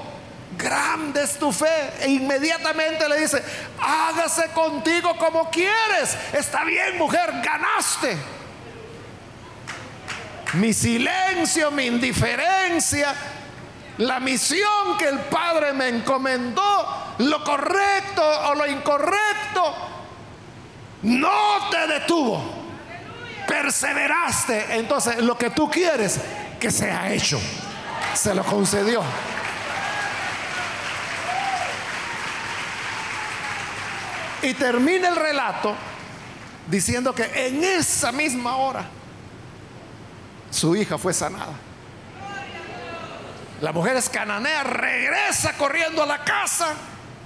grande 0.58 1.24
es 1.24 1.38
tu 1.38 1.52
fe. 1.52 1.92
E 2.02 2.10
inmediatamente 2.10 3.08
le 3.10 3.20
dice, 3.20 3.44
hágase 3.80 4.50
contigo 4.54 5.18
como 5.18 5.50
quieres. 5.50 6.18
Está 6.34 6.64
bien, 6.64 6.98
mujer, 6.98 7.32
ganaste 7.44 8.18
mi 10.56 10.74
silencio, 10.74 11.72
mi 11.72 11.86
indiferencia, 11.86 13.14
la 13.98 14.20
misión 14.20 14.98
que 14.98 15.08
el 15.08 15.20
Padre 15.20 15.74
me 15.74 15.88
encomendó, 15.88 17.14
lo 17.20 17.44
correcto 17.44 18.24
o 18.50 18.56
lo 18.56 18.68
incorrecto, 18.68 19.76
no 21.04 21.70
te 21.70 21.88
detuvo. 21.88 22.55
Perseveraste. 23.48 24.78
Entonces, 24.78 25.18
lo 25.18 25.38
que 25.38 25.50
tú 25.50 25.70
quieres 25.70 26.20
que 26.60 26.72
sea 26.72 27.12
hecho, 27.12 27.40
se 28.14 28.34
lo 28.34 28.44
concedió. 28.44 29.04
Y 34.42 34.54
termina 34.54 35.10
el 35.10 35.16
relato 35.16 35.74
diciendo 36.68 37.14
que 37.14 37.48
en 37.48 37.64
esa 37.64 38.12
misma 38.12 38.58
hora 38.58 38.86
su 40.52 40.76
hija 40.76 40.98
fue 40.98 41.14
sanada. 41.14 41.54
La 43.62 43.72
mujer 43.72 43.96
es 43.96 44.10
cananea, 44.10 44.64
regresa 44.64 45.54
corriendo 45.58 46.04
a 46.04 46.06
la 46.06 46.24
casa 46.24 46.74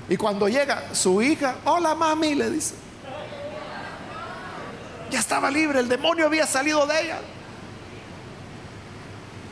y 0.07 0.17
cuando 0.17 0.47
llega 0.47 0.93
su 0.93 1.21
hija, 1.21 1.57
hola 1.65 1.95
mami, 1.95 2.35
le 2.35 2.49
dice. 2.49 2.75
Ya 5.11 5.19
estaba 5.19 5.49
libre, 5.49 5.79
el 5.79 5.89
demonio 5.89 6.25
había 6.25 6.45
salido 6.45 6.85
de 6.85 7.01
ella. 7.01 7.19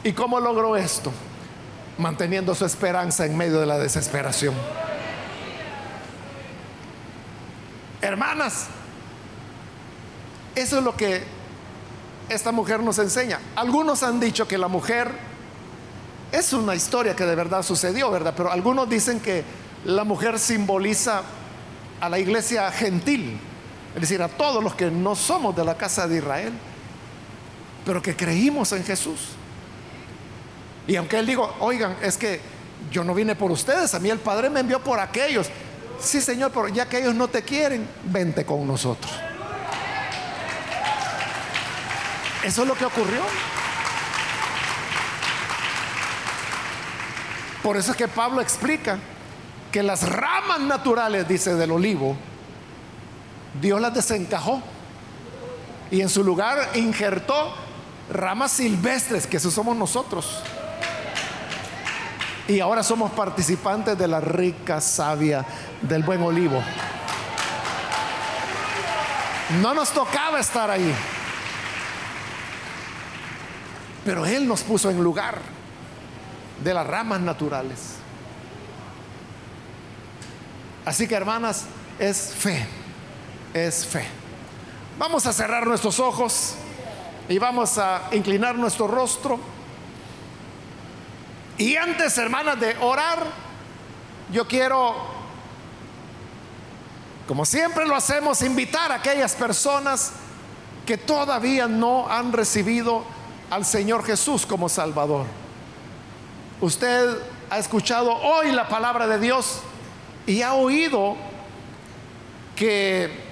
¿Y 0.04 0.14
cómo 0.14 0.40
logró 0.40 0.76
esto? 0.76 1.12
Manteniendo 1.98 2.54
su 2.54 2.66
esperanza 2.66 3.26
en 3.26 3.36
medio 3.36 3.60
de 3.60 3.66
la 3.66 3.78
desesperación. 3.78 4.54
Hermanas, 8.02 8.68
eso 10.56 10.78
es 10.78 10.84
lo 10.84 10.96
que 10.96 11.24
esta 12.30 12.52
mujer 12.52 12.82
nos 12.82 13.00
enseña. 13.00 13.40
Algunos 13.56 14.04
han 14.04 14.20
dicho 14.20 14.48
que 14.48 14.58
la 14.58 14.68
mujer 14.68 15.12
es 16.32 16.54
una 16.54 16.76
historia 16.76 17.16
que 17.16 17.26
de 17.26 17.36
verdad 17.36 17.64
sucedió, 17.64 18.12
¿verdad? 18.12 18.34
Pero 18.36 18.52
algunos 18.52 18.90
dicen 18.90 19.20
que 19.20 19.44
la 19.86 20.04
mujer 20.04 20.40
simboliza 20.40 21.24
a 22.02 22.10
la 22.10 22.20
iglesia 22.20 22.72
gentil, 22.72 23.40
es 23.98 24.02
decir, 24.02 24.22
a 24.22 24.28
todos 24.28 24.64
los 24.64 24.76
que 24.76 24.92
no 24.92 25.16
somos 25.16 25.56
de 25.56 25.66
la 25.66 25.76
casa 25.76 26.08
de 26.08 26.18
Israel, 26.18 26.54
pero 27.84 28.00
que 28.00 28.16
creímos 28.16 28.72
en 28.74 28.84
Jesús. 28.84 29.30
Y 30.86 30.96
aunque 30.98 31.18
él 31.18 31.26
dijo, 31.26 31.56
oigan, 31.60 31.98
es 32.04 32.16
que 32.16 32.40
yo 32.92 33.04
no 33.04 33.16
vine 33.16 33.36
por 33.36 33.50
ustedes, 33.50 33.96
a 33.96 34.00
mí 34.00 34.12
el 34.12 34.20
Padre 34.20 34.52
me 34.52 34.60
envió 34.60 34.80
por 34.84 35.00
aquellos. 35.00 35.48
Sí, 36.00 36.22
Señor, 36.22 36.52
pero 36.52 36.68
ya 36.68 36.88
que 36.88 37.00
ellos 37.00 37.16
no 37.16 37.28
te 37.28 37.42
quieren, 37.42 37.90
vente 38.04 38.46
con 38.46 38.68
nosotros. 38.68 39.12
Eso 42.44 42.62
es 42.62 42.68
lo 42.68 42.76
que 42.76 42.86
ocurrió. 42.86 43.24
Por 47.64 47.78
eso 47.78 47.94
es 47.94 47.98
que 47.98 48.08
Pablo 48.08 48.42
explica 48.42 49.00
que 49.72 49.82
las 49.82 50.08
ramas 50.08 50.60
naturales, 50.60 51.28
dice, 51.28 51.56
del 51.56 51.72
olivo, 51.72 52.16
Dios 53.62 53.82
las 53.82 53.94
desencajó 53.94 54.62
y 55.90 56.02
en 56.02 56.10
su 56.10 56.24
lugar 56.24 56.72
injertó 56.76 57.54
ramas 58.10 58.52
silvestres, 58.52 59.28
que 59.28 59.38
eso 59.38 59.52
somos 59.52 59.76
nosotros. 59.76 60.42
Y 62.48 62.60
ahora 62.60 62.84
somos 62.84 63.12
participantes 63.12 63.98
de 63.98 64.08
la 64.08 64.22
rica 64.22 64.80
savia 64.80 65.46
del 65.82 66.04
buen 66.04 66.22
olivo. 66.22 66.62
No 69.62 69.74
nos 69.74 69.90
tocaba 69.92 70.40
estar 70.40 70.70
ahí. 70.70 70.94
Pero 74.06 74.26
Él 74.26 74.48
nos 74.48 74.62
puso 74.62 74.90
en 74.90 75.04
lugar 75.04 75.40
de 76.64 76.74
las 76.74 76.88
ramas 76.88 77.20
naturales. 77.20 77.96
Así 80.86 81.08
que 81.08 81.16
hermanas, 81.16 81.66
es 82.00 82.34
fe, 82.34 82.66
es 83.54 83.86
fe. 83.86 84.06
Vamos 84.98 85.26
a 85.26 85.34
cerrar 85.34 85.68
nuestros 85.68 86.00
ojos 86.00 86.56
y 87.30 87.38
vamos 87.38 87.78
a 87.78 88.10
inclinar 88.12 88.56
nuestro 88.56 88.88
rostro. 88.88 89.40
Y 91.58 91.76
antes, 91.76 92.18
hermanas, 92.18 92.60
de 92.60 92.76
orar, 92.82 93.26
yo 94.32 94.48
quiero, 94.48 94.96
como 97.28 97.46
siempre 97.46 97.86
lo 97.86 97.96
hacemos, 97.96 98.42
invitar 98.42 98.92
a 98.92 98.96
aquellas 98.96 99.36
personas 99.36 100.14
que 100.86 100.98
todavía 100.98 101.68
no 101.68 102.10
han 102.10 102.32
recibido 102.32 103.04
al 103.50 103.66
Señor 103.66 104.04
Jesús 104.04 104.46
como 104.46 104.70
Salvador. 104.70 105.26
Usted 106.62 107.18
ha 107.50 107.60
escuchado 107.60 108.14
hoy 108.14 108.52
la 108.52 108.68
palabra 108.68 109.08
de 109.08 109.20
Dios 109.20 109.60
y 110.26 110.42
ha 110.42 110.54
oído 110.54 111.16
que 112.56 113.27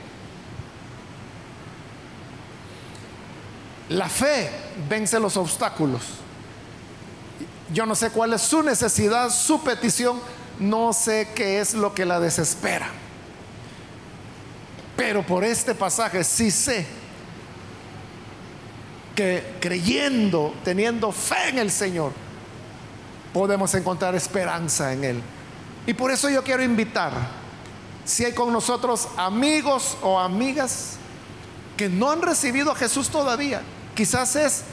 la 3.90 4.10
fe 4.10 4.50
vence 4.90 5.20
los 5.20 5.38
obstáculos. 5.38 6.02
Yo 7.74 7.86
no 7.86 7.96
sé 7.96 8.10
cuál 8.10 8.34
es 8.34 8.42
su 8.42 8.64
necesidad, 8.64 9.30
su 9.30 9.62
petición, 9.64 10.20
no 10.60 10.94
sé 10.94 11.30
qué 11.36 11.60
es 11.60 11.74
lo 11.74 11.94
que 11.94 12.06
la 12.06 12.20
desespera. 12.20 12.88
Pero 14.96 15.24
por 15.26 15.44
este 15.44 15.76
pasaje 15.76 16.24
sí 16.24 16.52
sé 16.52 16.86
que 19.16 19.58
creyendo, 19.60 20.54
teniendo 20.64 21.12
fe 21.12 21.50
en 21.50 21.60
el 21.60 21.72
Señor, 21.72 22.12
podemos 23.34 23.74
encontrar 23.76 24.16
esperanza 24.16 24.94
en 24.94 25.04
Él. 25.04 25.22
Y 25.88 25.94
por 25.94 26.12
eso 26.12 26.30
yo 26.30 26.44
quiero 26.44 26.64
invitar, 26.64 27.12
si 28.04 28.26
hay 28.26 28.34
con 28.34 28.52
nosotros 28.52 29.08
amigos 29.18 29.98
o 30.02 30.20
amigas 30.20 30.98
que 31.78 31.90
no 31.90 32.12
han 32.12 32.22
recibido 32.22 32.72
a 32.72 32.76
Jesús 32.76 33.10
todavía, 33.10 33.62
quizás 33.96 34.36
es 34.36 34.64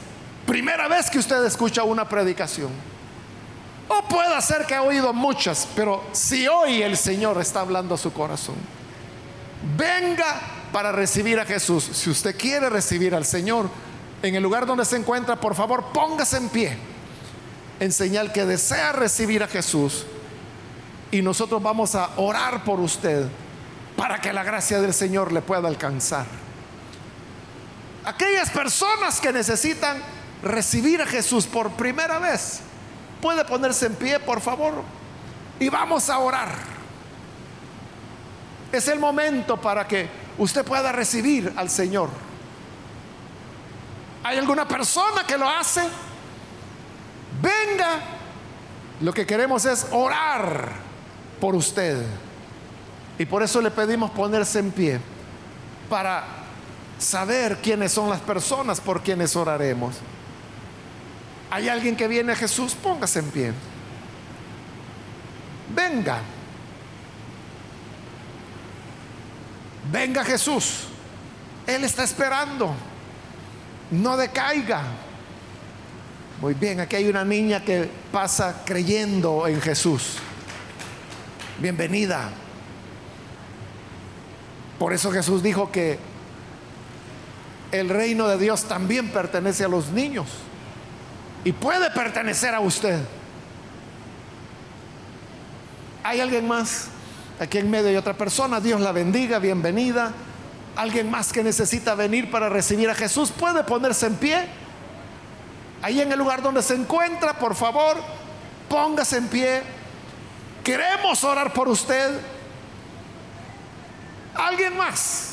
primera 0.46 0.88
vez 0.88 1.10
que 1.10 1.18
usted 1.18 1.44
escucha 1.44 1.82
una 1.84 2.08
predicación. 2.08 2.70
O 3.88 4.02
puede 4.08 4.40
ser 4.40 4.64
que 4.64 4.74
ha 4.74 4.82
oído 4.82 5.12
muchas, 5.12 5.68
pero 5.74 6.04
si 6.12 6.46
hoy 6.48 6.82
el 6.82 6.96
Señor 6.96 7.40
está 7.40 7.60
hablando 7.60 7.94
a 7.94 7.98
su 7.98 8.12
corazón, 8.12 8.56
venga 9.76 10.40
para 10.72 10.92
recibir 10.92 11.38
a 11.38 11.44
Jesús. 11.44 11.84
Si 11.92 12.08
usted 12.08 12.36
quiere 12.36 12.70
recibir 12.70 13.14
al 13.14 13.26
Señor, 13.26 13.68
en 14.22 14.34
el 14.34 14.42
lugar 14.42 14.66
donde 14.66 14.84
se 14.84 14.96
encuentra, 14.96 15.36
por 15.36 15.54
favor, 15.54 15.86
póngase 15.92 16.36
en 16.36 16.48
pie 16.48 16.78
en 17.82 17.90
señal 17.90 18.32
que 18.32 18.46
desea 18.46 18.92
recibir 18.92 19.42
a 19.42 19.48
Jesús. 19.48 20.06
Y 21.10 21.20
nosotros 21.20 21.60
vamos 21.60 21.96
a 21.96 22.10
orar 22.16 22.62
por 22.62 22.78
usted 22.78 23.26
para 23.96 24.20
que 24.20 24.32
la 24.32 24.44
gracia 24.44 24.80
del 24.80 24.94
Señor 24.94 25.32
le 25.32 25.42
pueda 25.42 25.66
alcanzar. 25.66 26.26
Aquellas 28.04 28.50
personas 28.50 29.20
que 29.20 29.32
necesitan 29.32 30.02
recibir 30.42 31.00
a 31.00 31.06
Jesús 31.06 31.46
por 31.46 31.70
primera 31.72 32.18
vez, 32.18 32.60
puede 33.20 33.44
ponerse 33.44 33.86
en 33.86 33.94
pie, 33.94 34.18
por 34.18 34.40
favor, 34.40 34.82
y 35.60 35.68
vamos 35.68 36.10
a 36.10 36.18
orar. 36.18 36.50
Es 38.72 38.88
el 38.88 38.98
momento 38.98 39.60
para 39.60 39.86
que 39.86 40.08
usted 40.38 40.64
pueda 40.64 40.90
recibir 40.90 41.52
al 41.56 41.70
Señor. 41.70 42.08
¿Hay 44.24 44.38
alguna 44.38 44.66
persona 44.66 45.24
que 45.26 45.36
lo 45.36 45.48
hace? 45.48 45.82
Venga. 47.40 48.00
Lo 49.00 49.12
que 49.12 49.26
queremos 49.26 49.64
es 49.64 49.86
orar 49.90 50.70
por 51.40 51.54
usted. 51.54 52.04
Y 53.18 53.26
por 53.26 53.42
eso 53.42 53.60
le 53.60 53.70
pedimos 53.70 54.10
ponerse 54.10 54.58
en 54.58 54.70
pie 54.70 55.00
para 55.88 56.41
saber 57.02 57.58
quiénes 57.62 57.92
son 57.92 58.08
las 58.08 58.20
personas 58.20 58.80
por 58.80 59.02
quienes 59.02 59.34
oraremos. 59.36 59.96
¿Hay 61.50 61.68
alguien 61.68 61.96
que 61.96 62.08
viene 62.08 62.32
a 62.32 62.36
Jesús? 62.36 62.74
Póngase 62.74 63.18
en 63.18 63.30
pie. 63.30 63.52
Venga. 65.74 66.20
Venga 69.90 70.24
Jesús. 70.24 70.84
Él 71.66 71.84
está 71.84 72.04
esperando 72.04 72.74
no 73.92 74.16
decaiga. 74.16 74.82
Muy 76.40 76.54
bien, 76.54 76.80
aquí 76.80 76.96
hay 76.96 77.08
una 77.08 77.24
niña 77.24 77.62
que 77.62 77.88
pasa 78.10 78.62
creyendo 78.64 79.46
en 79.46 79.60
Jesús. 79.60 80.16
Bienvenida. 81.60 82.30
Por 84.78 84.92
eso 84.92 85.12
Jesús 85.12 85.42
dijo 85.42 85.70
que 85.70 85.98
el 87.72 87.88
reino 87.88 88.28
de 88.28 88.36
Dios 88.36 88.64
también 88.64 89.10
pertenece 89.10 89.64
a 89.64 89.68
los 89.68 89.88
niños 89.88 90.28
y 91.42 91.52
puede 91.52 91.90
pertenecer 91.90 92.54
a 92.54 92.60
usted. 92.60 93.00
¿Hay 96.04 96.20
alguien 96.20 96.46
más? 96.46 96.88
Aquí 97.40 97.58
en 97.58 97.70
medio 97.70 97.88
hay 97.88 97.96
otra 97.96 98.12
persona. 98.12 98.60
Dios 98.60 98.80
la 98.80 98.92
bendiga, 98.92 99.38
bienvenida. 99.38 100.12
Alguien 100.76 101.10
más 101.10 101.32
que 101.32 101.42
necesita 101.42 101.94
venir 101.94 102.30
para 102.30 102.48
recibir 102.50 102.90
a 102.90 102.94
Jesús 102.94 103.30
puede 103.30 103.64
ponerse 103.64 104.06
en 104.06 104.16
pie. 104.16 104.46
Ahí 105.80 106.00
en 106.00 106.12
el 106.12 106.18
lugar 106.18 106.42
donde 106.42 106.62
se 106.62 106.74
encuentra, 106.74 107.38
por 107.38 107.54
favor, 107.54 107.96
póngase 108.68 109.16
en 109.16 109.28
pie. 109.28 109.62
Queremos 110.62 111.24
orar 111.24 111.52
por 111.52 111.68
usted. 111.68 112.20
Alguien 114.34 114.76
más 114.76 115.31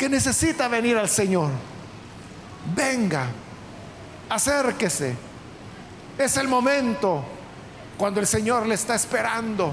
que 0.00 0.08
necesita 0.08 0.66
venir 0.66 0.96
al 0.96 1.08
Señor. 1.08 1.50
Venga, 2.74 3.26
acérquese. 4.28 5.14
Es 6.18 6.36
el 6.38 6.48
momento 6.48 7.22
cuando 7.96 8.18
el 8.18 8.26
Señor 8.26 8.66
le 8.66 8.74
está 8.74 8.94
esperando. 8.96 9.72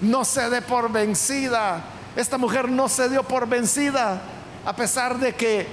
No 0.00 0.24
se 0.24 0.48
dé 0.48 0.62
por 0.62 0.90
vencida 0.90 1.82
esta 2.16 2.38
mujer 2.38 2.68
no 2.68 2.88
se 2.88 3.08
dio 3.08 3.22
por 3.22 3.48
vencida, 3.48 4.20
a 4.64 4.74
pesar 4.74 5.18
de 5.18 5.34
que 5.34 5.66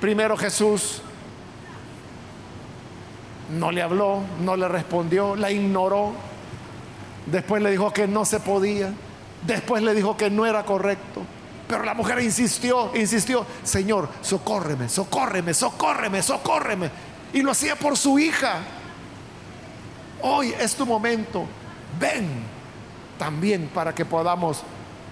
primero 0.00 0.36
Jesús 0.36 1.00
no 3.56 3.70
le 3.70 3.80
habló, 3.80 4.22
no 4.42 4.56
le 4.56 4.66
respondió, 4.66 5.36
la 5.36 5.52
ignoró. 5.52 6.12
Después 7.26 7.62
le 7.62 7.70
dijo 7.70 7.92
que 7.92 8.08
no 8.08 8.24
se 8.24 8.40
podía. 8.40 8.92
Después 9.46 9.82
le 9.82 9.94
dijo 9.94 10.16
que 10.16 10.30
no 10.30 10.46
era 10.46 10.64
correcto. 10.64 11.22
Pero 11.68 11.82
la 11.82 11.94
mujer 11.94 12.20
insistió, 12.20 12.92
insistió, 12.94 13.44
Señor, 13.64 14.08
socórreme, 14.22 14.88
socórreme, 14.88 15.52
socórreme, 15.52 16.22
socórreme. 16.22 16.90
Y 17.32 17.42
lo 17.42 17.50
hacía 17.50 17.76
por 17.76 17.96
su 17.96 18.18
hija. 18.18 18.60
Hoy 20.22 20.54
es 20.58 20.74
tu 20.74 20.86
momento. 20.86 21.44
Ven 21.98 22.44
también 23.18 23.68
para 23.74 23.94
que 23.94 24.04
podamos 24.04 24.62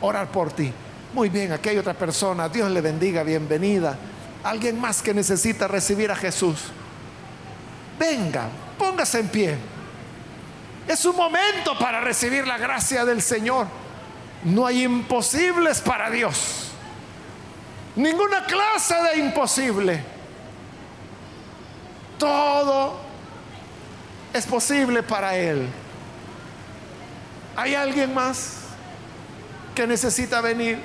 orar 0.00 0.28
por 0.28 0.52
ti. 0.52 0.72
Muy 1.12 1.28
bien, 1.28 1.52
aquí 1.52 1.70
hay 1.70 1.78
otra 1.78 1.94
persona. 1.94 2.48
Dios 2.48 2.70
le 2.70 2.80
bendiga, 2.80 3.22
bienvenida. 3.22 3.96
Alguien 4.44 4.80
más 4.80 5.02
que 5.02 5.12
necesita 5.12 5.66
recibir 5.66 6.10
a 6.10 6.16
Jesús. 6.16 6.58
Venga, 7.98 8.48
póngase 8.78 9.20
en 9.20 9.28
pie. 9.28 9.56
Es 10.86 11.04
un 11.04 11.16
momento 11.16 11.76
para 11.78 12.00
recibir 12.00 12.46
la 12.46 12.58
gracia 12.58 13.04
del 13.04 13.22
Señor. 13.22 13.66
No 14.44 14.66
hay 14.66 14.84
imposibles 14.84 15.80
para 15.80 16.10
Dios. 16.10 16.70
Ninguna 17.96 18.44
clase 18.44 18.94
de 18.94 19.18
imposible. 19.18 20.02
Todo 22.18 22.98
es 24.32 24.46
posible 24.46 25.02
para 25.02 25.36
Él. 25.36 25.66
¿Hay 27.56 27.74
alguien 27.74 28.12
más? 28.12 28.64
que 29.74 29.86
necesita 29.86 30.40
venir, 30.40 30.78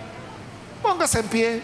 póngase 0.81 1.19
en 1.19 1.27
pie. 1.27 1.61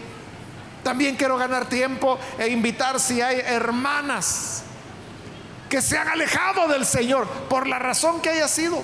También 0.82 1.16
quiero 1.16 1.36
ganar 1.36 1.68
tiempo 1.68 2.18
e 2.38 2.48
invitar 2.48 3.00
si 3.00 3.20
hay 3.20 3.40
hermanas 3.40 4.62
que 5.68 5.82
se 5.82 5.98
han 5.98 6.08
alejado 6.08 6.68
del 6.68 6.86
Señor 6.86 7.26
por 7.48 7.66
la 7.66 7.80
razón 7.80 8.20
que 8.20 8.30
haya 8.30 8.46
sido. 8.46 8.82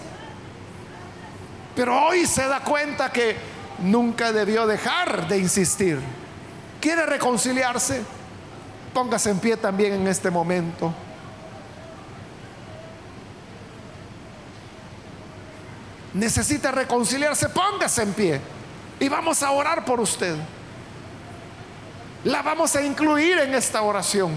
Pero 1.74 2.06
hoy 2.06 2.26
se 2.26 2.46
da 2.46 2.60
cuenta 2.60 3.10
que 3.10 3.36
nunca 3.78 4.32
debió 4.32 4.66
dejar 4.66 5.28
de 5.28 5.38
insistir. 5.38 5.98
¿Quiere 6.80 7.06
reconciliarse? 7.06 8.02
Póngase 8.92 9.30
en 9.30 9.38
pie 9.38 9.56
también 9.56 9.94
en 9.94 10.06
este 10.06 10.30
momento. 10.30 10.92
necesita 16.14 16.70
reconciliarse, 16.70 17.48
póngase 17.48 18.02
en 18.02 18.12
pie 18.12 18.40
y 19.00 19.08
vamos 19.08 19.42
a 19.42 19.50
orar 19.50 19.84
por 19.84 20.00
usted. 20.00 20.36
La 22.24 22.42
vamos 22.42 22.76
a 22.76 22.82
incluir 22.82 23.38
en 23.38 23.54
esta 23.54 23.82
oración. 23.82 24.32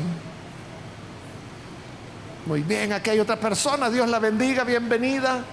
Muy 2.46 2.62
bien, 2.62 2.94
aquí 2.94 3.10
hay 3.10 3.20
otra 3.20 3.36
persona, 3.36 3.90
Dios 3.90 4.08
la 4.08 4.20
bendiga, 4.20 4.64
bienvenida. 4.64 5.44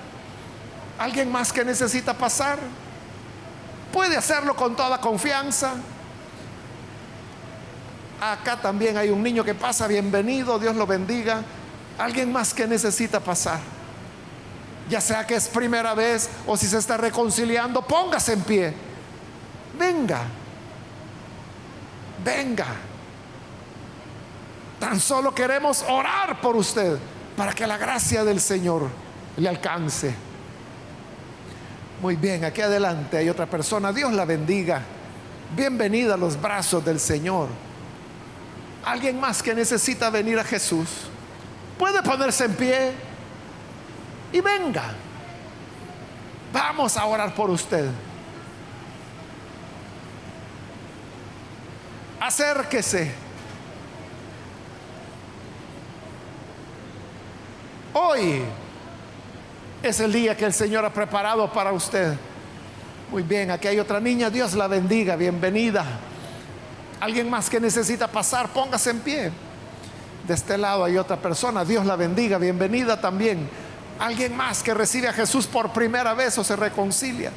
¿Alguien 1.03 1.33
más 1.33 1.53
que 1.53 1.65
necesita 1.65 2.15
pasar? 2.15 2.61
Puede 3.93 4.17
hacerlo 4.17 4.55
con 4.55 4.77
toda 4.77 5.01
confianza. 5.01 5.73
Acá 8.21 8.61
también 8.61 8.97
hay 8.97 9.11
un 9.11 9.21
niño 9.21 9.43
que 9.43 9.53
pasa, 9.53 9.89
bienvenido, 9.89 10.61
Dios 10.61 10.77
lo 10.77 10.87
bendiga. 10.87 11.43
¿Alguien 11.99 12.31
más 12.31 12.55
que 12.55 12.69
necesita 12.69 13.19
pasar? 13.19 13.59
ya 14.89 15.01
sea 15.01 15.27
que 15.27 15.35
es 15.35 15.49
primera 15.49 15.95
vez 15.95 16.29
o 16.47 16.57
si 16.57 16.67
se 16.67 16.79
está 16.79 16.97
reconciliando, 16.97 17.83
póngase 17.83 18.35
en 18.35 18.41
pie. 18.43 18.75
Venga, 19.77 20.21
venga. 22.25 22.67
Tan 24.79 25.01
solo 25.01 25.35
queremos 25.35 25.83
orar 25.89 26.41
por 26.41 26.55
usted 26.55 26.97
para 27.37 27.53
que 27.53 27.67
la 27.67 27.77
gracia 27.77 28.23
del 28.23 28.41
Señor 28.41 28.89
le 29.37 29.49
alcance. 29.49 30.32
Muy 32.03 32.17
bien, 32.17 32.45
aquí 32.45 32.61
adelante 32.61 33.17
hay 33.17 33.29
otra 33.29 33.47
persona. 33.47 33.93
Dios 33.93 34.13
la 34.13 34.25
bendiga. 34.25 34.83
Bienvenida 35.55 36.15
a 36.15 36.17
los 36.17 36.39
brazos 36.39 36.85
del 36.85 36.99
Señor. 36.99 37.47
Alguien 38.85 39.21
más 39.21 39.41
que 39.41 39.55
necesita 39.55 40.11
venir 40.11 40.37
a 40.37 40.43
Jesús 40.43 40.89
puede 41.79 42.03
ponerse 42.03 42.47
en 42.47 42.55
pie 42.55 42.93
y 44.33 44.41
venga. 44.41 44.95
Vamos 46.53 46.97
a 46.97 47.07
orar 47.07 47.33
por 47.37 47.49
usted. 47.51 47.89
Acérquese. 52.19 53.13
Hoy 57.93 58.43
es 59.83 60.01
el 60.01 60.13
día 60.13 60.37
que 60.37 60.45
el 60.45 60.53
Señor 60.53 60.85
ha 60.85 60.93
preparado 60.93 61.53
para 61.53 61.73
usted. 61.73 62.15
Muy 63.11 63.23
bien, 63.23 63.51
aquí 63.51 63.69
hay 63.69 63.79
otra 63.79 64.01
niña, 64.01 64.31
Dios 64.31 64.55
la 64.55 64.69
bendiga, 64.69 65.17
bienvenida. 65.17 65.85
Alguien 67.01 67.29
más 67.29 67.51
que 67.51 67.61
necesita 67.61 68.07
pasar, 68.07 68.49
póngase 68.49 68.91
en 68.91 69.01
pie. 69.01 69.33
De 70.27 70.35
este 70.35 70.57
lado 70.57 70.85
hay 70.85 70.97
otra 70.97 71.17
persona, 71.17 71.65
Dios 71.65 71.85
la 71.85 71.97
bendiga, 71.97 72.39
bienvenida 72.39 73.01
también. 73.01 73.49
Alguien 73.99 74.37
más 74.37 74.63
que 74.63 74.73
recibe 74.73 75.09
a 75.09 75.13
Jesús 75.13 75.47
por 75.47 75.73
primera 75.73 76.15
vez 76.15 76.39
o 76.39 76.45
se 76.45 76.55
reconcilia. 76.55 77.33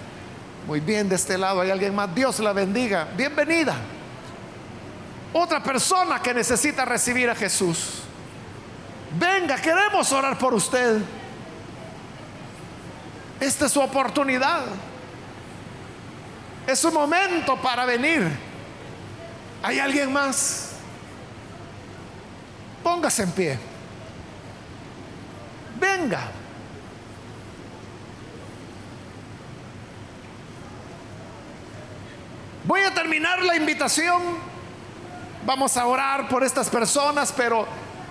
Muy 0.68 0.80
bien, 0.80 1.10
de 1.10 1.16
este 1.16 1.38
lado 1.38 1.62
hay 1.62 1.72
alguien 1.72 1.96
más, 1.96 2.14
Dios 2.14 2.40
la 2.40 2.54
bendiga, 2.54 3.08
bienvenida. 3.18 3.76
Otra 5.34 5.62
persona 5.62 6.22
que 6.22 6.34
necesita 6.34 6.86
recibir 6.86 7.30
a 7.30 7.36
Jesús. 7.36 8.02
Venga, 9.20 9.58
queremos 9.58 10.12
orar 10.12 10.38
por 10.38 10.54
usted. 10.54 11.02
Esta 13.40 13.66
es 13.66 13.72
su 13.72 13.82
oportunidad. 13.82 14.64
Es 16.68 16.80
su 16.80 16.92
momento 16.92 17.58
para 17.58 17.86
venir. 17.86 18.30
¿Hay 19.62 19.80
alguien 19.80 20.12
más? 20.12 20.72
Póngase 22.84 23.24
en 23.24 23.32
pie. 23.32 23.60
Venga. 25.80 26.22
Voy 32.64 32.82
a 32.82 32.94
terminar 32.94 33.42
la 33.44 33.56
invitación. 33.56 34.22
Vamos 35.46 35.78
a 35.78 35.86
orar 35.86 36.28
por 36.28 36.44
estas 36.44 36.70
personas, 36.70 37.32
pero 37.32 37.68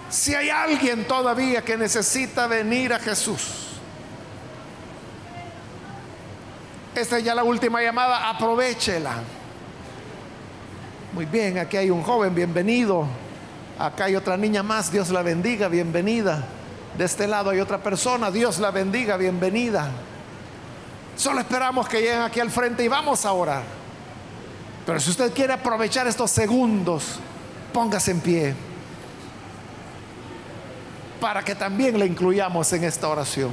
si 0.08 0.34
hay 0.34 0.50
alguien 0.50 1.06
todavía 1.08 1.62
que 1.62 1.76
necesita 1.76 2.46
venir 2.46 2.92
a 2.92 3.00
Jesús, 3.00 3.63
esta 6.94 7.18
es 7.18 7.24
ya 7.24 7.34
la 7.34 7.44
última 7.44 7.82
llamada, 7.82 8.28
aprovechela. 8.28 9.14
Muy 11.12 11.26
bien, 11.26 11.58
aquí 11.58 11.76
hay 11.76 11.90
un 11.90 12.02
joven, 12.02 12.34
bienvenido. 12.34 13.06
Acá 13.78 14.04
hay 14.04 14.16
otra 14.16 14.36
niña 14.36 14.62
más, 14.62 14.90
Dios 14.90 15.10
la 15.10 15.22
bendiga, 15.22 15.68
bienvenida. 15.68 16.44
De 16.96 17.04
este 17.04 17.26
lado 17.26 17.50
hay 17.50 17.60
otra 17.60 17.78
persona, 17.78 18.30
Dios 18.30 18.58
la 18.58 18.70
bendiga, 18.70 19.16
bienvenida. 19.16 19.90
Solo 21.16 21.40
esperamos 21.40 21.88
que 21.88 22.00
lleguen 22.00 22.22
aquí 22.22 22.40
al 22.40 22.50
frente 22.50 22.84
y 22.84 22.88
vamos 22.88 23.24
a 23.24 23.32
orar. 23.32 23.62
Pero 24.86 25.00
si 25.00 25.10
usted 25.10 25.32
quiere 25.32 25.52
aprovechar 25.52 26.06
estos 26.06 26.30
segundos, 26.30 27.18
póngase 27.72 28.10
en 28.10 28.20
pie 28.20 28.54
para 31.20 31.42
que 31.42 31.54
también 31.54 31.98
le 31.98 32.04
incluyamos 32.04 32.70
en 32.74 32.84
esta 32.84 33.08
oración. 33.08 33.50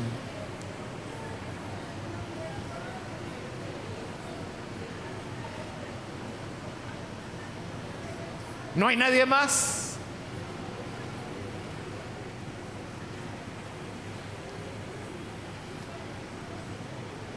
¿No 8.75 8.87
hay 8.87 8.95
nadie 8.95 9.25
más? 9.25 9.95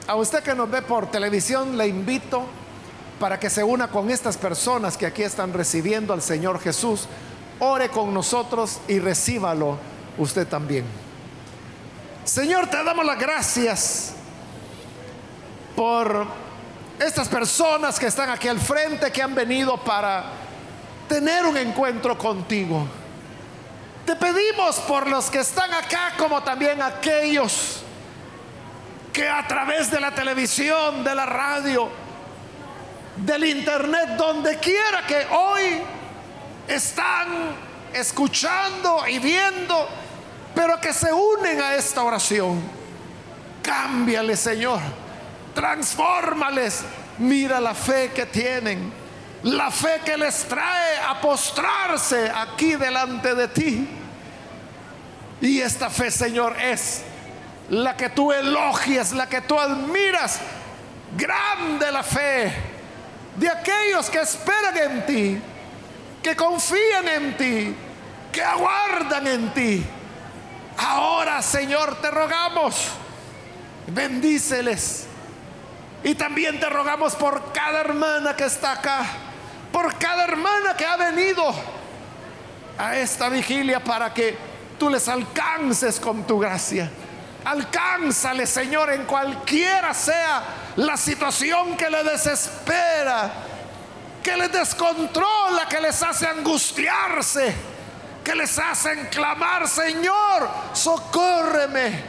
A 0.06 0.14
usted 0.16 0.42
que 0.42 0.54
nos 0.54 0.70
ve 0.70 0.82
por 0.82 1.10
televisión 1.10 1.76
le 1.76 1.88
invito 1.88 2.44
para 3.18 3.40
que 3.40 3.50
se 3.50 3.64
una 3.64 3.88
con 3.88 4.10
estas 4.10 4.36
personas 4.36 4.96
que 4.96 5.06
aquí 5.06 5.22
están 5.22 5.52
recibiendo 5.52 6.12
al 6.12 6.22
Señor 6.22 6.60
Jesús. 6.60 7.08
Ore 7.58 7.88
con 7.88 8.12
nosotros 8.12 8.80
y 8.86 8.98
recíbalo 8.98 9.78
usted 10.18 10.46
también. 10.46 10.84
Señor, 12.24 12.68
te 12.68 12.82
damos 12.84 13.04
las 13.04 13.18
gracias 13.18 14.12
por 15.74 16.26
estas 16.98 17.28
personas 17.28 17.98
que 17.98 18.06
están 18.06 18.30
aquí 18.30 18.46
al 18.46 18.60
frente, 18.60 19.10
que 19.10 19.22
han 19.22 19.34
venido 19.34 19.76
para 19.78 20.43
tener 21.08 21.46
un 21.46 21.56
encuentro 21.56 22.16
contigo. 22.16 22.86
Te 24.06 24.16
pedimos 24.16 24.76
por 24.80 25.08
los 25.08 25.30
que 25.30 25.40
están 25.40 25.72
acá, 25.72 26.12
como 26.18 26.42
también 26.42 26.82
aquellos 26.82 27.82
que 29.12 29.28
a 29.28 29.46
través 29.46 29.90
de 29.90 30.00
la 30.00 30.14
televisión, 30.14 31.04
de 31.04 31.14
la 31.14 31.24
radio, 31.24 31.88
del 33.16 33.44
internet, 33.44 34.16
donde 34.16 34.58
quiera 34.58 35.06
que 35.06 35.26
hoy 35.30 35.82
están 36.68 37.54
escuchando 37.92 39.06
y 39.08 39.18
viendo 39.20 39.88
pero 40.54 40.80
que 40.80 40.92
se 40.92 41.12
unen 41.12 41.60
a 41.60 41.74
esta 41.74 42.02
oración. 42.02 42.62
Cámbiale, 43.62 44.36
Señor. 44.36 44.80
Transfórmales. 45.54 46.84
Mira 47.18 47.60
la 47.60 47.74
fe 47.74 48.12
que 48.14 48.26
tienen. 48.26 48.92
La 49.44 49.70
fe 49.70 50.00
que 50.04 50.16
les 50.16 50.44
trae 50.44 50.98
a 50.98 51.20
postrarse 51.20 52.30
aquí 52.34 52.76
delante 52.76 53.34
de 53.34 53.48
ti. 53.48 53.88
Y 55.40 55.60
esta 55.60 55.90
fe, 55.90 56.10
Señor, 56.10 56.56
es 56.60 57.02
la 57.68 57.96
que 57.96 58.08
tú 58.10 58.32
elogias, 58.32 59.12
la 59.12 59.28
que 59.28 59.42
tú 59.42 59.58
admiras. 59.58 60.40
Grande 61.16 61.92
la 61.92 62.02
fe 62.02 62.52
de 63.36 63.48
aquellos 63.48 64.08
que 64.10 64.20
esperan 64.20 64.76
en 64.76 65.06
ti, 65.06 65.42
que 66.22 66.36
confían 66.36 67.08
en 67.08 67.36
ti, 67.36 67.76
que 68.32 68.42
aguardan 68.42 69.26
en 69.26 69.54
ti. 69.54 69.84
Ahora, 70.76 71.42
Señor, 71.42 72.00
te 72.00 72.10
rogamos, 72.10 72.88
bendíceles. 73.88 75.06
Y 76.02 76.14
también 76.14 76.60
te 76.60 76.68
rogamos 76.68 77.14
por 77.14 77.52
cada 77.52 77.80
hermana 77.80 78.36
que 78.36 78.44
está 78.44 78.72
acá, 78.72 79.06
por 79.74 79.98
cada 79.98 80.22
hermana 80.22 80.76
que 80.76 80.86
ha 80.86 80.96
venido 80.96 81.52
a 82.78 82.96
esta 82.96 83.28
vigilia 83.28 83.82
para 83.82 84.14
que 84.14 84.38
tú 84.78 84.88
les 84.88 85.08
alcances 85.08 85.98
con 85.98 86.24
tu 86.24 86.38
gracia. 86.38 86.88
Alcánzale, 87.44 88.46
Señor, 88.46 88.90
en 88.90 89.04
cualquiera 89.04 89.92
sea 89.92 90.44
la 90.76 90.96
situación 90.96 91.76
que 91.76 91.90
le 91.90 92.04
desespera, 92.04 93.32
que 94.22 94.36
les 94.36 94.52
descontrola, 94.52 95.66
que 95.68 95.80
les 95.80 96.00
hace 96.04 96.28
angustiarse 96.28 97.52
que 98.22 98.34
les 98.34 98.58
hacen 98.58 99.08
clamar, 99.10 99.68
Señor, 99.68 100.48
socórreme. 100.72 102.02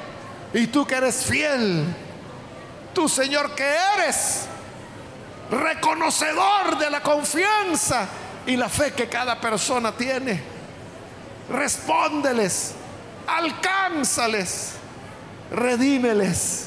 Y 0.53 0.67
tú 0.67 0.87
que 0.87 0.95
eres 0.95 1.25
fiel, 1.25 1.83
tú 2.93 3.09
Señor 3.09 3.53
que 3.53 3.69
eres 3.97 4.47
reconocedor 5.51 6.77
de 6.77 6.89
la 6.89 7.01
confianza 7.01 8.07
y 8.45 8.55
la 8.55 8.69
fe 8.69 8.93
que 8.93 9.07
cada 9.07 9.39
persona 9.39 9.91
tiene, 9.91 10.41
respóndeles, 11.49 12.73
alcánzales, 13.27 14.73
redímeles 15.51 16.64